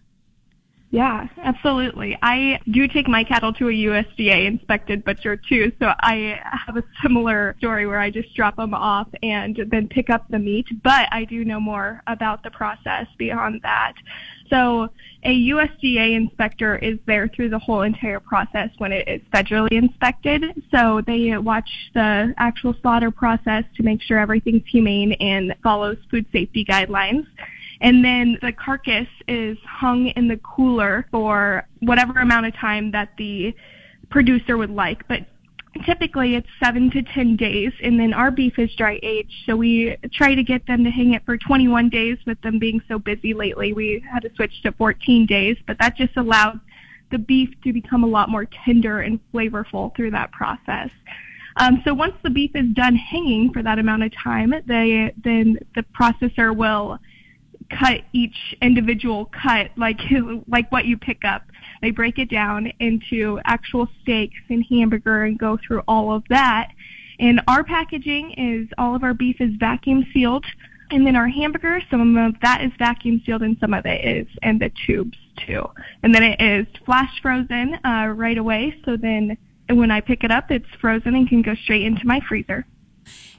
Yeah, 0.92 1.28
absolutely. 1.44 2.18
I 2.20 2.58
do 2.68 2.88
take 2.88 3.06
my 3.06 3.22
cattle 3.22 3.52
to 3.54 3.68
a 3.68 3.72
USDA 3.72 4.46
inspected 4.46 5.04
butcher 5.04 5.36
too, 5.36 5.70
so 5.78 5.92
I 6.00 6.40
have 6.66 6.76
a 6.76 6.82
similar 7.00 7.54
story 7.58 7.86
where 7.86 8.00
I 8.00 8.10
just 8.10 8.34
drop 8.34 8.56
them 8.56 8.74
off 8.74 9.06
and 9.22 9.56
then 9.70 9.86
pick 9.86 10.10
up 10.10 10.26
the 10.30 10.38
meat, 10.40 10.66
but 10.82 11.06
I 11.12 11.26
do 11.26 11.44
know 11.44 11.60
more 11.60 12.02
about 12.08 12.42
the 12.42 12.50
process 12.50 13.06
beyond 13.18 13.60
that. 13.62 13.92
So 14.48 14.88
a 15.22 15.48
USDA 15.50 16.16
inspector 16.16 16.76
is 16.78 16.98
there 17.06 17.28
through 17.28 17.50
the 17.50 17.58
whole 17.60 17.82
entire 17.82 18.18
process 18.18 18.70
when 18.78 18.90
it 18.90 19.06
is 19.06 19.20
federally 19.32 19.70
inspected. 19.70 20.42
So 20.72 21.02
they 21.06 21.38
watch 21.38 21.70
the 21.94 22.34
actual 22.36 22.74
slaughter 22.82 23.12
process 23.12 23.62
to 23.76 23.84
make 23.84 24.02
sure 24.02 24.18
everything's 24.18 24.66
humane 24.66 25.12
and 25.12 25.54
follows 25.62 25.98
food 26.10 26.26
safety 26.32 26.64
guidelines 26.64 27.26
and 27.80 28.04
then 28.04 28.38
the 28.42 28.52
carcass 28.52 29.08
is 29.26 29.56
hung 29.64 30.08
in 30.08 30.28
the 30.28 30.36
cooler 30.38 31.06
for 31.10 31.66
whatever 31.80 32.20
amount 32.20 32.46
of 32.46 32.54
time 32.54 32.90
that 32.92 33.10
the 33.16 33.54
producer 34.10 34.56
would 34.58 34.70
like. 34.70 35.06
But 35.08 35.26
typically 35.84 36.34
it's 36.34 36.48
seven 36.62 36.90
to 36.90 37.02
10 37.02 37.36
days, 37.36 37.72
and 37.82 37.98
then 37.98 38.12
our 38.12 38.30
beef 38.30 38.58
is 38.58 38.74
dry 38.76 38.98
aged, 39.02 39.32
so 39.46 39.56
we 39.56 39.96
try 40.12 40.34
to 40.34 40.42
get 40.42 40.66
them 40.66 40.84
to 40.84 40.90
hang 40.90 41.14
it 41.14 41.24
for 41.24 41.36
21 41.38 41.88
days 41.88 42.18
with 42.26 42.40
them 42.42 42.58
being 42.58 42.82
so 42.88 42.98
busy 42.98 43.32
lately. 43.32 43.72
We 43.72 44.04
had 44.10 44.22
to 44.22 44.34
switch 44.34 44.62
to 44.62 44.72
14 44.72 45.26
days, 45.26 45.56
but 45.66 45.78
that 45.78 45.96
just 45.96 46.16
allowed 46.16 46.60
the 47.10 47.18
beef 47.18 47.50
to 47.64 47.72
become 47.72 48.04
a 48.04 48.06
lot 48.06 48.28
more 48.28 48.46
tender 48.64 49.00
and 49.00 49.18
flavorful 49.32 49.94
through 49.96 50.12
that 50.12 50.32
process. 50.32 50.90
Um, 51.56 51.82
so 51.84 51.92
once 51.92 52.14
the 52.22 52.30
beef 52.30 52.52
is 52.54 52.66
done 52.74 52.94
hanging 52.94 53.52
for 53.52 53.62
that 53.62 53.78
amount 53.78 54.04
of 54.04 54.12
time, 54.14 54.54
they, 54.66 55.12
then 55.24 55.58
the 55.74 55.84
processor 55.98 56.54
will 56.54 56.98
cut 57.70 58.02
each 58.12 58.54
individual 58.60 59.26
cut 59.26 59.70
like 59.76 59.98
like 60.48 60.70
what 60.72 60.84
you 60.84 60.96
pick 60.96 61.24
up. 61.24 61.42
They 61.82 61.90
break 61.90 62.18
it 62.18 62.30
down 62.30 62.72
into 62.78 63.40
actual 63.44 63.88
steaks 64.02 64.40
and 64.48 64.64
hamburger 64.68 65.24
and 65.24 65.38
go 65.38 65.58
through 65.66 65.82
all 65.88 66.12
of 66.12 66.24
that. 66.28 66.68
And 67.18 67.40
our 67.48 67.64
packaging 67.64 68.32
is 68.32 68.68
all 68.78 68.94
of 68.94 69.02
our 69.02 69.14
beef 69.14 69.40
is 69.40 69.50
vacuum 69.58 70.06
sealed. 70.12 70.44
And 70.90 71.06
then 71.06 71.14
our 71.14 71.28
hamburger, 71.28 71.80
some 71.90 72.16
of 72.16 72.34
that 72.42 72.62
is 72.64 72.72
vacuum 72.78 73.22
sealed 73.24 73.42
and 73.42 73.56
some 73.60 73.74
of 73.74 73.86
it 73.86 74.04
is 74.04 74.26
in 74.42 74.58
the 74.58 74.72
tubes 74.86 75.16
too. 75.46 75.64
And 76.02 76.14
then 76.14 76.22
it 76.22 76.40
is 76.40 76.66
flash 76.84 77.20
frozen 77.22 77.78
uh, 77.84 78.12
right 78.16 78.36
away. 78.36 78.74
So 78.84 78.96
then 78.96 79.36
when 79.68 79.90
I 79.90 80.00
pick 80.00 80.24
it 80.24 80.30
up, 80.30 80.50
it's 80.50 80.66
frozen 80.80 81.14
and 81.14 81.28
can 81.28 81.42
go 81.42 81.54
straight 81.54 81.82
into 81.82 82.06
my 82.06 82.20
freezer. 82.28 82.66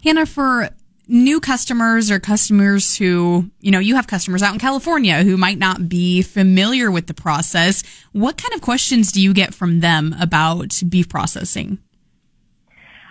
Hannah, 0.03 0.25
for 0.25 0.69
new 1.07 1.39
customers 1.39 2.09
or 2.09 2.19
customers 2.19 2.95
who, 2.97 3.49
you 3.59 3.71
know, 3.71 3.79
you 3.79 3.95
have 3.95 4.07
customers 4.07 4.41
out 4.41 4.53
in 4.53 4.59
California 4.59 5.23
who 5.23 5.37
might 5.37 5.57
not 5.57 5.89
be 5.89 6.21
familiar 6.21 6.89
with 6.91 7.07
the 7.07 7.13
process. 7.13 7.83
What 8.11 8.37
kind 8.37 8.53
of 8.53 8.61
questions 8.61 9.11
do 9.11 9.21
you 9.21 9.33
get 9.33 9.53
from 9.53 9.79
them 9.79 10.15
about 10.19 10.81
beef 10.89 11.09
processing? 11.09 11.79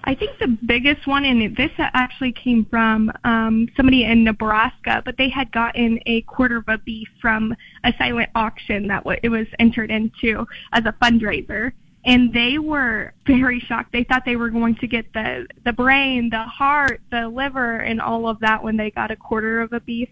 I 0.05 0.15
think 0.15 0.39
the 0.39 0.49
biggest 0.49 1.07
one, 1.07 1.25
and 1.25 1.55
this 1.57 1.71
actually 1.79 2.33
came 2.33 2.65
from 2.65 3.13
um, 3.25 3.69
somebody 3.77 4.05
in 4.05 4.25
Nebraska, 4.25 5.03
but 5.05 5.19
they 5.19 5.29
had 5.29 5.53
gotten 5.53 6.01
a 6.07 6.23
quarter 6.23 6.57
of 6.57 6.65
a 6.69 6.79
beef 6.79 7.09
from 7.21 7.55
a 7.85 7.93
silent 7.99 8.31
auction 8.35 8.87
that 8.89 9.03
it 9.23 9.29
was 9.29 9.47
entered 9.59 9.91
into 9.91 10.47
as 10.73 10.87
a 10.87 10.95
fundraiser 11.03 11.73
and 12.05 12.33
they 12.33 12.59
were 12.59 13.13
very 13.27 13.61
shocked. 13.61 13.93
They 13.93 14.05
thought 14.05 14.25
they 14.25 14.37
were 14.37 14.51
going 14.51 14.77
to 14.77 14.87
get 14.87 15.13
the 15.13 15.47
the 15.65 15.73
brain, 15.73 16.31
the 16.31 16.43
heart, 16.43 17.01
the 17.11 17.29
liver, 17.29 17.77
and 17.77 18.01
all 18.01 18.29
of 18.29 18.41
that 18.41 18.63
when 18.63 18.77
they 18.77 18.91
got 18.91 19.11
a 19.11 19.17
quarter 19.17 19.61
of 19.61 19.73
a 19.73 19.81
beef. 19.81 20.09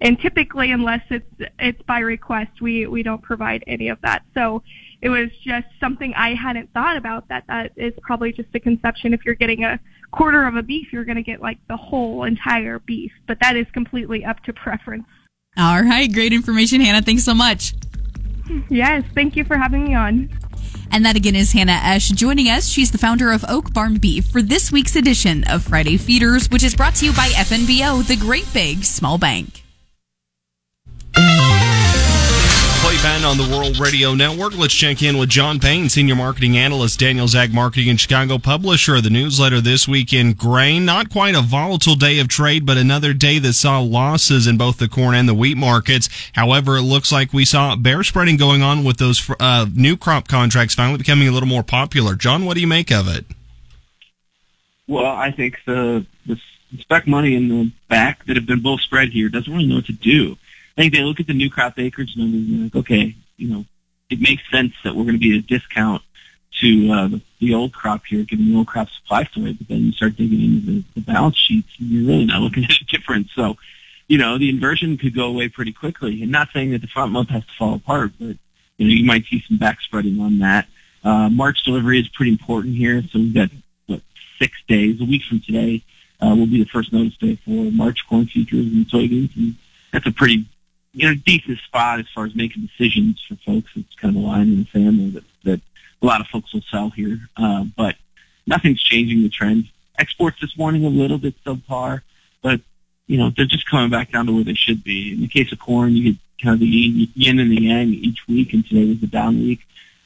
And 0.00 0.18
typically, 0.20 0.70
unless 0.72 1.02
it's 1.10 1.50
it's 1.58 1.82
by 1.82 2.00
request, 2.00 2.60
we 2.60 2.86
we 2.86 3.02
don't 3.02 3.22
provide 3.22 3.62
any 3.66 3.88
of 3.88 4.00
that. 4.02 4.22
So 4.34 4.62
it 5.00 5.10
was 5.10 5.30
just 5.44 5.66
something 5.78 6.12
I 6.14 6.34
hadn't 6.34 6.72
thought 6.72 6.96
about. 6.96 7.28
That 7.28 7.44
that 7.46 7.72
is 7.76 7.94
probably 8.02 8.32
just 8.32 8.48
a 8.54 8.60
conception. 8.60 9.14
If 9.14 9.24
you're 9.24 9.34
getting 9.36 9.64
a 9.64 9.78
quarter 10.10 10.44
of 10.44 10.56
a 10.56 10.62
beef, 10.62 10.92
you're 10.92 11.04
going 11.04 11.16
to 11.16 11.22
get 11.22 11.40
like 11.40 11.58
the 11.68 11.76
whole 11.76 12.24
entire 12.24 12.80
beef. 12.80 13.12
But 13.28 13.38
that 13.42 13.56
is 13.56 13.66
completely 13.72 14.24
up 14.24 14.42
to 14.44 14.52
preference. 14.52 15.06
All 15.56 15.82
right, 15.82 16.12
great 16.12 16.32
information, 16.32 16.80
Hannah. 16.80 17.02
Thanks 17.02 17.24
so 17.24 17.34
much. 17.34 17.74
Yes, 18.70 19.04
thank 19.14 19.36
you 19.36 19.44
for 19.44 19.56
having 19.56 19.84
me 19.84 19.94
on. 19.94 20.30
And 20.90 21.04
that 21.04 21.16
again 21.16 21.36
is 21.36 21.52
Hannah 21.52 21.80
Esch 21.82 22.08
joining 22.08 22.46
us. 22.48 22.68
She's 22.68 22.90
the 22.90 22.98
founder 22.98 23.30
of 23.30 23.44
Oak 23.48 23.72
Barn 23.72 23.96
Beef 23.98 24.26
for 24.26 24.42
this 24.42 24.72
week's 24.72 24.96
edition 24.96 25.44
of 25.44 25.62
Friday 25.62 25.96
Feeders, 25.96 26.48
which 26.50 26.62
is 26.62 26.74
brought 26.74 26.94
to 26.96 27.06
you 27.06 27.12
by 27.12 27.28
FNBO, 27.28 28.06
the 28.06 28.16
Great 28.16 28.46
Big 28.52 28.84
Small 28.84 29.18
Bank. 29.18 29.67
Clay 32.98 33.10
Patton 33.10 33.24
on 33.24 33.36
the 33.36 33.44
Rural 33.44 33.72
Radio 33.74 34.14
Network. 34.14 34.56
Let's 34.56 34.74
check 34.74 35.02
in 35.02 35.18
with 35.18 35.28
John 35.28 35.58
Payne, 35.58 35.88
Senior 35.88 36.16
Marketing 36.16 36.56
Analyst, 36.56 36.98
Daniels 36.98 37.34
Ag 37.34 37.52
Marketing 37.52 37.88
in 37.88 37.96
Chicago, 37.96 38.38
publisher 38.38 38.96
of 38.96 39.02
the 39.04 39.10
newsletter 39.10 39.60
this 39.60 39.86
week 39.86 40.12
in 40.12 40.32
grain. 40.32 40.84
Not 40.84 41.10
quite 41.10 41.34
a 41.34 41.42
volatile 41.42 41.94
day 41.94 42.18
of 42.18 42.28
trade, 42.28 42.64
but 42.66 42.76
another 42.76 43.12
day 43.12 43.38
that 43.40 43.52
saw 43.52 43.80
losses 43.80 44.46
in 44.46 44.56
both 44.56 44.78
the 44.78 44.88
corn 44.88 45.14
and 45.14 45.28
the 45.28 45.34
wheat 45.34 45.56
markets. 45.56 46.08
However, 46.32 46.76
it 46.76 46.82
looks 46.82 47.12
like 47.12 47.32
we 47.32 47.44
saw 47.44 47.76
bear 47.76 48.02
spreading 48.02 48.36
going 48.36 48.62
on 48.62 48.84
with 48.84 48.96
those 48.96 49.28
uh, 49.38 49.66
new 49.72 49.96
crop 49.96 50.26
contracts 50.26 50.74
finally 50.74 50.98
becoming 50.98 51.28
a 51.28 51.32
little 51.32 51.48
more 51.48 51.62
popular. 51.62 52.14
John, 52.14 52.44
what 52.44 52.54
do 52.54 52.60
you 52.60 52.66
make 52.66 52.90
of 52.90 53.06
it? 53.08 53.26
Well, 54.86 55.06
I 55.06 55.30
think 55.30 55.58
the, 55.66 56.06
the 56.26 56.38
spec 56.78 57.06
money 57.06 57.36
in 57.36 57.48
the 57.48 57.70
back 57.88 58.24
that 58.26 58.36
have 58.36 58.46
been 58.46 58.62
both 58.62 58.80
spread 58.80 59.10
here 59.10 59.28
doesn't 59.28 59.52
really 59.52 59.66
know 59.66 59.76
what 59.76 59.86
to 59.86 59.92
do. 59.92 60.36
I 60.78 60.82
think 60.82 60.94
they 60.94 61.02
look 61.02 61.18
at 61.18 61.26
the 61.26 61.34
new 61.34 61.50
crop 61.50 61.76
acreage 61.76 62.14
and 62.14 62.52
they're 62.52 62.64
like, 62.64 62.76
okay, 62.76 63.16
you 63.36 63.48
know, 63.48 63.64
it 64.10 64.20
makes 64.20 64.48
sense 64.48 64.72
that 64.84 64.94
we're 64.94 65.02
going 65.02 65.16
to 65.16 65.18
be 65.18 65.36
at 65.36 65.44
a 65.44 65.46
discount 65.46 66.02
to 66.60 66.92
uh, 66.92 67.08
the, 67.08 67.20
the 67.40 67.54
old 67.54 67.72
crop 67.72 68.06
here, 68.06 68.22
giving 68.22 68.46
the 68.46 68.56
old 68.56 68.68
crop 68.68 68.88
supply 68.88 69.24
story, 69.24 69.54
but 69.54 69.66
then 69.66 69.78
you 69.80 69.92
start 69.92 70.14
digging 70.14 70.40
into 70.40 70.66
the, 70.66 70.84
the 70.94 71.00
balance 71.00 71.36
sheets, 71.36 71.68
and 71.80 71.88
you're 71.88 72.06
really 72.06 72.26
not 72.26 72.42
looking 72.42 72.64
at 72.70 72.80
a 72.80 72.84
difference. 72.84 73.28
So, 73.34 73.56
you 74.06 74.18
know, 74.18 74.38
the 74.38 74.48
inversion 74.48 74.96
could 74.98 75.16
go 75.16 75.26
away 75.26 75.48
pretty 75.48 75.72
quickly. 75.72 76.22
And 76.22 76.30
not 76.30 76.48
saying 76.54 76.70
that 76.70 76.80
the 76.80 76.86
front 76.86 77.10
month 77.10 77.30
has 77.30 77.44
to 77.44 77.52
fall 77.58 77.74
apart, 77.74 78.12
but 78.20 78.36
you 78.76 78.86
know, 78.86 78.94
you 78.94 79.04
might 79.04 79.24
see 79.24 79.42
some 79.48 79.58
back 79.58 79.80
spreading 79.80 80.20
on 80.20 80.38
that. 80.38 80.68
Uh, 81.02 81.28
March 81.28 81.64
delivery 81.64 81.98
is 81.98 82.08
pretty 82.08 82.30
important 82.30 82.76
here, 82.76 83.02
so 83.10 83.18
we've 83.18 83.34
got 83.34 83.50
what 83.86 84.00
six 84.38 84.52
days, 84.68 85.00
a 85.00 85.04
week 85.04 85.22
from 85.28 85.40
today, 85.40 85.82
uh, 86.22 86.36
will 86.36 86.46
be 86.46 86.62
the 86.62 86.70
first 86.70 86.92
notice 86.92 87.16
day 87.16 87.36
for 87.44 87.72
March 87.72 88.06
corn 88.08 88.26
futures 88.26 88.66
and 88.66 88.86
soybeans, 88.86 89.34
and 89.36 89.56
that's 89.92 90.06
a 90.06 90.12
pretty 90.12 90.46
you 90.98 91.08
know 91.08 91.14
decent 91.14 91.58
spot 91.60 92.00
as 92.00 92.06
far 92.12 92.26
as 92.26 92.34
making 92.34 92.66
decisions 92.66 93.24
for 93.26 93.36
folks. 93.36 93.70
It's 93.76 93.94
kind 93.94 94.16
of 94.16 94.22
a 94.22 94.26
line 94.26 94.48
in 94.48 94.58
the 94.58 94.64
family 94.64 95.10
that 95.10 95.24
that 95.44 95.60
a 96.02 96.06
lot 96.06 96.20
of 96.20 96.26
folks 96.26 96.52
will 96.52 96.64
sell 96.70 96.90
here, 96.90 97.20
uh, 97.36 97.64
but 97.76 97.94
nothing's 98.46 98.82
changing 98.82 99.22
the 99.22 99.28
trend. 99.28 99.68
Exports 99.96 100.40
this 100.40 100.58
morning 100.58 100.84
a 100.84 100.88
little 100.88 101.18
bit 101.18 101.34
subpar, 101.44 102.02
but 102.42 102.60
you 103.06 103.16
know 103.16 103.30
they're 103.30 103.46
just 103.46 103.70
coming 103.70 103.90
back 103.90 104.10
down 104.10 104.26
to 104.26 104.32
where 104.32 104.42
they 104.42 104.54
should 104.54 104.82
be. 104.82 105.12
In 105.12 105.20
the 105.20 105.28
case 105.28 105.52
of 105.52 105.60
corn, 105.60 105.92
you 105.92 106.12
get 106.12 106.20
kind 106.42 106.54
of 106.54 106.60
the 106.60 106.66
yin 106.66 107.38
and 107.38 107.50
the 107.52 107.62
yang 107.62 107.90
each 107.90 108.26
week, 108.26 108.52
and 108.52 108.66
today 108.66 108.88
was 108.88 109.00
the 109.00 109.06
down 109.06 109.38
week. 109.38 109.60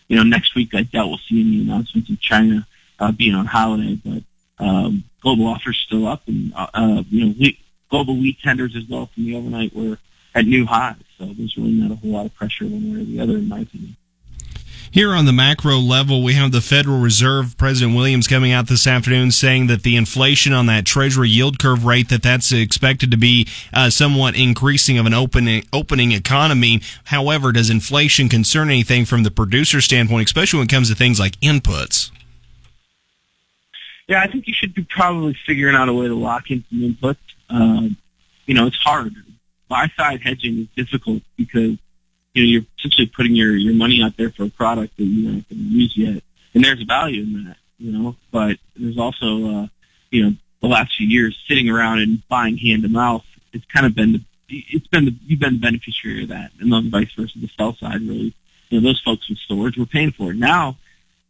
You 0.08 0.16
know, 0.16 0.24
next 0.24 0.54
week 0.54 0.74
I 0.74 0.82
doubt 0.82 1.08
we'll 1.08 1.18
see 1.18 1.40
any 1.40 1.62
announcements 1.62 2.10
of 2.10 2.20
China 2.20 2.66
uh, 3.00 3.12
being 3.12 3.34
on 3.34 3.46
holiday, 3.46 3.98
but 4.04 4.22
um, 4.62 5.04
global 5.22 5.46
offers 5.46 5.82
still 5.86 6.06
up, 6.06 6.28
and 6.28 6.52
uh, 6.54 6.66
uh, 6.74 7.02
you 7.08 7.24
know, 7.24 7.32
wheat, 7.32 7.58
global 7.88 8.14
wheat 8.14 8.38
tenders 8.42 8.76
as 8.76 8.86
well 8.90 9.06
from 9.06 9.24
the 9.24 9.36
overnight 9.36 9.74
were 9.74 9.96
at 10.34 10.46
new 10.46 10.66
highs. 10.66 10.96
So 11.18 11.26
there's 11.26 11.56
really 11.56 11.72
not 11.72 11.90
a 11.90 11.96
whole 11.96 12.10
lot 12.10 12.26
of 12.26 12.34
pressure 12.34 12.64
one 12.64 12.92
way 12.92 13.02
or 13.02 13.04
the 13.04 13.20
other, 13.20 13.36
in 13.36 13.48
my 13.48 13.60
opinion. 13.60 13.96
Here 14.92 15.14
on 15.14 15.24
the 15.24 15.32
macro 15.32 15.78
level, 15.78 16.22
we 16.22 16.34
have 16.34 16.52
the 16.52 16.60
Federal 16.60 17.00
Reserve 17.00 17.56
President 17.56 17.96
Williams 17.96 18.28
coming 18.28 18.52
out 18.52 18.66
this 18.66 18.86
afternoon 18.86 19.30
saying 19.30 19.66
that 19.68 19.84
the 19.84 19.96
inflation 19.96 20.52
on 20.52 20.66
that 20.66 20.84
Treasury 20.84 21.30
yield 21.30 21.58
curve 21.58 21.86
rate 21.86 22.10
that 22.10 22.22
that's 22.22 22.52
expected 22.52 23.10
to 23.10 23.16
be 23.16 23.48
uh, 23.72 23.88
somewhat 23.88 24.36
increasing 24.36 24.98
of 24.98 25.06
an 25.06 25.14
opening 25.14 25.64
opening 25.72 26.12
economy. 26.12 26.82
However, 27.04 27.52
does 27.52 27.70
inflation 27.70 28.28
concern 28.28 28.68
anything 28.68 29.06
from 29.06 29.22
the 29.22 29.30
producer 29.30 29.80
standpoint, 29.80 30.28
especially 30.28 30.58
when 30.58 30.66
it 30.66 30.70
comes 30.72 30.90
to 30.90 30.94
things 30.94 31.18
like 31.18 31.40
inputs? 31.40 32.10
Yeah, 34.08 34.20
I 34.20 34.26
think 34.26 34.46
you 34.46 34.52
should 34.52 34.74
be 34.74 34.84
probably 34.84 35.34
figuring 35.46 35.74
out 35.74 35.88
a 35.88 35.94
way 35.94 36.06
to 36.06 36.14
lock 36.14 36.50
in 36.50 36.66
some 36.68 36.80
inputs. 36.80 37.16
Um, 37.48 37.96
you 38.44 38.52
know, 38.52 38.66
it's 38.66 38.76
hard. 38.76 39.14
Buy 39.72 39.88
side 39.96 40.20
hedging 40.20 40.58
is 40.58 40.66
difficult 40.76 41.22
because 41.38 41.78
you 42.34 42.42
know, 42.42 42.48
you're 42.50 42.62
essentially 42.78 43.06
putting 43.06 43.34
your, 43.34 43.56
your 43.56 43.72
money 43.72 44.02
out 44.02 44.18
there 44.18 44.28
for 44.28 44.44
a 44.44 44.50
product 44.50 44.98
that 44.98 45.04
you're 45.04 45.32
not 45.32 45.48
going 45.48 45.62
to 45.62 45.64
use 45.64 45.96
yet. 45.96 46.22
And 46.52 46.62
there's 46.62 46.82
value 46.82 47.22
in 47.22 47.44
that, 47.44 47.56
you 47.78 47.90
know, 47.90 48.14
but 48.30 48.58
there's 48.76 48.98
also, 48.98 49.26
uh, 49.26 49.66
you 50.10 50.24
know, 50.24 50.34
the 50.60 50.66
last 50.68 50.94
few 50.98 51.06
years 51.06 51.42
sitting 51.48 51.70
around 51.70 52.00
and 52.00 52.22
buying 52.28 52.58
hand 52.58 52.82
to 52.82 52.90
mouth, 52.90 53.24
it's 53.54 53.64
kind 53.64 53.86
of 53.86 53.94
been 53.94 54.12
the, 54.12 54.22
it's 54.50 54.86
been 54.88 55.06
the, 55.06 55.14
you've 55.24 55.40
been 55.40 55.54
the 55.54 55.60
beneficiary 55.60 56.24
of 56.24 56.28
that. 56.28 56.50
And 56.60 56.70
then 56.70 56.90
vice 56.90 57.10
versa, 57.14 57.38
the 57.38 57.48
sell 57.56 57.74
side 57.74 58.02
really, 58.02 58.34
you 58.68 58.78
know, 58.78 58.86
those 58.86 59.00
folks 59.00 59.30
with 59.30 59.38
storage 59.38 59.78
were 59.78 59.86
paying 59.86 60.12
for 60.12 60.32
it. 60.32 60.36
Now, 60.36 60.76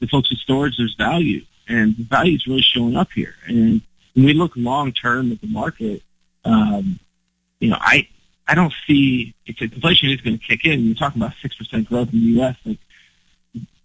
the 0.01 0.09
folks 0.09 0.31
with 0.31 0.41
storage, 0.41 0.79
there's 0.79 0.97
value 0.97 1.43
and 1.69 1.97
the 1.97 2.03
value 2.03 2.35
is 2.35 2.49
really 2.49 2.63
showing 2.63 2.97
up 2.97 3.13
here. 3.13 3.37
And 3.47 3.83
when 4.15 4.25
we 4.25 4.35
look 4.35 4.55
long 4.57 4.91
term 4.91 5.31
at 5.31 5.41
the 5.41 5.47
market, 5.47 6.03
um, 6.45 6.99
you 7.61 7.71
know, 7.71 7.79
I, 7.81 8.09
I 8.47 8.55
don't 8.55 8.73
see 8.87 9.35
if 9.47 9.61
inflation 9.61 10.11
is 10.11 10.21
going 10.21 10.39
to 10.39 10.45
kick 10.45 10.65
in. 10.65 10.85
You're 10.85 10.95
talking 10.95 11.23
about 11.23 11.35
six 11.41 11.57
percent 11.57 11.89
growth 11.89 12.13
in 12.13 12.21
the 12.21 12.27
U.S. 12.39 12.57
Like 12.65 12.79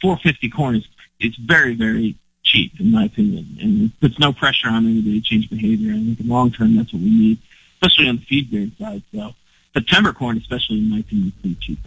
450 0.02 0.50
corn 0.50 0.76
is 0.76 0.88
it's 1.20 1.38
very 1.38 1.76
very 1.76 2.16
cheap 2.44 2.80
in 2.80 2.92
my 2.92 3.06
opinion, 3.06 3.58
and 3.62 3.84
it 3.84 4.00
puts 4.00 4.20
no 4.20 4.34
pressure 4.34 4.70
on 4.70 4.86
anybody 4.86 5.22
to 5.22 5.26
change 5.26 5.50
behavior. 5.50 5.92
I 5.92 5.96
think 5.96 6.20
in 6.20 6.28
the 6.28 6.34
long 6.34 6.52
term 6.52 6.76
that's 6.76 6.94
what 6.94 7.02
we 7.02 7.10
need, 7.10 7.38
especially 7.76 8.10
on 8.10 8.18
the 8.18 8.22
feed 8.24 8.50
grain 8.50 8.72
side. 8.80 9.04
So 9.14 9.34
September 9.74 10.14
corn, 10.14 10.38
especially 10.38 10.80
in 10.80 10.90
my 10.90 11.00
opinion, 11.00 11.28
is 11.28 11.42
pretty 11.42 11.58
cheap. 11.60 11.80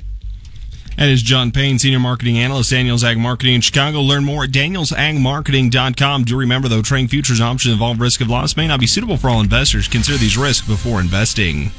That 0.97 1.09
is 1.09 1.23
John 1.23 1.51
Payne, 1.51 1.79
Senior 1.79 2.01
Marketing 2.01 2.37
Analyst, 2.37 2.71
Daniels 2.71 3.05
Ag 3.05 3.17
Marketing 3.17 3.55
in 3.55 3.61
Chicago. 3.63 4.01
Learn 4.01 4.25
more 4.25 4.45
at 4.45 4.51
danielsagmarketing.com. 4.51 6.25
Do 6.25 6.37
remember, 6.37 6.69
though, 6.69 6.83
trading 6.83 7.09
futures 7.09 7.41
and 7.41 7.49
options 7.49 7.73
involve 7.73 8.01
risk 8.01 8.21
of 8.21 8.29
loss 8.29 8.57
may 8.57 8.67
not 8.67 8.81
be 8.81 8.87
suitable 8.87 9.17
for 9.17 9.31
all 9.31 9.41
investors. 9.41 9.89
Consider 9.89 10.19
these 10.19 10.37
risks 10.37 10.67
before 10.67 11.01
investing. 11.01 11.71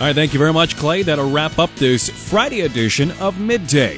All 0.00 0.06
right, 0.06 0.14
thank 0.14 0.32
you 0.32 0.38
very 0.38 0.54
much, 0.54 0.76
Clay. 0.78 1.02
That'll 1.02 1.30
wrap 1.30 1.58
up 1.58 1.68
this 1.74 2.08
Friday 2.08 2.62
edition 2.62 3.10
of 3.20 3.38
Midday. 3.38 3.96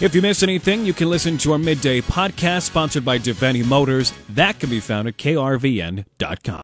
If 0.00 0.14
you 0.14 0.22
miss 0.22 0.42
anything, 0.42 0.86
you 0.86 0.94
can 0.94 1.10
listen 1.10 1.36
to 1.38 1.52
our 1.52 1.58
Midday 1.58 2.00
podcast 2.00 2.62
sponsored 2.62 3.04
by 3.04 3.18
Devaney 3.18 3.62
Motors. 3.62 4.14
That 4.30 4.58
can 4.58 4.70
be 4.70 4.80
found 4.80 5.08
at 5.08 5.18
krvn.com. 5.18 6.04